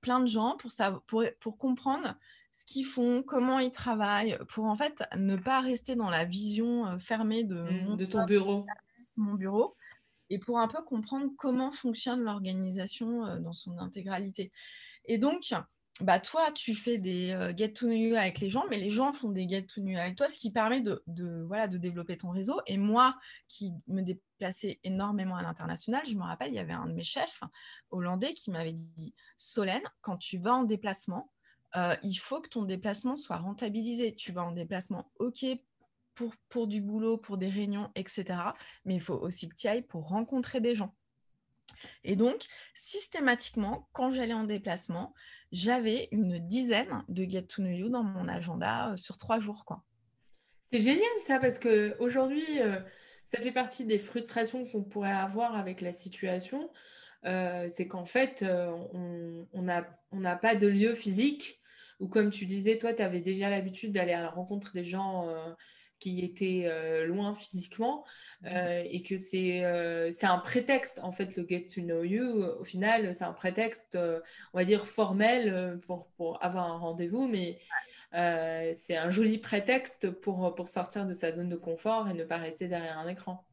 plein 0.00 0.20
de 0.20 0.26
gens 0.26 0.56
pour, 0.56 0.70
pour, 1.06 1.24
pour 1.40 1.58
comprendre 1.58 2.14
ce 2.54 2.64
qu'ils 2.64 2.86
font, 2.86 3.24
comment 3.26 3.58
ils 3.58 3.72
travaillent, 3.72 4.38
pour 4.48 4.66
en 4.66 4.76
fait 4.76 5.02
ne 5.16 5.34
pas 5.34 5.60
rester 5.60 5.96
dans 5.96 6.08
la 6.08 6.24
vision 6.24 6.98
fermée 7.00 7.42
de, 7.42 7.56
mmh, 7.56 7.96
de 7.96 8.04
ton 8.06 8.24
bureau. 8.24 8.64
Mon 9.16 9.34
bureau 9.34 9.76
et 10.30 10.38
pour 10.38 10.58
un 10.58 10.68
peu 10.68 10.82
comprendre 10.82 11.30
comment 11.36 11.70
fonctionne 11.70 12.22
l'organisation 12.22 13.38
dans 13.40 13.52
son 13.52 13.78
intégralité. 13.78 14.50
Et 15.04 15.18
donc, 15.18 15.54
bah 16.00 16.18
toi, 16.18 16.50
tu 16.52 16.74
fais 16.74 16.96
des 16.96 17.36
get 17.56 17.74
to 17.74 17.86
know 17.86 17.94
you 17.94 18.16
avec 18.16 18.40
les 18.40 18.50
gens, 18.50 18.64
mais 18.70 18.78
les 18.78 18.90
gens 18.90 19.12
font 19.12 19.30
des 19.30 19.46
get 19.48 19.66
to 19.66 19.80
know 19.80 19.90
you 19.90 19.98
avec 19.98 20.16
toi, 20.16 20.28
ce 20.28 20.38
qui 20.38 20.50
permet 20.50 20.80
de, 20.80 21.02
voilà, 21.46 21.68
de 21.68 21.76
développer 21.76 22.16
ton 22.16 22.30
réseau. 22.30 22.58
Et 22.66 22.78
moi, 22.78 23.16
qui 23.48 23.72
me 23.86 24.00
déplaçais 24.00 24.80
énormément 24.82 25.36
à 25.36 25.42
l'international, 25.42 26.02
je 26.06 26.16
me 26.16 26.22
rappelle, 26.22 26.48
il 26.48 26.56
y 26.56 26.58
avait 26.58 26.72
un 26.72 26.86
de 26.86 26.94
mes 26.94 27.04
chefs 27.04 27.42
hollandais 27.90 28.32
qui 28.32 28.50
m'avait 28.50 28.72
dit 28.72 29.14
Solène, 29.36 29.84
quand 30.00 30.16
tu 30.16 30.38
vas 30.38 30.54
en 30.54 30.64
déplacement, 30.64 31.30
il 32.02 32.14
faut 32.16 32.40
que 32.40 32.48
ton 32.48 32.64
déplacement 32.64 33.16
soit 33.16 33.36
rentabilisé. 33.36 34.14
Tu 34.14 34.32
vas 34.32 34.44
en 34.44 34.52
déplacement, 34.52 35.10
ok, 35.18 35.44
pour, 36.14 36.34
pour 36.48 36.66
du 36.66 36.80
boulot, 36.80 37.18
pour 37.18 37.36
des 37.36 37.48
réunions, 37.48 37.90
etc. 37.94 38.24
Mais 38.84 38.94
il 38.94 39.00
faut 39.00 39.14
aussi 39.14 39.48
que 39.48 39.54
tu 39.54 39.66
ailles 39.66 39.82
pour 39.82 40.08
rencontrer 40.08 40.60
des 40.60 40.74
gens. 40.74 40.94
Et 42.04 42.16
donc, 42.16 42.44
systématiquement, 42.74 43.88
quand 43.92 44.10
j'allais 44.10 44.34
en 44.34 44.44
déplacement, 44.44 45.14
j'avais 45.52 46.08
une 46.12 46.38
dizaine 46.38 47.04
de 47.08 47.24
Get 47.24 47.44
to 47.44 47.62
Know 47.62 47.70
You 47.70 47.88
dans 47.88 48.02
mon 48.02 48.28
agenda 48.28 48.92
euh, 48.92 48.96
sur 48.96 49.16
trois 49.16 49.40
jours. 49.40 49.64
C'est 50.72 50.80
génial 50.80 51.08
ça, 51.20 51.38
parce 51.38 51.58
qu'aujourd'hui, 51.58 52.60
euh, 52.60 52.80
ça 53.24 53.40
fait 53.40 53.52
partie 53.52 53.84
des 53.84 53.98
frustrations 53.98 54.66
qu'on 54.66 54.82
pourrait 54.82 55.12
avoir 55.12 55.56
avec 55.56 55.80
la 55.80 55.92
situation. 55.92 56.70
Euh, 57.24 57.66
c'est 57.70 57.86
qu'en 57.86 58.04
fait, 58.04 58.44
on 58.44 59.62
n'a 59.62 60.36
pas 60.36 60.54
de 60.54 60.66
lieu 60.66 60.94
physique, 60.94 61.60
ou 62.00 62.08
comme 62.08 62.30
tu 62.30 62.46
disais, 62.46 62.78
toi, 62.78 62.92
tu 62.92 63.02
avais 63.02 63.20
déjà 63.20 63.50
l'habitude 63.50 63.92
d'aller 63.92 64.12
à 64.12 64.22
la 64.22 64.30
rencontre 64.30 64.72
des 64.72 64.84
gens 64.84 65.28
qui 66.04 66.20
étaient 66.20 66.64
euh, 66.66 67.06
loin 67.06 67.34
physiquement 67.34 68.04
mmh. 68.42 68.46
euh, 68.48 68.82
et 68.84 69.02
que 69.02 69.14
euh, 69.14 70.10
c'est 70.10 70.26
un 70.26 70.38
prétexte 70.38 70.98
en 71.02 71.12
fait 71.12 71.34
le 71.36 71.46
get 71.48 71.64
to 71.64 71.80
know 71.80 72.02
you 72.02 72.44
au 72.60 72.64
final 72.64 73.14
c'est 73.14 73.24
un 73.24 73.32
prétexte 73.32 73.96
on 73.96 74.58
va 74.58 74.64
dire 74.66 74.86
formel 74.86 75.80
pour, 75.86 76.08
pour 76.12 76.44
avoir 76.44 76.70
un 76.70 76.76
rendez-vous 76.76 77.26
mais 77.26 77.58
c'est 78.74 78.96
un 78.96 79.10
joli 79.10 79.38
prétexte 79.38 80.10
pour, 80.10 80.54
pour 80.54 80.68
sortir 80.68 81.06
de 81.06 81.14
sa 81.14 81.32
zone 81.32 81.48
de 81.48 81.56
confort 81.56 82.08
et 82.08 82.14
ne 82.14 82.24
pas 82.24 82.36
rester 82.36 82.68
derrière 82.68 82.98
un 82.98 83.08
écran. 83.08 83.44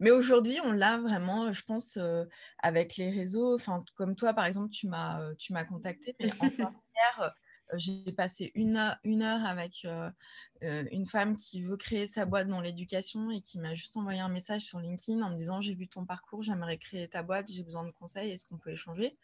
Mais 0.00 0.10
aujourd'hui, 0.10 0.58
on 0.64 0.72
l'a 0.72 0.98
vraiment, 0.98 1.52
je 1.52 1.62
pense, 1.62 1.98
avec 2.58 2.96
les 2.96 3.08
réseaux. 3.08 3.54
Enfin, 3.54 3.84
comme 3.94 4.16
toi, 4.16 4.34
par 4.34 4.44
exemple, 4.44 4.70
tu 4.70 4.88
m'as, 4.88 5.32
tu 5.36 5.52
m'as 5.54 5.64
contacté, 5.64 6.14
mais 6.20 6.32
encore 6.40 6.72
hier, 7.00 7.34
j'ai 7.74 8.12
passé 8.12 8.52
une 8.54 8.76
heure, 8.76 9.44
avec 9.44 9.84
euh, 9.84 10.10
euh, 10.62 10.84
une 10.90 11.06
femme 11.06 11.36
qui 11.36 11.62
veut 11.62 11.76
créer 11.76 12.06
sa 12.06 12.24
boîte 12.24 12.48
dans 12.48 12.60
l'éducation 12.60 13.30
et 13.30 13.40
qui 13.40 13.58
m'a 13.58 13.74
juste 13.74 13.96
envoyé 13.96 14.20
un 14.20 14.28
message 14.28 14.62
sur 14.62 14.80
LinkedIn 14.80 15.22
en 15.22 15.30
me 15.30 15.36
disant 15.36 15.60
j'ai 15.60 15.74
vu 15.74 15.88
ton 15.88 16.04
parcours, 16.04 16.42
j'aimerais 16.42 16.78
créer 16.78 17.08
ta 17.08 17.22
boîte, 17.22 17.50
j'ai 17.50 17.62
besoin 17.62 17.84
de 17.84 17.92
conseils, 17.92 18.30
est-ce 18.30 18.46
qu'on 18.46 18.58
peut 18.58 18.70
échanger? 18.70 19.16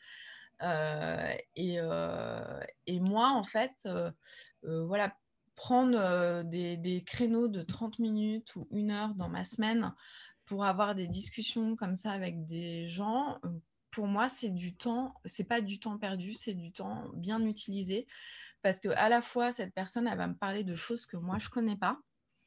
Euh, 0.63 1.35
et, 1.57 1.81
moi, 3.01 3.31
en 3.31 3.45
fait, 3.45 3.89
voilà, 4.63 5.17
prendre 5.55 6.43
des, 6.45 7.05
créneaux 7.07 7.49
de 7.49 7.63
30 7.63 7.99
minutes 7.99 8.55
ou 8.57 8.69
une 8.71 8.91
heure 8.91 9.15
dans 9.15 9.29
ma 9.29 9.45
semaine 9.45 9.95
pour 10.45 10.65
avoir 10.65 10.95
des 10.95 11.09
discussions 11.09 11.75
comme 11.75 11.95
ça 11.95 12.13
avec 12.13 12.47
des 12.47 12.87
gens 12.87 13.39
pour 13.97 14.09
moi, 14.09 14.29
c'est 14.29 14.51
du 14.51 14.75
temps, 14.75 15.15
c'est 15.25 15.49
pas 15.49 15.63
du 15.63 15.81
temps 15.81 15.97
perdu, 15.97 16.35
c'est 16.35 16.53
du 16.53 16.71
temps 16.71 17.09
bien 17.15 17.41
utilisé 17.41 18.07
parce 18.61 18.79
que 18.79 18.91
à 18.91 19.09
la 19.09 19.23
fois 19.23 19.53
cette 19.53 19.73
personne, 19.73 20.07
elle 20.07 20.19
va 20.19 20.27
me 20.27 20.35
parler 20.35 20.65
de 20.65 20.75
choses 20.75 21.07
que 21.07 21.17
moi 21.17 21.39
je 21.39 21.49
connais 21.49 21.77
pas. 21.77 21.99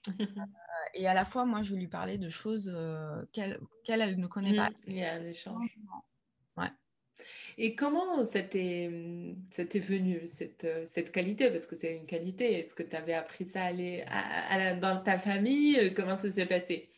Euh, 0.20 0.86
et 0.94 1.08
à 1.08 1.14
la 1.14 1.26
fois, 1.26 1.46
moi, 1.46 1.62
je 1.62 1.74
vais 1.74 1.80
lui 1.80 1.88
parler 1.88 2.18
de 2.18 2.30
choses 2.30 2.72
euh, 2.74 3.22
qu'elle, 3.34 3.60
elle 3.88 4.20
ne 4.20 4.28
connaît 4.28 4.56
pas. 4.56 4.70
Mmh, 4.70 4.76
il 4.88 4.98
y 4.98 5.04
a 5.04 5.14
un 5.14 5.26
échange. 5.26 5.78
Ouais. 6.56 6.72
Et 7.58 7.76
comment 7.76 8.24
ça 8.24 8.42
t'est, 8.42 8.88
venu, 8.88 10.28
cette, 10.28 10.68
cette 10.86 11.12
qualité? 11.12 11.50
Parce 11.50 11.66
que 11.66 11.76
c'est 11.76 11.96
une 11.96 12.06
qualité. 12.06 12.60
Est-ce 12.60 12.74
que 12.74 12.84
tu 12.84 12.96
avais 12.96 13.14
appris 13.14 13.46
ça 13.46 13.66
à 13.66 14.74
dans 14.76 15.02
ta 15.02 15.18
famille? 15.18 15.94
Comment 15.96 16.16
ça 16.16 16.30
s'est 16.30 16.46
passé? 16.46 16.90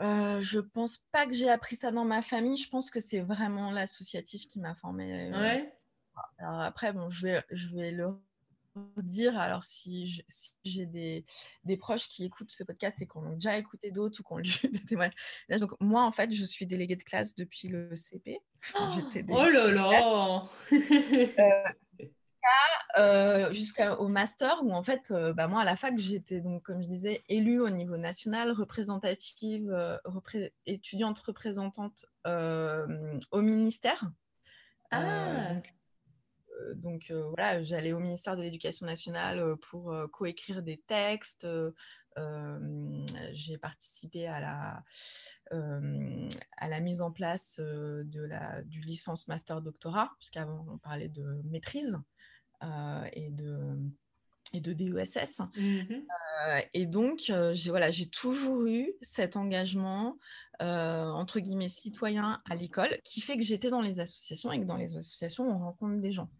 Euh, 0.00 0.40
je 0.42 0.58
pense 0.58 0.98
pas 1.12 1.26
que 1.26 1.32
j'ai 1.32 1.48
appris 1.48 1.76
ça 1.76 1.90
dans 1.92 2.04
ma 2.04 2.22
famille. 2.22 2.56
Je 2.56 2.68
pense 2.68 2.90
que 2.90 3.00
c'est 3.00 3.20
vraiment 3.20 3.70
l'associatif 3.70 4.46
qui 4.46 4.58
m'a 4.58 4.74
formée. 4.74 5.30
Euh. 5.30 5.40
Ouais. 5.40 5.72
Alors 6.38 6.60
après, 6.60 6.92
bon, 6.92 7.10
je 7.10 7.26
vais, 7.26 7.42
je 7.50 7.68
vais 7.74 7.90
le 7.90 8.14
dire. 8.98 9.38
Alors, 9.38 9.64
si 9.64 10.24
j'ai 10.64 10.86
des, 10.86 11.24
des, 11.64 11.76
proches 11.76 12.08
qui 12.08 12.24
écoutent 12.24 12.50
ce 12.50 12.64
podcast 12.64 13.00
et 13.02 13.06
qui 13.06 13.16
ont 13.16 13.32
déjà 13.32 13.56
écouté 13.56 13.90
d'autres 13.90 14.20
ou 14.20 14.24
qui 14.24 14.32
ont 14.32 14.38
lu 14.38 14.70
des 14.72 14.84
témoignages. 14.84 15.14
Donc, 15.60 15.72
moi, 15.80 16.04
en 16.04 16.12
fait, 16.12 16.32
je 16.32 16.44
suis 16.44 16.66
déléguée 16.66 16.96
de 16.96 17.02
classe 17.02 17.34
depuis 17.34 17.68
le 17.68 17.94
CP. 17.94 18.40
oh 18.74 19.44
là 19.48 19.70
là 19.70 20.44
euh, 20.72 21.64
euh, 22.96 23.52
jusqu'au 23.52 24.08
master 24.08 24.62
où 24.62 24.72
en 24.72 24.84
fait, 24.84 25.10
euh, 25.10 25.32
bah, 25.32 25.48
moi 25.48 25.62
à 25.62 25.64
la 25.64 25.76
fac, 25.76 25.98
j'étais 25.98 26.40
donc, 26.40 26.62
comme 26.62 26.82
je 26.82 26.88
disais, 26.88 27.24
élue 27.28 27.60
au 27.60 27.70
niveau 27.70 27.96
national, 27.96 28.52
représentative, 28.52 29.70
euh, 29.72 29.98
étudiante 30.66 31.18
représentante 31.20 32.06
au 32.24 33.40
ministère. 33.42 34.10
Ah. 34.90 35.54
donc, 36.76 37.10
voilà, 37.10 37.64
j'allais 37.64 37.92
au 37.92 37.98
ministère 37.98 38.36
de 38.36 38.42
l'Éducation 38.42 38.86
nationale 38.86 39.56
pour 39.56 39.92
coécrire 40.12 40.62
des 40.62 40.76
textes. 40.76 41.48
j'ai 43.32 43.58
participé 43.58 44.28
à 44.28 44.40
la, 44.40 44.84
à 45.50 46.68
la 46.68 46.80
mise 46.80 47.02
en 47.02 47.10
place 47.10 47.58
de 47.58 48.24
la, 48.24 48.62
du 48.62 48.82
licence 48.82 49.26
master 49.26 49.60
doctorat, 49.62 50.12
puisqu'avant 50.18 50.64
on 50.70 50.78
parlait 50.78 51.08
de 51.08 51.42
maîtrise. 51.50 51.98
Euh, 52.64 53.08
et 53.12 53.30
de 53.30 53.76
et 54.52 54.60
de 54.60 54.72
DESS. 54.72 55.40
Mmh 55.56 55.94
euh, 56.46 56.60
et 56.74 56.86
donc, 56.86 57.24
euh, 57.30 57.52
j'ai 57.54 57.70
voilà, 57.70 57.90
toujours 58.12 58.66
eu 58.66 58.92
cet 59.00 59.36
engagement, 59.36 60.16
entre 60.60 61.40
guillemets, 61.40 61.68
citoyen 61.68 62.40
à 62.48 62.54
l'école, 62.54 63.00
qui 63.02 63.20
fait 63.20 63.36
que 63.36 63.42
j'étais 63.42 63.70
dans 63.70 63.80
les 63.80 63.98
associations 63.98 64.52
et 64.52 64.60
que 64.60 64.64
dans 64.64 64.76
les 64.76 64.96
associations, 64.96 65.44
on 65.44 65.58
rencontre 65.58 66.00
des 66.00 66.12
gens. 66.12 66.30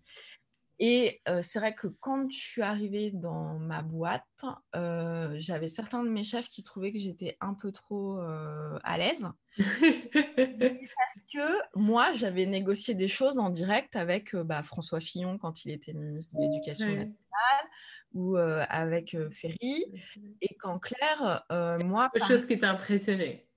Et 0.79 1.23
c'est 1.43 1.59
vrai 1.59 1.75
que 1.75 1.87
quand 1.87 2.31
je 2.31 2.37
suis 2.37 2.63
arrivée 2.63 3.11
dans 3.13 3.59
ma 3.59 3.83
boîte, 3.83 4.25
j'avais 4.73 5.69
certains 5.69 6.03
de 6.03 6.09
mes 6.09 6.25
chefs 6.25 6.49
qui 6.49 6.63
trouvaient 6.63 6.93
que 6.93 6.99
j'étais 6.99 7.37
un 7.41 7.55
peu 7.55 7.71
trop 7.71 8.19
à 8.19 8.99
l'aise. 8.99 9.29
parce 9.57 11.25
que 11.33 11.79
moi, 11.79 12.13
j'avais 12.13 12.47
négocié 12.47 12.95
des 12.95 13.07
choses 13.07 13.39
en 13.39 13.51
direct 13.51 13.95
avec 13.95 14.35
bah, 14.35 14.65
François 14.65 15.01
Fillon 15.01 15.39
quand 15.39 15.65
il 15.65 15.71
était 15.71 15.93
ministre 15.93 16.37
de 16.37 16.43
l'Éducation 16.43 16.89
nationale 16.89 17.15
ou 18.13 18.37
avec 18.37 19.17
Ferry. 19.31 19.85
Et 20.41 20.57
qu'en 20.57 20.79
clair, 20.81 21.45
moi... 21.85 22.11
Quelque 22.13 22.27
chose 22.27 22.47
qui 22.47 22.59
t'a 22.59 22.71
impressionné. 22.71 23.49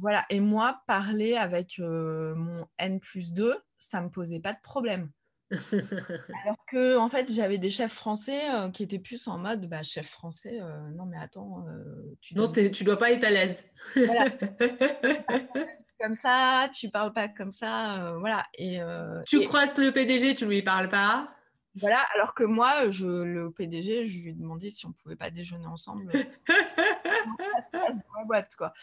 Voilà, 0.00 0.24
et 0.30 0.40
moi, 0.40 0.82
parler 0.86 1.36
avec 1.36 1.78
mon 1.78 2.66
N 2.78 2.98
plus 2.98 3.34
2, 3.34 3.58
ça 3.78 4.00
ne 4.00 4.06
me 4.06 4.10
posait 4.10 4.40
pas 4.40 4.54
de 4.54 4.60
problème. 4.62 5.10
Alors 6.44 6.64
que, 6.66 6.96
en 6.96 7.08
fait, 7.08 7.30
j'avais 7.30 7.58
des 7.58 7.70
chefs 7.70 7.92
français 7.92 8.40
euh, 8.50 8.70
qui 8.70 8.82
étaient 8.82 8.98
plus 8.98 9.28
en 9.28 9.38
mode 9.38 9.68
bah, 9.68 9.82
chef 9.82 10.08
français, 10.08 10.58
euh, 10.60 10.90
non, 10.96 11.06
mais 11.06 11.18
attends. 11.18 11.64
Euh, 11.68 12.16
tu 12.20 12.34
non, 12.34 12.50
tu 12.50 12.84
dois 12.84 12.98
pas 12.98 13.12
être 13.12 13.24
à 13.24 13.30
l'aise. 13.30 13.62
comme 16.00 16.14
ça, 16.14 16.68
tu 16.72 16.88
parles 16.88 17.12
pas 17.12 17.28
comme 17.28 17.52
ça. 17.52 18.14
voilà. 18.18 18.44
Et, 18.54 18.80
tu 19.26 19.40
croises 19.46 19.76
le 19.76 19.92
PDG, 19.92 20.34
tu 20.34 20.46
lui 20.46 20.62
parles 20.62 20.88
pas? 20.88 21.28
Voilà, 21.76 22.00
alors 22.14 22.34
que 22.34 22.44
moi, 22.44 22.90
je, 22.90 23.06
le 23.06 23.50
PDG, 23.50 24.04
je 24.04 24.18
lui 24.18 24.30
ai 24.30 24.32
demandé 24.34 24.68
si 24.68 24.84
on 24.84 24.92
pouvait 24.92 25.16
pas 25.16 25.30
déjeuner 25.30 25.66
ensemble. 25.66 26.12
ça 26.46 27.60
se 27.60 27.70
passe 27.70 27.96
dans 27.96 28.18
la 28.18 28.24
boîte, 28.26 28.56
quoi. 28.56 28.74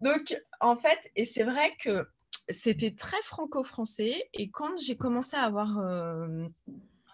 Donc, 0.00 0.36
en 0.60 0.76
fait, 0.76 0.98
et 1.14 1.24
c'est 1.24 1.44
vrai 1.44 1.76
que 1.78 2.04
c'était 2.48 2.94
très 2.94 3.20
franco-français. 3.22 4.28
Et 4.34 4.50
quand 4.50 4.76
j'ai 4.78 4.96
commencé 4.96 5.36
à 5.36 5.42
avoir 5.42 5.78
euh, 5.78 6.46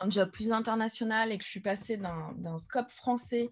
un 0.01 0.11
job 0.11 0.31
plus 0.31 0.53
international 0.53 1.33
et 1.33 1.39
que 1.39 1.45
je 1.45 1.51
suis 1.51 1.61
passée 1.61 1.97
d'un 1.97 2.59
scope 2.59 2.91
français 2.91 3.51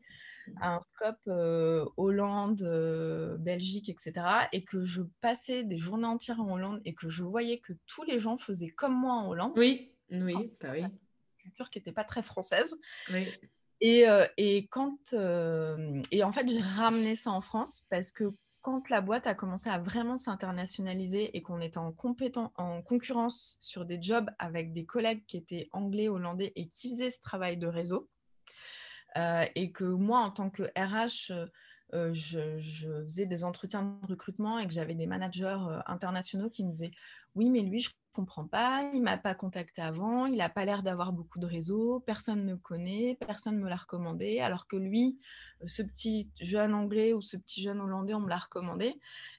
à 0.60 0.76
un 0.76 0.80
scope 0.80 1.20
euh, 1.28 1.84
Hollande, 1.96 2.62
euh, 2.62 3.36
Belgique, 3.36 3.88
etc., 3.88 4.14
et 4.52 4.64
que 4.64 4.84
je 4.84 5.02
passais 5.20 5.62
des 5.62 5.78
journées 5.78 6.06
entières 6.06 6.40
en 6.40 6.52
Hollande 6.52 6.80
et 6.84 6.94
que 6.94 7.08
je 7.08 7.22
voyais 7.22 7.58
que 7.58 7.72
tous 7.86 8.02
les 8.02 8.18
gens 8.18 8.36
faisaient 8.36 8.70
comme 8.70 8.94
moi 8.94 9.14
en 9.14 9.28
Hollande. 9.28 9.52
Oui, 9.56 9.92
oui, 10.10 10.52
bah 10.60 10.70
oui. 10.72 10.82
Une 10.82 10.90
culture 11.38 11.70
qui 11.70 11.78
n'était 11.78 11.92
pas 11.92 12.04
très 12.04 12.22
française. 12.22 12.76
Oui. 13.12 13.28
Et, 13.80 14.04
et, 14.36 14.66
quand 14.66 15.14
et 16.10 16.24
en 16.24 16.32
fait 16.32 16.46
j'ai 16.48 16.60
ramené 16.60 17.16
ça 17.16 17.30
en 17.30 17.40
France 17.40 17.86
parce 17.88 18.12
que 18.12 18.30
quand 18.62 18.90
la 18.90 19.00
boîte 19.00 19.26
a 19.26 19.34
commencé 19.34 19.70
à 19.70 19.78
vraiment 19.78 20.16
s'internationaliser 20.16 21.36
et 21.36 21.42
qu'on 21.42 21.61
était 21.61 21.78
en, 21.78 21.94
en 22.56 22.82
concurrence 22.82 23.56
sur 23.61 23.84
des 23.84 24.00
jobs 24.00 24.30
avec 24.38 24.72
des 24.72 24.84
collègues 24.84 25.24
qui 25.26 25.38
étaient 25.38 25.68
anglais, 25.72 26.08
hollandais 26.08 26.52
et 26.56 26.66
qui 26.66 26.90
faisaient 26.90 27.11
ce 27.11 27.20
travail 27.20 27.56
de 27.56 27.66
réseau, 27.66 28.08
euh, 29.16 29.44
et 29.54 29.72
que 29.72 29.84
moi, 29.84 30.20
en 30.20 30.30
tant 30.30 30.50
que 30.50 30.64
RH, 30.76 31.32
je, 31.93 33.03
faisais 33.05 33.26
des 33.26 33.45
entretiens 33.45 33.99
de 34.03 34.07
recrutement 34.07 34.59
et 34.59 34.66
que 34.66 34.72
j'avais 34.72 34.95
des 34.95 35.07
managers 35.07 35.59
internationaux 35.86 36.51
qui 36.51 36.64
me 36.64 36.70
disaient 36.70 36.91
Oui, 37.34 37.51
mais 37.51 37.61
lui, 37.61 37.80
je 37.80 37.88
ne 37.88 37.95
comprends 38.12 38.47
pas, 38.47 38.91
il 38.93 39.01
ne 39.01 39.05
m'a 39.05 39.18
pas 39.18 39.34
contacté 39.34 39.82
avant, 39.82 40.26
il 40.26 40.36
n'a 40.36 40.49
pas 40.49 40.64
l'air 40.64 40.82
d'avoir 40.82 41.12
beaucoup 41.12 41.38
de 41.38 41.47
réseaux, 41.47 42.01
personne 42.01 42.45
ne 42.45 42.55
connaît, 42.55 43.16
personne 43.26 43.57
ne 43.57 43.64
me 43.64 43.68
l'a 43.68 43.76
recommandé, 43.76 44.41
alors 44.41 44.66
que 44.66 44.76
lui, 44.76 45.18
ce 45.66 45.82
petit 45.82 46.30
jeune 46.41 46.74
anglais 46.74 47.12
ou 47.12 47.20
ce 47.20 47.36
petit 47.36 47.62
jeune 47.62 47.80
hollandais, 47.80 48.14
on 48.14 48.20
me 48.20 48.28
l'a 48.28 48.38
recommandé. 48.38 48.95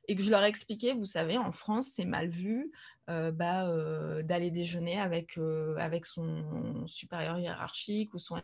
Et 0.07 0.15
que 0.15 0.23
je 0.23 0.29
leur 0.29 0.43
expliquais 0.43 0.93
Vous 0.93 1.05
savez, 1.05 1.37
en 1.37 1.51
France, 1.51 1.89
c'est 1.93 2.05
mal 2.05 2.29
vu 2.29 2.71
bah, 3.07 4.21
d'aller 4.23 4.51
déjeuner 4.51 4.99
avec, 4.99 5.37
avec 5.77 6.05
son 6.05 6.85
supérieur 6.87 7.39
hiérarchique 7.39 8.13
ou 8.13 8.17
son 8.17 8.41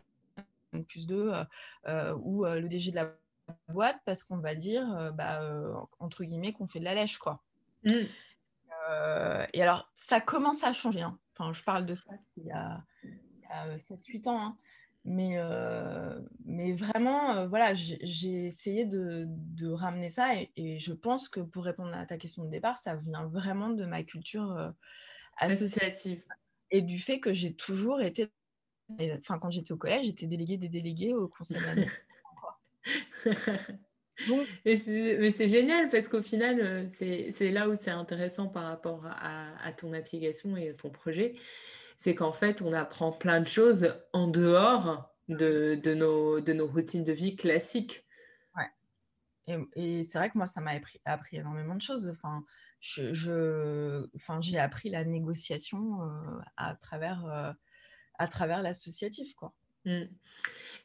plus 0.86 1.06
2 1.06 1.32
ou 2.22 2.44
le 2.44 2.68
DG 2.68 2.90
de 2.90 2.96
la 2.96 3.14
boîte 3.68 4.00
parce 4.04 4.22
qu'on 4.22 4.38
va 4.38 4.54
dire, 4.54 4.90
euh, 4.96 5.10
bah, 5.10 5.42
euh, 5.42 5.74
entre 5.98 6.24
guillemets, 6.24 6.52
qu'on 6.52 6.68
fait 6.68 6.80
de 6.80 6.84
la 6.84 6.94
lèche, 6.94 7.18
quoi. 7.18 7.42
Mmh. 7.84 7.92
Euh, 8.90 9.46
et 9.52 9.62
alors, 9.62 9.90
ça 9.94 10.20
commence 10.20 10.64
à 10.64 10.72
changer. 10.72 11.02
Hein. 11.02 11.18
Enfin, 11.36 11.52
je 11.52 11.62
parle 11.62 11.86
de 11.86 11.94
ça, 11.94 12.12
il 12.36 12.46
y 12.46 12.50
a, 12.50 12.82
a 13.50 13.76
7-8 13.76 14.28
ans. 14.28 14.40
Hein. 14.40 14.56
Mais, 15.04 15.38
mais 16.44 16.72
vraiment, 16.72 17.46
voilà, 17.46 17.72
j'ai 17.72 18.46
essayé 18.46 18.84
de, 18.84 19.24
de, 19.28 19.70
ramener 19.70 20.10
ça 20.10 20.34
et, 20.56 20.78
je 20.78 20.92
pense 20.92 21.30
que 21.30 21.40
pour 21.40 21.64
répondre 21.64 21.94
à 21.94 22.04
ta 22.04 22.18
question 22.18 22.44
de 22.44 22.50
départ, 22.50 22.76
ça 22.76 22.94
vient 22.94 23.26
vraiment 23.26 23.70
de 23.70 23.86
ma 23.86 24.02
culture 24.02 24.74
associative 25.38 26.22
et 26.70 26.82
du 26.82 26.98
fait 26.98 27.20
que 27.20 27.32
j'ai 27.32 27.54
toujours 27.54 28.02
été, 28.02 28.28
enfin, 29.18 29.38
quand 29.38 29.50
j'étais 29.50 29.72
au 29.72 29.78
collège, 29.78 30.06
j'étais 30.06 30.26
déléguée 30.26 30.58
des 30.58 30.68
délégués 30.68 31.14
au 31.14 31.28
conseil 31.28 31.58
mais 34.64 35.32
c'est 35.32 35.48
génial 35.48 35.88
parce 35.90 36.08
qu'au 36.08 36.22
final, 36.22 36.60
euh, 36.60 36.86
c'est 36.88 37.50
là 37.50 37.68
où 37.68 37.74
c'est 37.74 37.90
intéressant 37.90 38.48
par 38.48 38.64
rapport 38.64 39.06
à, 39.06 39.72
ton 39.76 39.92
application 39.92 40.56
et 40.56 40.70
à 40.70 40.74
ton 40.74 40.90
projet. 40.90 41.36
C'est 41.98 42.14
qu'en 42.14 42.32
fait, 42.32 42.62
on 42.62 42.72
apprend 42.72 43.12
plein 43.12 43.40
de 43.40 43.48
choses 43.48 43.94
en 44.12 44.28
dehors 44.28 45.12
de, 45.28 45.78
de, 45.82 45.94
nos, 45.94 46.40
de 46.40 46.52
nos 46.52 46.66
routines 46.66 47.04
de 47.04 47.12
vie 47.12 47.36
classiques. 47.36 48.06
Ouais. 48.56 49.58
Et, 49.74 50.02
c'est 50.02 50.18
vrai 50.18 50.30
que 50.30 50.38
moi, 50.38 50.46
ça 50.46 50.60
m'a 50.60 50.72
appris, 50.72 51.00
appris, 51.04 51.38
énormément 51.38 51.74
de 51.74 51.82
choses. 51.82 52.08
Enfin, 52.08 52.44
j'ai 52.80 53.12
je, 53.14 54.58
appris 54.58 54.90
la 54.90 55.04
négociation 55.04 56.02
euh, 56.02 56.40
à 56.56 56.76
travers, 56.76 57.26
euh, 57.26 57.52
à 58.18 58.28
travers 58.28 58.62
l'associatif. 58.62 59.34
quoi. 59.34 59.54
Mmh. 59.84 60.04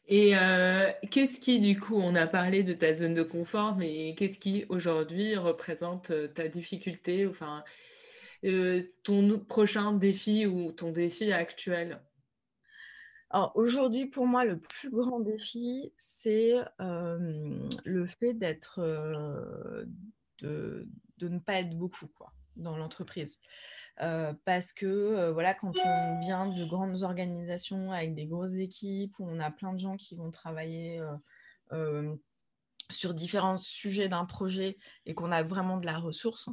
Et 0.07 0.35
euh, 0.37 0.91
qu'est-ce 1.11 1.39
qui, 1.39 1.59
du 1.59 1.79
coup, 1.79 1.95
on 1.95 2.15
a 2.15 2.27
parlé 2.27 2.63
de 2.63 2.73
ta 2.73 2.93
zone 2.93 3.13
de 3.13 3.23
confort, 3.23 3.75
mais 3.75 4.15
qu'est-ce 4.15 4.37
qui 4.37 4.65
aujourd'hui 4.67 5.35
représente 5.37 6.11
euh, 6.11 6.27
ta 6.27 6.49
difficulté, 6.49 7.25
enfin, 7.25 7.63
euh, 8.43 8.83
ton 9.03 9.39
prochain 9.39 9.93
défi 9.93 10.45
ou 10.45 10.71
ton 10.73 10.91
défi 10.91 11.31
actuel? 11.31 12.01
Alors 13.29 13.53
aujourd'hui, 13.55 14.05
pour 14.05 14.27
moi, 14.27 14.43
le 14.43 14.59
plus 14.59 14.89
grand 14.91 15.21
défi, 15.21 15.91
c'est 15.97 16.53
le 16.77 18.05
fait 18.05 18.33
d'être, 18.33 18.79
de, 20.39 20.87
ne 21.21 21.39
pas 21.39 21.61
être 21.61 21.75
beaucoup 21.75 22.07
quoi, 22.07 22.31
dans 22.55 22.77
l'entreprise. 22.77 23.39
Euh, 24.01 24.33
parce 24.45 24.73
que 24.73 24.85
euh, 24.85 25.31
voilà, 25.31 25.53
quand 25.53 25.71
on 25.77 26.19
vient 26.21 26.47
de 26.47 26.65
grandes 26.65 27.03
organisations 27.03 27.91
avec 27.91 28.15
des 28.15 28.25
grosses 28.25 28.55
équipes 28.55 29.13
où 29.19 29.27
on 29.29 29.39
a 29.39 29.51
plein 29.51 29.71
de 29.71 29.79
gens 29.79 29.97
qui 29.97 30.15
vont 30.15 30.31
travailler 30.31 30.99
euh, 31.71 32.15
sur 32.89 33.13
différents 33.13 33.59
sujets 33.59 34.09
d'un 34.09 34.25
projet 34.25 34.77
et 35.05 35.13
qu'on 35.13 35.31
a 35.31 35.43
vraiment 35.43 35.77
de 35.77 35.85
la 35.85 35.99
ressource, 35.99 36.49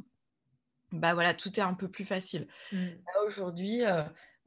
bah 0.91 1.13
voilà, 1.13 1.33
tout 1.33 1.59
est 1.59 1.63
un 1.63 1.73
peu 1.73 1.89
plus 1.89 2.05
facile. 2.05 2.47
Mmh. 2.71 2.87
Aujourd'hui, 3.25 3.81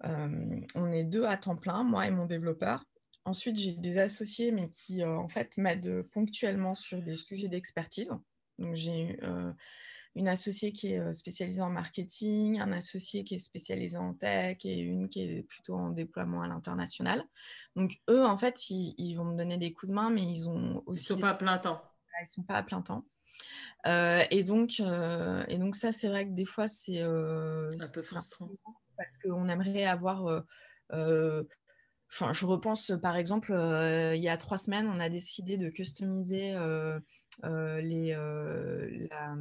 on 0.02 0.92
est 0.92 1.04
deux 1.04 1.24
à 1.24 1.36
temps 1.36 1.56
plein, 1.56 1.82
moi 1.82 2.06
et 2.06 2.10
mon 2.10 2.26
développeur. 2.26 2.84
Ensuite, 3.24 3.56
j'ai 3.56 3.72
des 3.72 3.96
associés, 3.98 4.52
mais 4.52 4.68
qui 4.68 5.02
en 5.02 5.28
fait 5.28 5.56
m'aident 5.56 6.02
ponctuellement 6.12 6.74
sur 6.74 7.00
des 7.00 7.14
sujets 7.14 7.48
d'expertise. 7.48 8.12
Donc, 8.58 8.74
j'ai 8.74 9.18
une 10.16 10.28
associée 10.28 10.72
qui 10.72 10.92
est 10.92 11.12
spécialisée 11.12 11.60
en 11.60 11.70
marketing, 11.70 12.60
un 12.60 12.72
associé 12.72 13.24
qui 13.24 13.34
est 13.34 13.38
spécialisé 13.38 13.96
en 13.96 14.14
tech 14.14 14.58
et 14.64 14.78
une 14.78 15.08
qui 15.08 15.22
est 15.22 15.42
plutôt 15.42 15.74
en 15.74 15.90
déploiement 15.90 16.42
à 16.42 16.48
l'international. 16.48 17.24
Donc 17.74 18.00
eux, 18.08 18.24
en 18.24 18.38
fait, 18.38 18.70
ils, 18.70 19.14
vont 19.16 19.24
me 19.24 19.36
donner 19.36 19.58
des 19.58 19.72
coups 19.72 19.90
de 19.90 19.94
main, 19.94 20.10
mais 20.10 20.22
ils 20.22 20.48
ont 20.48 20.82
aussi... 20.86 21.12
Ils 21.12 21.14
ne 21.14 21.16
sont 21.16 21.20
pas 21.20 21.30
à 21.30 21.34
plein 21.34 21.58
temps. 21.58 21.82
Ils 22.20 22.22
ne 22.22 22.26
sont 22.26 22.42
pas 22.44 22.56
à 22.56 22.62
plein 22.62 22.80
temps. 22.80 23.04
et, 23.86 24.44
donc, 24.44 24.80
et 24.80 25.58
donc 25.58 25.74
ça, 25.74 25.90
c'est 25.90 26.08
vrai 26.08 26.26
que 26.26 26.32
des 26.32 26.46
fois, 26.46 26.68
c'est... 26.68 27.00
un 27.00 27.88
peu 27.92 28.02
frustrant. 28.02 28.50
Parce 28.96 29.18
qu'on 29.18 29.48
aimerait 29.48 29.84
avoir... 29.84 30.44
Enfin, 32.12 32.32
je 32.32 32.46
repense 32.46 32.92
par 33.02 33.16
exemple, 33.16 33.52
il 33.52 34.22
y 34.22 34.28
a 34.28 34.36
trois 34.36 34.58
semaines, 34.58 34.86
on 34.86 35.00
a 35.00 35.08
décidé 35.08 35.56
de 35.56 35.68
customiser 35.70 36.54
les, 37.42 38.12
la, 39.10 39.34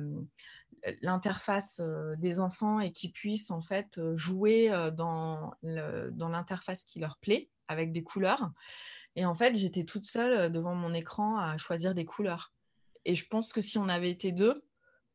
l'interface 1.02 1.80
euh, 1.80 2.16
des 2.18 2.40
enfants 2.40 2.80
et 2.80 2.92
qu'ils 2.92 3.12
puissent 3.12 3.52
en 3.52 3.62
fait 3.62 3.98
euh, 3.98 4.16
jouer 4.18 4.72
euh, 4.72 4.92
dans, 4.92 5.54
dans 5.64 6.30
l'interface 6.30 6.84
qui 6.86 7.00
leur 7.00 7.18
plaît 7.18 7.50
avec 7.68 7.92
des 7.92 8.04
couleurs. 8.04 8.52
Et 9.16 9.26
en 9.26 9.36
fait, 9.36 9.56
j'étais 9.56 9.84
toute 9.84 10.06
seule 10.06 10.52
devant 10.52 10.76
mon 10.76 10.94
écran 10.94 11.38
à 11.38 11.58
choisir 11.58 11.94
des 11.94 12.06
couleurs. 12.06 12.52
Et 13.06 13.16
je 13.16 13.26
pense 13.28 13.54
que 13.54 13.62
si 13.62 13.78
on 13.78 13.88
avait 13.88 14.10
été 14.10 14.32
deux 14.32 14.66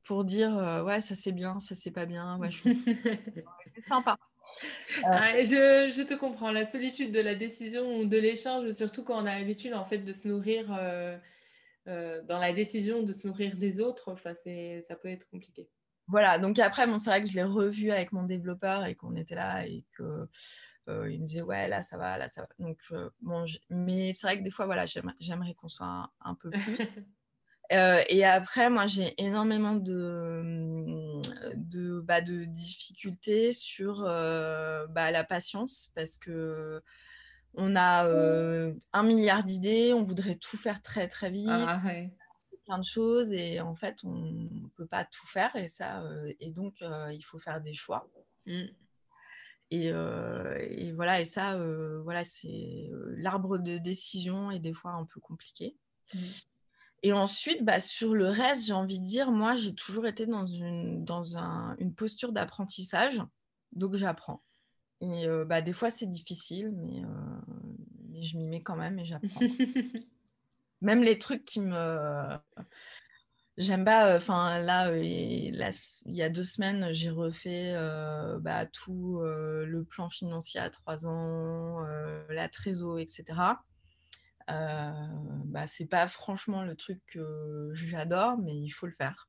pour 0.05 0.25
dire 0.25 0.83
ouais, 0.87 1.01
ça 1.01 1.15
c'est 1.15 1.33
bien, 1.33 1.61
ça 1.61 1.75
c'est 1.75 1.91
pas 1.91 2.07
bien, 2.07 2.39
ouais, 2.39 2.51
c'est 2.53 3.81
sympa. 3.81 4.19
je, 5.03 5.93
je, 5.95 6.03
te 6.03 6.15
comprends. 6.15 6.53
La 6.53 6.65
solitude 6.65 7.13
de 7.13 7.21
la 7.21 7.35
décision 7.35 7.99
ou 7.99 8.05
de 8.05 8.17
l'échange, 8.17 8.73
surtout 8.73 9.03
quand 9.03 9.23
on 9.23 9.27
a 9.27 9.39
l'habitude 9.39 9.75
en 9.75 9.85
fait 9.85 9.99
de 9.99 10.13
se 10.13 10.29
nourrir 10.29 10.67
euh, 10.79 11.19
dans 11.89 12.39
la 12.39 12.53
décision 12.53 13.03
de 13.03 13.13
se 13.13 13.27
nourrir 13.27 13.57
des 13.57 13.81
autres, 13.81 14.13
enfin, 14.13 14.35
ça 14.35 14.97
peut 14.97 15.09
être 15.09 15.29
compliqué. 15.31 15.69
Voilà, 16.09 16.39
donc 16.39 16.59
après, 16.59 16.87
bon, 16.87 16.99
c'est 16.99 17.11
vrai 17.11 17.23
que 17.23 17.29
je 17.29 17.35
l'ai 17.35 17.43
revu 17.43 17.91
avec 17.91 18.13
mon 18.13 18.23
développeur 18.23 18.87
et 18.87 18.95
qu'on 18.95 19.15
était 19.15 19.35
là 19.35 19.67
et 19.67 19.85
que 19.93 20.27
euh, 20.89 21.11
il 21.11 21.21
me 21.21 21.27
disait 21.27 21.43
ouais 21.43 21.69
là 21.69 21.83
ça 21.83 21.99
va, 21.99 22.17
là 22.17 22.29
ça 22.29 22.43
va. 22.43 22.49
Donc 22.59 22.79
euh, 22.93 23.11
bon, 23.21 23.45
mais 23.69 24.15
c'est 24.15 24.27
vrai 24.27 24.39
que 24.39 24.43
des 24.43 24.51
fois 24.51 24.65
voilà, 24.65 24.87
j'aimerais 24.87 25.55
qu'on 25.55 25.69
soit 25.69 26.11
un, 26.23 26.35
peu 26.35 26.51
plus. 26.51 26.79
et 27.71 28.25
après, 28.25 28.71
moi 28.71 28.87
j'ai 28.87 29.15
énormément 29.23 29.75
de 29.75 31.21
de, 31.55 32.01
bah, 32.01 32.23
de 32.23 32.45
difficultés 32.45 33.53
sur 33.53 34.03
bah, 34.03 35.11
la 35.11 35.25
patience 35.25 35.93
parce 35.95 36.17
que 36.17 36.83
on 37.59 37.77
a 37.77 38.07
un 38.93 39.03
milliard 39.03 39.45
d'idées, 39.45 39.93
on 39.93 40.05
voudrait 40.05 40.37
tout 40.37 40.57
faire 40.57 40.81
très 40.83 41.09
très 41.09 41.31
vite. 41.31 41.49
Ah, 41.51 41.83
C'est 42.39 42.63
plein 42.65 42.79
de 42.79 42.85
choses 42.85 43.33
et 43.33 43.61
en 43.61 43.75
fait, 43.75 44.05
on 44.05 44.15
ne 44.15 44.69
peut 44.77 44.87
pas 44.87 45.05
tout 45.05 45.27
faire 45.27 45.55
et 45.57 45.69
ça, 45.69 46.03
et 46.41 46.51
donc 46.51 46.81
il 46.81 47.23
faut 47.23 47.39
faire 47.39 47.61
des 47.61 47.75
choix. 47.75 48.09
Mmh. 48.47 48.63
Et, 49.71 49.93
voilà, 50.93 51.21
et 51.21 51.25
ça, 51.27 51.59
voilà, 52.03 52.25
c'est 52.25 52.91
l'arbre 53.17 53.59
de 53.59 53.77
décision 53.77 54.51
est 54.51 54.61
des 54.61 54.73
fois 54.73 54.93
un 54.93 55.05
peu 55.05 55.21
compliqué. 55.21 55.77
Mmh. 56.15 56.19
Et 57.03 57.13
ensuite, 57.13 57.65
bah, 57.65 57.81
sur 57.81 58.15
le 58.15 58.29
reste, 58.29 58.67
j'ai 58.67 58.73
envie 58.73 58.99
de 58.99 59.05
dire, 59.05 59.31
moi, 59.31 59.55
j'ai 59.55 59.75
toujours 59.75 60.07
été 60.07 60.27
dans 60.27 60.47
une, 60.47 61.05
dans 61.05 61.37
une 61.79 61.95
posture 61.95 62.33
d'apprentissage, 62.33 63.23
donc 63.73 63.95
j'apprends. 63.95 64.43
Et 65.01 65.27
bah, 65.47 65.61
des 65.61 65.73
fois, 65.73 65.91
c'est 65.91 66.09
difficile, 66.09 66.73
mais, 66.77 67.03
mais 68.09 68.23
je 68.23 68.37
m'y 68.37 68.47
mets 68.47 68.63
quand 68.63 68.77
même 68.77 68.99
et 68.99 69.05
j'apprends. 69.05 69.41
même 70.81 71.03
les 71.03 71.19
trucs 71.19 71.45
qui 71.45 71.61
me. 71.61 72.37
J'aime 73.57 73.85
pas. 73.85 74.17
Enfin, 74.17 74.61
là, 74.61 74.97
il 74.97 75.55
y 76.07 76.23
a 76.23 76.29
deux 76.29 76.45
semaines, 76.45 76.93
j'ai 76.93 77.11
refait 77.11 77.75
bah, 78.41 78.67
tout 78.67 79.21
le 79.23 79.85
plan 79.85 80.11
financier 80.11 80.61
à 80.61 80.71
trois 80.71 81.07
ans, 81.07 81.81
la 82.29 82.49
trésor, 82.49 82.99
etc. 82.99 83.25
bah, 84.47 85.67
c'est 85.67 85.87
pas 85.87 86.09
franchement 86.09 86.63
le 86.63 86.75
truc 86.77 87.01
que 87.07 87.71
j'adore, 87.75 88.39
mais 88.39 88.57
il 88.57 88.71
faut 88.71 88.87
le 88.87 88.95
faire. 88.95 89.29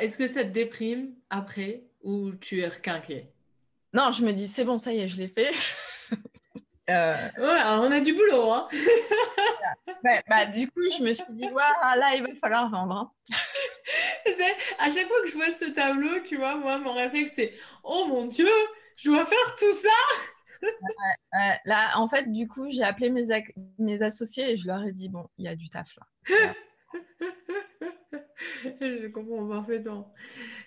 est-ce 0.00 0.16
que 0.16 0.28
ça 0.28 0.44
te 0.44 0.50
déprime 0.50 1.14
après 1.30 1.84
ou 2.02 2.32
tu 2.32 2.60
es 2.60 2.68
requinqué 2.68 3.32
non, 3.96 4.12
je 4.12 4.22
me 4.22 4.32
dis, 4.32 4.46
c'est 4.46 4.66
bon, 4.66 4.76
ça 4.76 4.92
y 4.92 5.00
est, 5.00 5.08
je 5.08 5.16
l'ai 5.16 5.28
fait. 5.28 5.50
Euh, 6.88 7.16
ouais, 7.38 7.60
on 7.80 7.90
a 7.90 7.98
du 7.98 8.14
boulot. 8.14 8.52
Hein. 8.52 8.68
bah, 10.28 10.46
du 10.46 10.68
coup, 10.68 10.82
je 10.96 11.02
me 11.02 11.12
suis 11.12 11.24
dit, 11.30 11.48
là, 11.48 12.14
il 12.14 12.22
va 12.22 12.28
falloir 12.40 12.70
vendre. 12.70 12.94
Hein. 12.94 13.10
à 14.78 14.88
chaque 14.88 15.08
fois 15.08 15.20
que 15.24 15.28
je 15.28 15.34
vois 15.34 15.50
ce 15.50 15.64
tableau, 15.72 16.20
tu 16.24 16.36
vois, 16.36 16.54
moi, 16.54 16.78
mon 16.78 16.94
réflexe, 16.94 17.32
c'est, 17.34 17.54
oh 17.82 18.06
mon 18.06 18.26
Dieu, 18.26 18.46
je 18.94 19.10
dois 19.10 19.26
faire 19.26 19.56
tout 19.58 19.72
ça. 19.72 20.68
là, 21.64 21.90
en 21.96 22.06
fait, 22.06 22.30
du 22.30 22.46
coup, 22.46 22.70
j'ai 22.70 22.84
appelé 22.84 23.10
mes, 23.10 23.24
mes 23.80 24.02
associés 24.02 24.52
et 24.52 24.56
je 24.56 24.68
leur 24.68 24.84
ai 24.84 24.92
dit, 24.92 25.08
bon, 25.08 25.26
il 25.38 25.46
y 25.46 25.48
a 25.48 25.56
du 25.56 25.68
taf 25.68 25.88
là. 25.96 26.06
Je 28.80 29.08
comprends 29.08 29.48
parfaitement. 29.48 30.14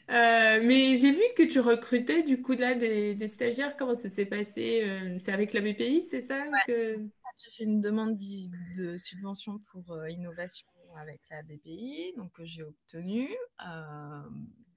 Euh, 0.09 0.59
mais 0.63 0.97
j'ai 0.97 1.11
vu 1.11 1.21
que 1.37 1.43
tu 1.43 1.59
recrutais 1.59 2.23
du 2.23 2.41
coup 2.41 2.53
là 2.53 2.73
des, 2.73 3.27
stagiaires. 3.27 3.77
Comment 3.77 3.95
ça 3.95 4.09
s'est 4.09 4.25
passé? 4.25 4.81
Euh, 4.83 5.19
c'est 5.19 5.31
avec 5.31 5.53
la 5.53 5.61
BPI, 5.61 6.05
c'est 6.09 6.21
ça 6.21 6.45
que... 6.65 6.97
J'ai 7.41 7.51
fait 7.51 7.63
une 7.63 7.79
demande 7.79 8.17
de 8.17 8.97
subvention 8.97 9.59
pour 9.71 9.91
euh, 9.91 10.09
innovation 10.09 10.67
avec 10.97 11.21
la 11.29 11.43
BPI, 11.43 12.13
donc 12.17 12.33
que 12.33 12.43
j'ai 12.43 12.63
obtenu. 12.63 13.29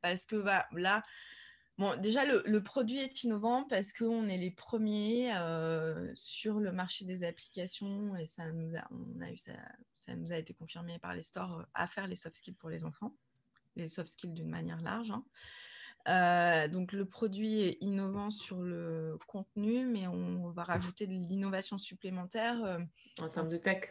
parce 0.03 0.27
que 0.27 0.37
bah, 0.37 0.67
là, 0.73 1.03
Bon, 1.79 1.99
déjà, 1.99 2.25
le, 2.27 2.63
produit 2.63 2.99
est 2.99 3.25
innovant 3.25 3.65
parce 3.65 3.95
qu'on 3.95 4.29
est 4.29 4.37
les 4.37 4.51
premiers 4.51 5.33
sur 6.15 6.61
le 6.61 6.71
marché 6.71 7.07
des 7.07 7.25
applications 7.25 8.15
et 8.15 8.27
ça 8.27 8.53
nous 8.53 8.77
a, 8.77 8.87
on 8.91 9.21
a 9.23 9.31
eu 9.31 9.39
ça, 9.39 9.53
ça, 9.97 10.15
nous 10.15 10.33
a 10.33 10.37
été 10.37 10.53
confirmé 10.53 10.99
par 10.99 11.15
les 11.15 11.23
stores 11.23 11.65
à 11.73 11.87
faire 11.87 12.07
les 12.07 12.15
soft 12.15 12.37
skills 12.37 12.55
pour 12.55 12.69
les 12.69 12.85
enfants, 12.85 13.17
les 13.77 13.89
soft 13.89 14.09
skills 14.09 14.33
d'une 14.33 14.51
manière 14.51 14.81
large. 14.81 15.13
Hein. 16.07 16.69
donc, 16.69 16.93
le 16.93 17.05
produit 17.05 17.63
est 17.63 17.79
innovant 17.81 18.31
sur 18.31 18.63
le 18.63 19.19
contenu, 19.27 19.87
mais 19.87 20.07
on 20.07 20.51
va 20.51 20.65
rajouter 20.65 21.07
de 21.07 21.13
l'innovation 21.13 21.79
supplémentaire. 21.79 22.79
en 23.21 23.29
termes 23.29 23.49
de 23.49 23.57
tech 23.57 23.91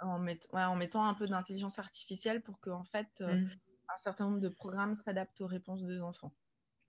en, 0.00 0.24
en 0.52 0.76
mettant 0.76 1.06
un 1.06 1.14
peu 1.14 1.26
d'intelligence 1.26 1.78
artificielle 1.78 2.42
pour 2.42 2.60
que, 2.60 2.70
en 2.70 2.84
fait, 2.84 3.08
mmh. 3.20 3.48
un 3.88 3.96
certain 3.96 4.26
nombre 4.26 4.40
de 4.40 4.48
programmes 4.48 4.94
s'adaptent 4.94 5.40
aux 5.40 5.46
réponses 5.46 5.82
des 5.84 6.00
enfants. 6.00 6.34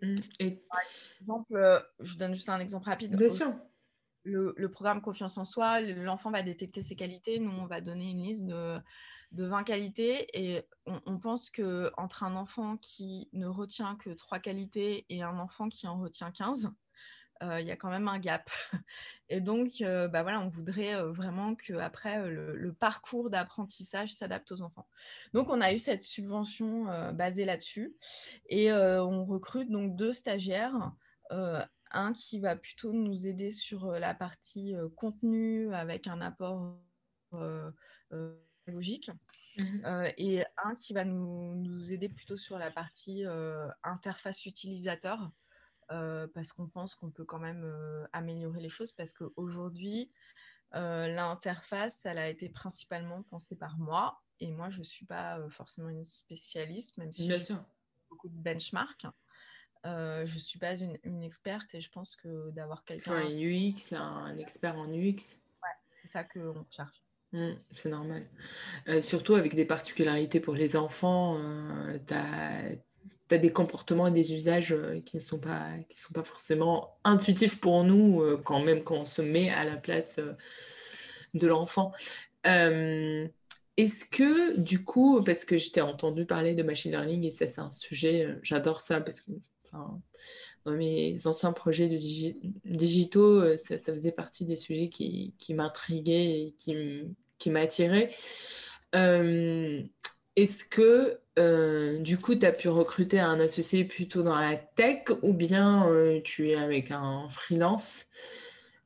Mmh. 0.02 0.16
Et... 0.40 0.56
Par 0.70 0.80
exemple, 1.22 1.56
euh, 1.56 1.80
je 2.00 2.16
donne 2.18 2.34
juste 2.34 2.50
un 2.50 2.60
exemple 2.60 2.86
rapide. 2.86 3.16
Bien 3.16 3.30
sûr. 3.30 3.54
Le, 4.24 4.54
programme 4.70 5.02
Confiance 5.02 5.38
en 5.38 5.46
soi, 5.46 5.82
l'enfant 5.82 6.32
va 6.32 6.44
détecter 6.44 6.82
ses 6.82 6.96
qualités. 6.96 7.40
Nous, 7.40 7.52
on 7.52 7.66
va 7.66 7.82
donner 7.82 8.12
une 8.12 8.22
liste 8.22 8.46
de, 8.46 8.78
de 9.32 9.46
20 9.46 9.64
qualités. 9.64 10.28
Et 10.34 10.62
on, 10.86 11.00
on 11.06 11.18
pense 11.18 11.50
qu'entre 11.50 12.24
un 12.24 12.36
enfant 12.36 12.78
qui 12.78 13.30
ne 13.34 13.48
retient 13.48 13.96
que 13.96 14.12
3 14.12 14.40
qualités 14.40 15.06
et 15.10 15.24
un 15.24 15.40
enfant 15.40 15.70
qui 15.70 15.88
en 15.88 16.00
retient 16.00 16.32
15, 16.32 16.72
euh, 17.42 17.62
il 17.62 17.68
y 17.68 17.72
a 17.72 17.78
quand 17.78 17.90
même 17.90 18.08
un 18.08 18.20
gap. 18.20 18.50
Et 19.30 19.40
donc, 19.40 19.82
euh, 19.82 20.08
bah 20.08 20.24
voilà, 20.24 20.42
on 20.42 20.50
voudrait 20.50 20.96
euh, 20.96 21.12
vraiment 21.12 21.56
que 21.56 21.74
après 21.74 22.30
le, 22.30 22.74
parcours 22.74 23.30
d'apprentissage 23.30 24.14
s'adapte 24.14 24.52
aux 24.52 24.62
enfants. 24.62 24.88
Donc, 25.34 25.50
on 25.50 25.62
a 25.62 25.74
eu 25.74 25.80
cette 25.80 26.04
subvention 26.04 26.86
basée 27.14 27.46
là-dessus. 27.46 27.96
Et 28.48 28.72
on 28.72 29.26
recrute 29.26 29.70
donc 29.70 29.96
deux 29.96 30.14
stagiaires. 30.14 30.92
Un 31.92 32.14
qui 32.14 32.40
va 32.40 32.56
plutôt 32.56 32.94
nous 32.94 33.28
aider 33.28 33.52
sur 33.52 33.92
la 33.92 34.14
partie 34.14 34.76
contenu 34.96 35.74
avec 35.74 36.08
un 36.08 36.22
apport 36.22 36.78
pédagogique. 38.66 39.12
Mmh 39.58 40.06
et 40.18 40.46
un 40.64 40.76
qui 40.76 40.94
va 40.94 41.04
nous, 41.04 41.56
nous, 41.56 41.92
aider 41.92 42.08
plutôt 42.08 42.38
sur 42.38 42.58
la 42.58 42.72
partie 42.72 43.24
interface 43.84 44.46
utilisateur 44.46 45.32
euh, 45.92 46.28
parce 46.34 46.54
qu'on 46.54 46.68
pense 46.68 46.94
qu'on 46.96 47.10
peut 47.10 47.26
quand 47.26 47.40
même 47.40 47.68
améliorer 48.14 48.62
les 48.62 48.70
choses 48.70 48.92
parce 48.94 49.12
qu'aujourd'hui, 49.12 50.12
l'interface, 50.72 52.06
elle 52.06 52.20
a 52.20 52.30
été 52.30 52.48
principalement 52.48 53.24
pensée 53.24 53.58
par 53.58 53.78
moi 53.80 54.22
et 54.40 54.52
moi, 54.52 54.70
je 54.70 54.80
ne 54.80 54.84
suis 54.84 55.06
pas 55.06 55.40
forcément 55.50 55.90
une 55.90 56.06
spécialiste, 56.06 56.98
même 56.98 57.12
si 57.12 57.30
j'ai 57.30 57.56
beaucoup 58.10 58.30
de 58.30 58.38
benchmarks. 58.38 59.06
Je 59.84 60.34
ne 60.34 60.40
suis 60.40 60.60
pas 60.60 60.76
une, 60.76 61.24
experte 61.24 61.74
et 61.74 61.82
je 61.82 61.90
pense 61.90 62.16
que 62.16 62.52
d'avoir 62.52 62.84
quelqu'un. 62.84 63.14
un 63.14 63.30
UX, 63.30 63.94
un 63.94 64.38
expert 64.38 64.78
en 64.78 64.88
UX. 64.92 65.38
Ouais, 65.62 65.70
c'est 66.02 66.08
ça 66.08 66.24
qu'on 66.24 66.66
cherche. 66.70 67.04
Mmh, 67.32 67.52
c'est 67.76 67.90
normal. 67.90 68.28
surtout 69.02 69.36
avec 69.36 69.56
des 69.56 69.66
particularités 69.66 70.40
pour 70.40 70.56
les 70.56 70.76
enfants, 70.76 71.40
tu 72.08 72.14
as 72.14 72.72
tu 73.30 73.36
as 73.36 73.38
des 73.38 73.52
comportements 73.52 74.08
et 74.08 74.12
des 74.12 74.34
usages 74.34 74.74
euh, 74.74 75.02
qui 75.06 75.16
ne 75.18 75.22
sont 75.22 75.40
pas, 75.40 75.70
qui 75.88 76.02
sont 76.02 76.14
pas 76.14 76.24
forcément 76.24 76.98
intuitifs 77.04 77.60
pour 77.60 77.84
nous, 77.84 78.22
euh, 78.22 78.42
quand 78.44 78.62
même 78.62 78.84
quand 78.84 78.96
on 78.96 79.06
se 79.06 79.22
met 79.22 79.50
à 79.52 79.64
la 79.64 79.78
place 79.78 80.18
euh, 80.18 80.34
de 81.36 81.48
l'enfant. 81.48 81.94
Est-ce 83.78 84.04
que, 84.04 84.60
du 84.60 84.84
coup, 84.84 85.24
parce 85.24 85.46
que 85.46 85.58
je 85.58 85.72
t'ai 85.72 85.80
entendu 85.80 86.26
parler 86.26 86.54
de 86.54 86.64
machine 86.64 86.92
learning 86.92 87.24
et 87.24 87.32
ça, 87.32 87.48
c'est 87.48 87.62
un 87.62 87.72
sujet, 87.72 88.28
j'adore 88.42 88.82
ça 88.82 89.00
parce 89.00 89.22
que 89.22 89.32
dans 89.72 90.72
mes 90.72 91.26
anciens 91.26 91.54
projets 91.54 91.90
de 91.90 91.98
digitaux, 92.66 93.58
ça, 93.58 93.78
faisait 93.78 94.12
partie 94.12 94.46
des 94.46 94.58
sujets 94.58 94.90
qui, 94.90 95.34
qui 95.38 95.54
m'intriguaient 95.54 96.42
et 96.42 96.56
qui, 96.58 97.50
m'attiraient. 97.50 98.14
Est-ce 100.36 100.64
que 100.64 101.20
euh, 101.40 102.00
du 102.00 102.18
coup, 102.18 102.36
tu 102.36 102.46
as 102.46 102.52
pu 102.52 102.68
recruter 102.70 103.20
un 103.20 103.40
associé 103.40 103.86
plutôt 103.86 104.24
dans 104.24 104.36
la 104.36 104.58
tech 104.58 105.04
ou 105.22 105.34
bien 105.34 105.90
euh, 105.90 106.22
tu 106.22 106.50
es 106.50 106.56
avec 106.56 106.92
un 106.92 107.30
freelance? 107.30 108.06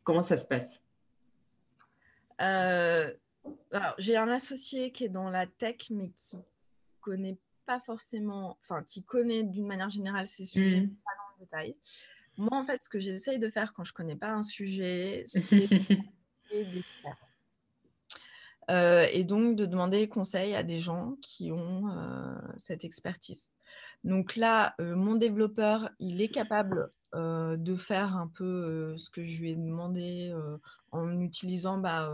Comment 0.03 0.23
ça 0.23 0.37
se 0.37 0.45
passe? 0.45 0.79
Euh, 2.41 3.11
j'ai 3.97 4.17
un 4.17 4.29
associé 4.29 4.91
qui 4.91 5.05
est 5.05 5.09
dans 5.09 5.29
la 5.29 5.47
tech, 5.47 5.89
mais 5.89 6.09
qui 6.09 6.37
connaît 7.01 7.37
pas 7.65 7.79
forcément, 7.79 8.57
enfin, 8.61 8.83
qui 8.83 9.03
connaît 9.03 9.43
d'une 9.43 9.67
manière 9.67 9.89
générale 9.89 10.27
ces 10.27 10.45
sujets, 10.45 10.81
mmh. 10.81 10.95
pas 11.05 11.11
dans 11.17 11.39
le 11.39 11.45
détail. 11.45 11.75
Moi, 12.37 12.57
en 12.57 12.63
fait, 12.63 12.81
ce 12.83 12.89
que 12.89 12.99
j'essaye 12.99 13.39
de 13.39 13.49
faire 13.49 13.73
quand 13.73 13.83
je 13.83 13.93
connais 13.93 14.15
pas 14.15 14.31
un 14.31 14.43
sujet, 14.43 15.23
c'est. 15.27 15.67
Euh, 18.71 19.07
et 19.11 19.23
donc 19.23 19.55
de 19.55 19.65
demander 19.65 20.07
conseil 20.07 20.55
à 20.55 20.63
des 20.63 20.79
gens 20.79 21.17
qui 21.21 21.51
ont 21.51 21.89
euh, 21.89 22.35
cette 22.57 22.85
expertise. 22.85 23.51
Donc 24.03 24.35
là, 24.35 24.73
euh, 24.79 24.95
mon 24.95 25.15
développeur, 25.15 25.89
il 25.99 26.21
est 26.21 26.29
capable 26.29 26.91
de 27.15 27.75
faire 27.75 28.15
un 28.15 28.27
peu 28.27 28.97
ce 28.97 29.11
que 29.11 29.23
je 29.23 29.39
lui 29.39 29.51
ai 29.51 29.55
demandé 29.55 30.35
en 30.89 31.21
utilisant 31.21 31.77
bah, 31.77 32.09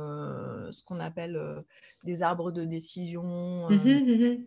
ce 0.72 0.84
qu'on 0.84 1.00
appelle 1.00 1.64
des 2.04 2.22
arbres 2.22 2.52
de 2.52 2.66
décision. 2.66 3.70
Mmh 3.70 3.76
mmh 3.76 4.46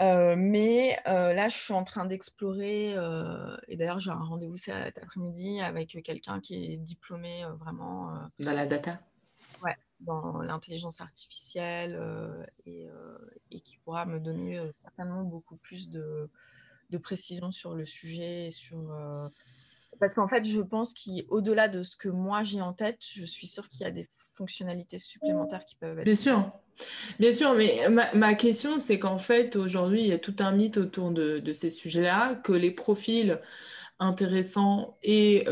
mais 0.00 0.98
là, 1.06 1.48
je 1.48 1.56
suis 1.56 1.72
en 1.72 1.84
train 1.84 2.04
d'explorer, 2.04 2.92
et 3.68 3.76
d'ailleurs, 3.76 4.00
j'ai 4.00 4.10
un 4.10 4.24
rendez-vous 4.24 4.56
cet 4.56 4.98
après-midi 4.98 5.60
avec 5.60 6.02
quelqu'un 6.02 6.40
qui 6.40 6.72
est 6.72 6.76
diplômé 6.76 7.44
vraiment. 7.58 8.12
Dans 8.38 8.52
la 8.52 8.66
data 8.66 9.00
dans 10.02 10.42
l'intelligence 10.42 11.00
artificielle 11.00 11.96
euh, 11.98 12.44
euh, 12.66 13.18
et, 13.50 13.60
qui 13.60 13.78
pourra 13.78 14.06
me 14.06 14.20
donner 14.20 14.58
euh, 14.58 14.70
certainement 14.70 15.22
beaucoup 15.22 15.56
plus 15.56 15.88
de, 15.88 16.28
de, 16.90 16.98
précision 16.98 17.50
sur 17.50 17.74
le 17.74 17.86
sujet. 17.86 18.50
Sur, 18.50 18.94
Parce 20.00 20.14
qu'en 20.14 20.26
fait, 20.26 20.44
je 20.44 20.60
pense 20.60 20.94
qu'au-delà 20.94 21.68
de 21.68 21.82
ce 21.82 21.96
que 21.96 22.08
moi 22.08 22.42
j'ai 22.42 22.60
en 22.60 22.72
tête, 22.72 22.98
je 23.00 23.24
suis 23.24 23.46
sûre 23.46 23.68
qu'il 23.68 23.82
y 23.82 23.84
a 23.84 23.90
des 23.90 24.08
fonctionnalités 24.34 24.98
supplémentaires 24.98 25.64
qui 25.64 25.76
peuvent 25.76 25.98
être. 25.98 26.04
Bien 26.04 26.16
sûr. 26.16 26.50
Bien 27.20 27.32
sûr, 27.32 27.54
mais 27.54 27.88
ma, 27.90 28.12
ma 28.14 28.34
question, 28.34 28.78
c'est 28.78 28.98
qu'en 28.98 29.18
fait, 29.18 29.56
aujourd'hui, 29.56 30.00
il 30.00 30.06
y 30.06 30.12
a 30.12 30.18
tout 30.18 30.36
un 30.38 30.52
mythe 30.52 30.78
autour 30.78 31.10
de, 31.10 31.38
de 31.38 31.52
ces 31.52 31.70
sujets-là, 31.70 32.36
que 32.36 32.52
les 32.52 32.70
profils 32.70 33.38
intéressants 33.98 34.96
et, 35.02 35.46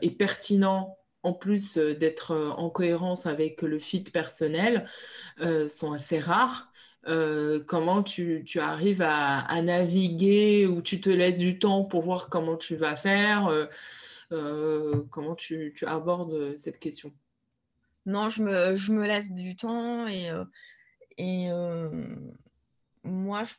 et 0.00 0.10
pertinents 0.12 0.96
en 1.22 1.32
plus 1.32 1.76
euh, 1.76 1.94
d'être 1.94 2.32
euh, 2.32 2.50
en 2.50 2.70
cohérence 2.70 3.26
avec 3.26 3.62
le 3.62 3.78
fit 3.78 4.02
personnel, 4.02 4.88
euh, 5.40 5.68
sont 5.68 5.92
assez 5.92 6.18
rares. 6.18 6.69
Comment 7.04 8.02
tu, 8.02 8.44
arrives 8.56 9.02
à, 9.02 9.62
naviguer 9.62 10.66
ou 10.66 10.82
tu 10.82 11.00
te 11.00 11.10
laisses 11.10 11.38
du 11.38 11.58
temps 11.58 11.84
pour 11.84 12.02
voir 12.02 12.28
comment 12.28 12.56
tu 12.56 12.76
vas 12.76 12.96
faire 12.96 13.68
Comment 14.30 15.34
tu, 15.34 15.74
abordes 15.86 16.56
cette 16.56 16.78
question? 16.78 17.12
Non, 18.06 18.28
je 18.28 18.42
me, 18.42 18.76
je 18.76 18.92
me, 18.92 19.06
laisse 19.06 19.32
du 19.32 19.56
temps 19.56 20.08
et, 20.08 20.30
et 21.18 21.48
moi, 23.04 23.42
je, 23.44 23.56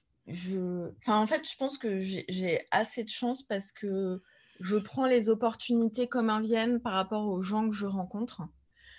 Enfin, 1.00 1.20
en 1.20 1.28
fait, 1.28 1.50
je 1.50 1.56
pense 1.58 1.78
que 1.78 2.00
j'ai 2.00 2.66
assez 2.72 3.04
de 3.04 3.10
chance 3.10 3.44
parce 3.44 3.72
que 3.72 4.22
je 4.60 4.78
prends 4.78 5.06
les 5.06 5.30
opportunités 5.30 6.08
comme 6.08 6.30
elles 6.30 6.44
viennent 6.44 6.80
par 6.80 6.94
rapport 6.94 7.28
aux 7.28 7.42
gens 7.42 7.70
que 7.70 7.76
je 7.76 7.88
rencontre. 7.88 8.44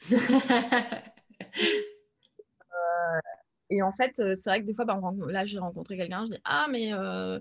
Euh, 3.72 3.76
et 3.76 3.82
en 3.82 3.92
fait, 3.92 4.18
euh, 4.20 4.34
c'est 4.34 4.50
vrai 4.50 4.60
que 4.60 4.66
des 4.66 4.74
fois, 4.74 4.84
bah, 4.84 5.00
là, 5.28 5.44
j'ai 5.44 5.58
rencontré 5.58 5.96
quelqu'un, 5.96 6.24
je 6.26 6.32
dis 6.32 6.40
Ah, 6.44 6.66
mais 6.70 6.92
euh, 6.92 7.40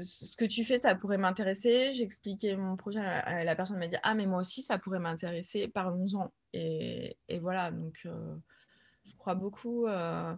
ce 0.00 0.36
que 0.36 0.44
tu 0.44 0.64
fais, 0.64 0.78
ça 0.78 0.94
pourrait 0.94 1.18
m'intéresser. 1.18 1.92
J'ai 1.94 2.02
expliqué 2.02 2.56
mon 2.56 2.76
projet 2.76 3.00
à, 3.00 3.44
la 3.44 3.56
personne, 3.56 3.78
m'a 3.78 3.86
dit 3.86 3.96
Ah, 4.02 4.14
mais 4.14 4.26
moi 4.26 4.40
aussi, 4.40 4.62
ça 4.62 4.78
pourrait 4.78 5.00
m'intéresser, 5.00 5.68
parlons-en. 5.68 6.32
Et, 6.52 7.16
voilà, 7.40 7.70
donc 7.70 8.00
je 8.04 9.16
crois 9.18 9.34
beaucoup. 9.34 9.86
à 9.86 10.36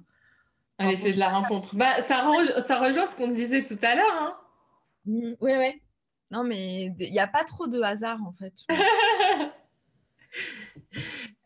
l'effet 0.78 1.12
de 1.12 1.18
la 1.18 1.30
rencontre. 1.30 1.76
Bah, 1.76 2.02
ça, 2.02 2.24
ça 2.62 2.78
rejoint 2.78 3.06
ce 3.06 3.16
qu'on 3.16 3.28
disait 3.28 3.64
tout 3.64 3.78
à 3.82 3.94
l'heure. 3.94 4.18
Hein. 4.18 4.38
Mmh, 5.06 5.34
oui, 5.40 5.52
oui. 5.58 5.82
Non, 6.30 6.42
mais 6.42 6.86
il 6.98 7.10
n'y 7.12 7.20
a 7.20 7.26
pas 7.26 7.44
trop 7.44 7.66
de 7.66 7.80
hasard 7.80 8.18
en 8.26 8.32
fait. 8.32 8.54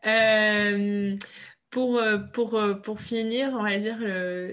Euh, 0.05 1.17
pour, 1.69 2.01
pour, 2.33 2.59
pour 2.83 2.99
finir, 2.99 3.53
on 3.53 3.63
va 3.63 3.77
dire 3.77 3.99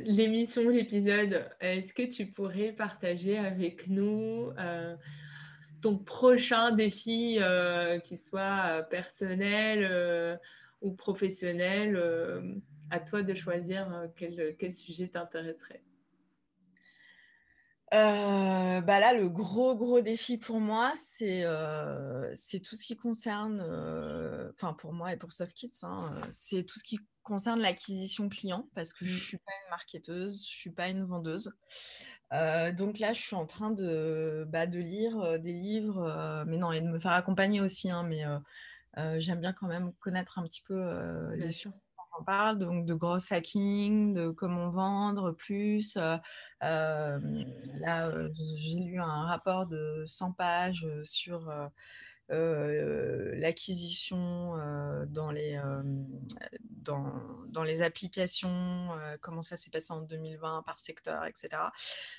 l'émission, 0.04 0.68
l'épisode, 0.68 1.48
est-ce 1.60 1.92
que 1.94 2.02
tu 2.02 2.26
pourrais 2.26 2.72
partager 2.72 3.38
avec 3.38 3.88
nous 3.88 4.50
ton 5.80 5.98
prochain 5.98 6.72
défi, 6.72 7.38
qui 8.04 8.16
soit 8.16 8.82
personnel 8.90 10.38
ou 10.82 10.92
professionnel 10.92 11.98
À 12.90 13.00
toi 13.00 13.22
de 13.22 13.34
choisir 13.34 13.88
quel 14.16 14.72
sujet 14.72 15.08
t'intéresserait? 15.08 15.82
Euh, 17.95 18.80
bah 18.80 18.99
là, 18.99 19.12
le 19.14 19.28
gros, 19.28 19.76
gros 19.76 20.01
défi 20.01 20.39
pour 20.39 20.59
moi, 20.59 20.93
c'est 20.97 21.43
euh, 21.45 22.34
tout 22.64 22.74
ce 22.74 22.84
qui 22.84 22.97
concerne, 22.97 23.61
euh, 23.64 24.51
enfin 24.55 24.72
pour 24.72 24.93
moi 24.93 25.12
et 25.12 25.16
pour 25.16 25.32
SoftKits, 25.32 25.70
hein, 25.82 26.20
c'est 26.32 26.64
tout 26.64 26.80
ce 26.80 26.84
qui 26.84 26.99
concerne 27.22 27.61
l'acquisition 27.61 28.28
client 28.28 28.68
parce 28.74 28.93
que 28.93 29.05
je 29.05 29.12
ne 29.12 29.16
mmh. 29.16 29.20
suis 29.20 29.39
pas 29.39 29.53
une 29.64 29.70
marketeuse, 29.70 30.45
je 30.45 30.51
ne 30.51 30.57
suis 30.57 30.70
pas 30.70 30.89
une 30.89 31.05
vendeuse. 31.05 31.53
donc 32.76 32.99
là, 32.99 33.12
je 33.12 33.20
suis 33.20 33.37
en 33.37 33.47
train 33.47 33.70
de, 33.70 34.45
bah, 34.49 34.66
de 34.66 34.80
lire 34.80 35.39
des 35.39 35.53
livres, 35.53 36.45
mais 36.47 36.57
non, 36.57 36.72
et 36.72 36.80
de 36.80 36.89
me 36.89 36.99
faire 36.99 37.12
accompagner 37.12 37.61
aussi, 37.61 37.89
hein, 37.89 38.03
mais 38.03 38.24
j'aime 39.20 39.41
bien 39.41 39.53
quand 39.53 39.68
même 39.68 39.93
connaître 40.01 40.41
un 40.41 40.43
petit 40.43 40.62
peu 40.62 41.34
les, 41.37 41.53
on 42.18 42.24
parle 42.24 42.58
donc 42.58 42.86
de 42.86 42.94
gros 42.94 43.18
hacking, 43.30 44.14
de 44.14 44.30
comment 44.30 44.70
vendre 44.70 45.32
plus. 45.32 45.96
Euh, 45.96 46.16
euh, 46.62 47.18
là, 47.78 48.08
euh, 48.08 48.30
j'ai 48.32 48.78
lu 48.78 48.98
un 48.98 49.26
rapport 49.26 49.66
de 49.66 50.04
100 50.06 50.32
pages 50.32 50.86
sur 51.02 51.52
l'acquisition 52.28 54.56
dans, 55.08 55.30
les, 55.30 55.60
dans, 56.60 57.12
dans, 57.48 57.62
les 57.62 57.82
applications, 57.82 58.88
comment 59.20 59.42
ça 59.42 59.56
s'est 59.56 59.70
passé 59.70 59.92
en 59.92 60.00
2020 60.00 60.62
par 60.64 60.78
secteur, 60.78 61.24
etc. 61.26 61.50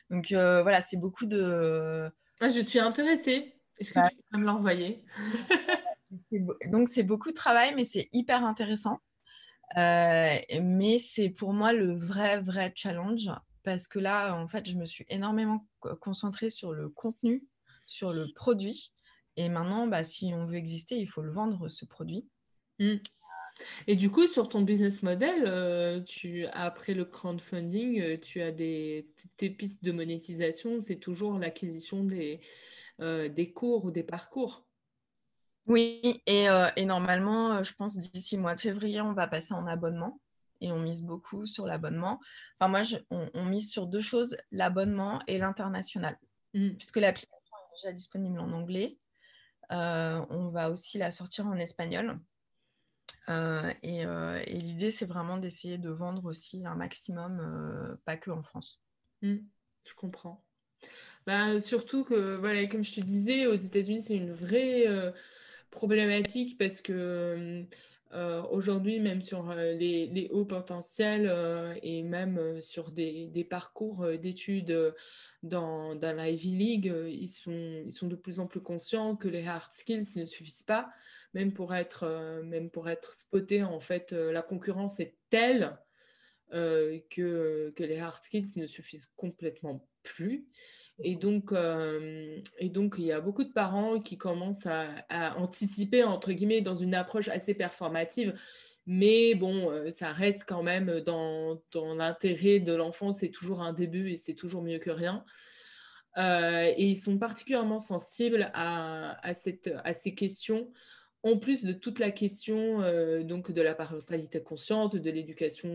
Donc 0.10 0.28
voilà, 0.32 0.82
c'est 0.82 0.98
beaucoup 0.98 1.26
de... 1.26 2.10
Ah, 2.40 2.50
je 2.50 2.62
suis 2.62 2.80
intéressée. 2.80 3.56
Est-ce 3.80 3.90
que 3.90 4.00
bah 4.00 4.10
tu 4.10 4.18
peux 4.32 4.38
me 4.38 4.46
l'envoyer? 4.46 5.04
Donc 6.72 6.88
c'est 6.88 7.04
beaucoup 7.04 7.30
de 7.30 7.36
travail, 7.36 7.74
mais 7.76 7.84
c'est 7.84 8.10
hyper 8.14 8.46
intéressant. 8.46 9.02
Euh, 9.76 10.38
mais 10.62 10.98
c'est 10.98 11.30
pour 11.30 11.52
moi 11.54 11.74
le 11.74 11.94
vrai, 11.94 12.42
vrai 12.42 12.72
challenge 12.76 13.30
parce 13.64 13.88
que 13.88 14.00
là, 14.00 14.34
en 14.34 14.48
fait, 14.48 14.70
je 14.70 14.78
me 14.78 14.86
suis 14.86 15.06
énormément 15.10 15.68
concentrée 16.00 16.50
sur 16.50 16.72
le 16.72 16.88
contenu, 16.88 17.46
sur 17.86 18.14
le 18.14 18.32
produit. 18.34 18.94
Et 19.36 19.50
maintenant, 19.50 19.88
bah, 19.88 20.04
si 20.04 20.32
on 20.34 20.46
veut 20.46 20.56
exister, 20.56 20.98
il 20.98 21.08
faut 21.08 21.22
le 21.22 21.32
vendre, 21.32 21.68
ce 21.68 21.84
produit. 21.84 22.26
Mmh. 22.80 22.96
Et 23.88 23.96
du 23.96 24.10
coup, 24.10 24.26
sur 24.28 24.48
ton 24.48 24.62
business 24.62 25.04
model, 25.04 25.44
euh, 25.48 26.00
tu, 26.02 26.46
après 26.54 26.94
le 26.94 27.04
crowdfunding, 27.04 28.00
euh, 28.00 28.18
tu 28.18 28.42
as 28.42 28.52
des, 28.52 29.10
tes 29.36 29.50
pistes 29.50 29.84
de 29.84 29.92
monétisation, 29.92 30.80
c'est 30.80 31.00
toujours 31.00 31.38
l'acquisition 31.38 32.04
des, 32.04 32.40
des 33.00 33.52
cours 33.52 33.84
ou 33.84 33.92
des 33.92 34.04
parcours. 34.04 34.67
Oui, 35.68 36.22
et, 36.26 36.50
euh, 36.50 36.70
normalement, 36.86 37.58
euh, 37.58 37.64
je 37.64 37.74
pense 37.74 37.98
d'ici 37.98 38.38
mois 38.38 38.56
de 38.56 38.62
février, 38.62 39.02
on 39.02 39.12
va 39.12 39.28
passer 39.28 39.54
en 39.54 39.68
abonnement 39.68 40.22
et 40.62 40.72
on 40.72 40.80
mise 40.80 41.04
beaucoup 41.04 41.46
sur 41.46 41.68
l'abonnement. 41.68 42.20
Enfin, 42.58 42.70
moi, 42.70 42.82
on, 43.12 43.46
mise 43.46 43.70
sur 43.70 43.86
deux 43.86 44.00
choses, 44.00 44.38
l'abonnement 44.52 45.22
et 45.28 45.38
l'international, 45.38 46.18
mmh. 46.54 46.70
puisque 46.72 46.96
l'application 46.96 47.38
est 47.38 47.76
déjà 47.76 47.94
disponible 47.94 48.40
en 48.40 48.54
anglais. 48.54 48.98
Euh, 49.74 50.26
on 50.30 50.48
va 50.48 50.72
aussi 50.72 50.98
la 50.98 51.12
sortir 51.12 51.46
en 51.48 51.58
espagnol. 51.58 52.18
et, 53.28 54.06
l'idée, 54.48 54.92
c'est 54.92 55.06
vraiment 55.06 55.38
d'essayer 55.38 55.78
de 55.78 55.90
vendre 55.90 56.26
aussi 56.26 56.66
un 56.66 56.76
maximum, 56.76 57.98
pas 58.06 58.16
que 58.16 58.32
en 58.32 58.42
France. 58.42 58.82
Mmh. 59.22 59.36
je 59.84 59.94
comprends. 59.96 60.42
Bah, 61.26 61.60
surtout 61.60 62.06
que, 62.06 62.38
voilà, 62.38 62.66
comme 62.68 62.86
je 62.86 62.96
te 62.96 63.02
disais, 63.02 63.48
aux 63.48 63.56
États-Unis, 63.56 64.02
c'est 64.02 64.16
une 64.16 64.32
vraie 64.32 64.88
problématique 65.72 66.58
parce 66.58 66.82
que 66.82 67.66
euh, 68.14 68.42
aujourd'hui, 68.52 69.00
même 69.00 69.22
sur 69.22 69.52
euh, 69.52 69.74
les, 69.74 70.30
hauts 70.32 70.46
potentiels 70.46 71.28
euh, 71.30 71.76
et 71.84 72.04
même 72.04 72.62
sur 72.62 72.92
des, 72.92 73.46
parcours 73.50 74.08
d'études 74.18 74.94
dans, 75.44 75.96
dans 75.96 76.16
la 76.16 76.30
Ivy 76.30 76.56
League, 76.56 76.94
ils, 77.10 77.30
sont, 77.30 77.84
ils 77.86 77.92
sont 77.92 78.08
de 78.08 78.16
plus 78.16 78.40
en 78.40 78.48
plus 78.48 78.62
conscients 78.62 79.16
que 79.16 79.28
les 79.28 79.46
hard 79.46 79.74
skills 79.74 80.08
ne 80.16 80.26
suffisent 80.26 80.64
pas. 80.64 80.90
Même 81.34 81.54
pour 81.54 81.76
être, 81.76 82.42
même 82.44 82.70
pour 82.70 82.90
être 82.90 83.14
spoté, 83.14 83.62
en 83.62 83.80
fait, 83.80 84.14
la 84.14 84.42
concurrence 84.42 85.00
est 85.00 85.16
telle 85.30 85.78
que, 86.52 87.74
que 87.76 87.84
les 87.84 88.00
hard 88.00 88.24
skills 88.24 88.54
ne 88.56 88.66
suffisent 88.66 89.12
complètement 89.18 89.88
plus. 90.04 90.48
Et 91.00 91.16
donc, 91.16 91.52
euh, 91.52 92.40
et 92.58 92.70
donc, 92.70 92.96
il 92.98 93.06
y 93.06 93.12
a 93.12 93.22
beaucoup 93.22 93.44
de 93.44 93.54
parents 93.54 94.00
qui 94.00 94.18
commencent 94.18 94.66
à, 94.66 95.38
anticiper, 95.38 96.04
entre 96.04 96.32
guillemets, 96.32 96.62
dans 96.62 96.76
une 96.76 96.96
approche 96.96 97.28
assez 97.28 97.54
performative. 97.54 98.34
Mais 98.88 99.36
bon, 99.36 99.70
euh, 99.70 99.92
ça 99.92 100.12
reste 100.12 100.46
quand 100.48 100.64
même 100.64 101.02
dans, 101.02 101.62
dans 101.72 101.94
l'intérêt 101.94 102.60
de 102.60 102.74
l'enfant, 102.74 103.12
c'est 103.12 103.30
toujours 103.30 103.62
un 103.62 103.74
début 103.74 104.12
et 104.12 104.18
c'est 104.18 104.34
toujours 104.34 104.64
mieux 104.64 104.80
que 104.80 104.90
rien. 104.90 105.26
Euh, 106.18 106.74
et 106.76 106.88
ils 106.88 106.96
sont 106.96 107.18
particulièrement 107.20 107.80
sensibles 107.80 108.50
à, 108.54 109.20
à, 109.28 109.34
cette, 109.34 109.72
à 109.84 109.94
ces 109.94 110.16
questions, 110.16 110.72
en 111.22 111.38
plus 111.38 111.64
de 111.64 111.74
toute 111.74 112.00
la 112.00 112.12
question 112.12 112.82
donc 113.24 113.52
de 113.52 113.62
la 113.62 113.76
parentalité 113.76 114.42
consciente, 114.42 114.96
de 114.96 115.12
l'éducation 115.12 115.70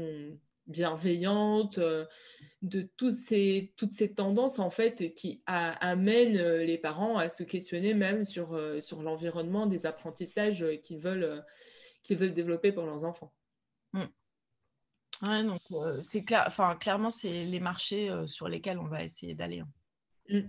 bienveillante, 0.73 1.79
euh, 1.79 2.05
de 2.63 2.89
ces, 3.11 3.73
toutes 3.77 3.93
ces 3.93 4.15
tendances 4.15 4.59
en 4.59 4.71
fait 4.71 5.15
qui 5.15 5.43
amènent 5.47 6.37
euh, 6.37 6.65
les 6.65 6.79
parents 6.79 7.19
à 7.19 7.29
se 7.29 7.43
questionner 7.43 7.95
même 7.95 8.25
sur, 8.25 8.55
euh, 8.55 8.81
sur 8.81 9.03
l'environnement 9.03 9.67
des 9.67 9.87
apprentissages 9.87 10.65
qu'ils 10.83 10.99
veulent, 10.99 11.45
qu'ils 12.03 12.17
veulent 12.17 12.35
développer 12.35 12.73
pour 12.73 12.85
leurs 12.85 13.05
enfants. 13.05 13.33
Mmh. 13.93 15.47
donc 15.47 15.61
c'est 16.03 16.25
clair, 16.25 16.45
enfin 16.47 16.75
clairement 16.77 17.11
c'est 17.11 17.45
les 17.45 17.61
marchés 17.61 18.11
sur 18.27 18.49
lesquels 18.49 18.79
on 18.79 18.89
va 18.89 19.05
essayer 19.05 19.35
d'aller. 19.35 19.61
Hein. 19.61 19.69
Mmh. 20.29 20.49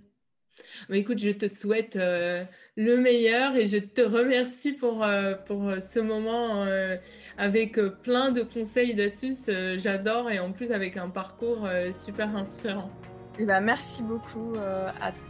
Bah, 0.89 0.97
écoute, 0.97 1.19
je 1.19 1.29
te 1.29 1.47
souhaite 1.47 1.95
euh, 1.95 2.43
le 2.75 2.97
meilleur 2.97 3.55
et 3.55 3.67
je 3.67 3.77
te 3.77 4.01
remercie 4.01 4.73
pour, 4.73 5.03
euh, 5.03 5.33
pour 5.33 5.69
euh, 5.69 5.79
ce 5.79 5.99
moment 5.99 6.65
avec 7.37 7.79
plein 8.03 8.31
de 8.31 8.41
conseils, 8.41 8.95
d'astuces. 8.95 9.49
J'adore 9.77 10.29
et 10.29 10.39
en 10.39 10.51
plus 10.51 10.71
avec 10.71 10.97
un 10.97 11.09
parcours 11.09 11.67
super 11.91 12.35
inspirant. 12.35 12.91
Et 13.39 13.43
eh 13.43 13.45
ben, 13.45 13.61
merci 13.61 14.03
beaucoup 14.03 14.53
à 14.55 15.11
toi. 15.11 15.25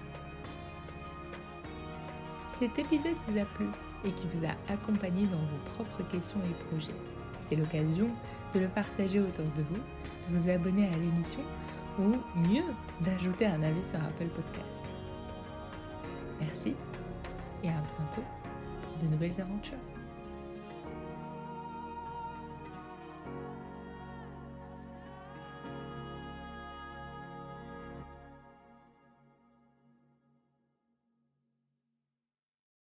Si 2.37 2.59
cet 2.59 2.79
épisode 2.79 3.15
vous 3.27 3.39
a 3.39 3.45
plu 3.45 3.67
et 4.05 4.11
qui 4.11 4.27
vous 4.33 4.45
a 4.45 4.73
accompagné 4.73 5.25
dans 5.27 5.37
vos 5.37 5.63
propres 5.73 6.05
questions 6.11 6.39
et 6.39 6.65
projets, 6.65 6.91
c'est 7.47 7.55
l'occasion 7.55 8.09
de 8.53 8.59
le 8.59 8.67
partager 8.67 9.19
autour 9.19 9.45
de 9.55 9.61
vous, 9.61 9.81
de 10.29 10.37
vous 10.37 10.49
abonner 10.49 10.87
à 10.87 10.97
l'émission 10.97 11.41
ou 11.99 12.11
mieux, 12.35 12.65
d'ajouter 13.01 13.45
un 13.45 13.63
avis 13.63 13.83
sur 13.83 13.99
Apple 13.99 14.29
Podcast. 14.35 14.82
Merci 16.39 16.75
et 17.63 17.69
à 17.69 17.81
bientôt 17.97 18.23
pour 18.81 19.03
de 19.03 19.07
nouvelles 19.07 19.39
aventures. 19.39 19.92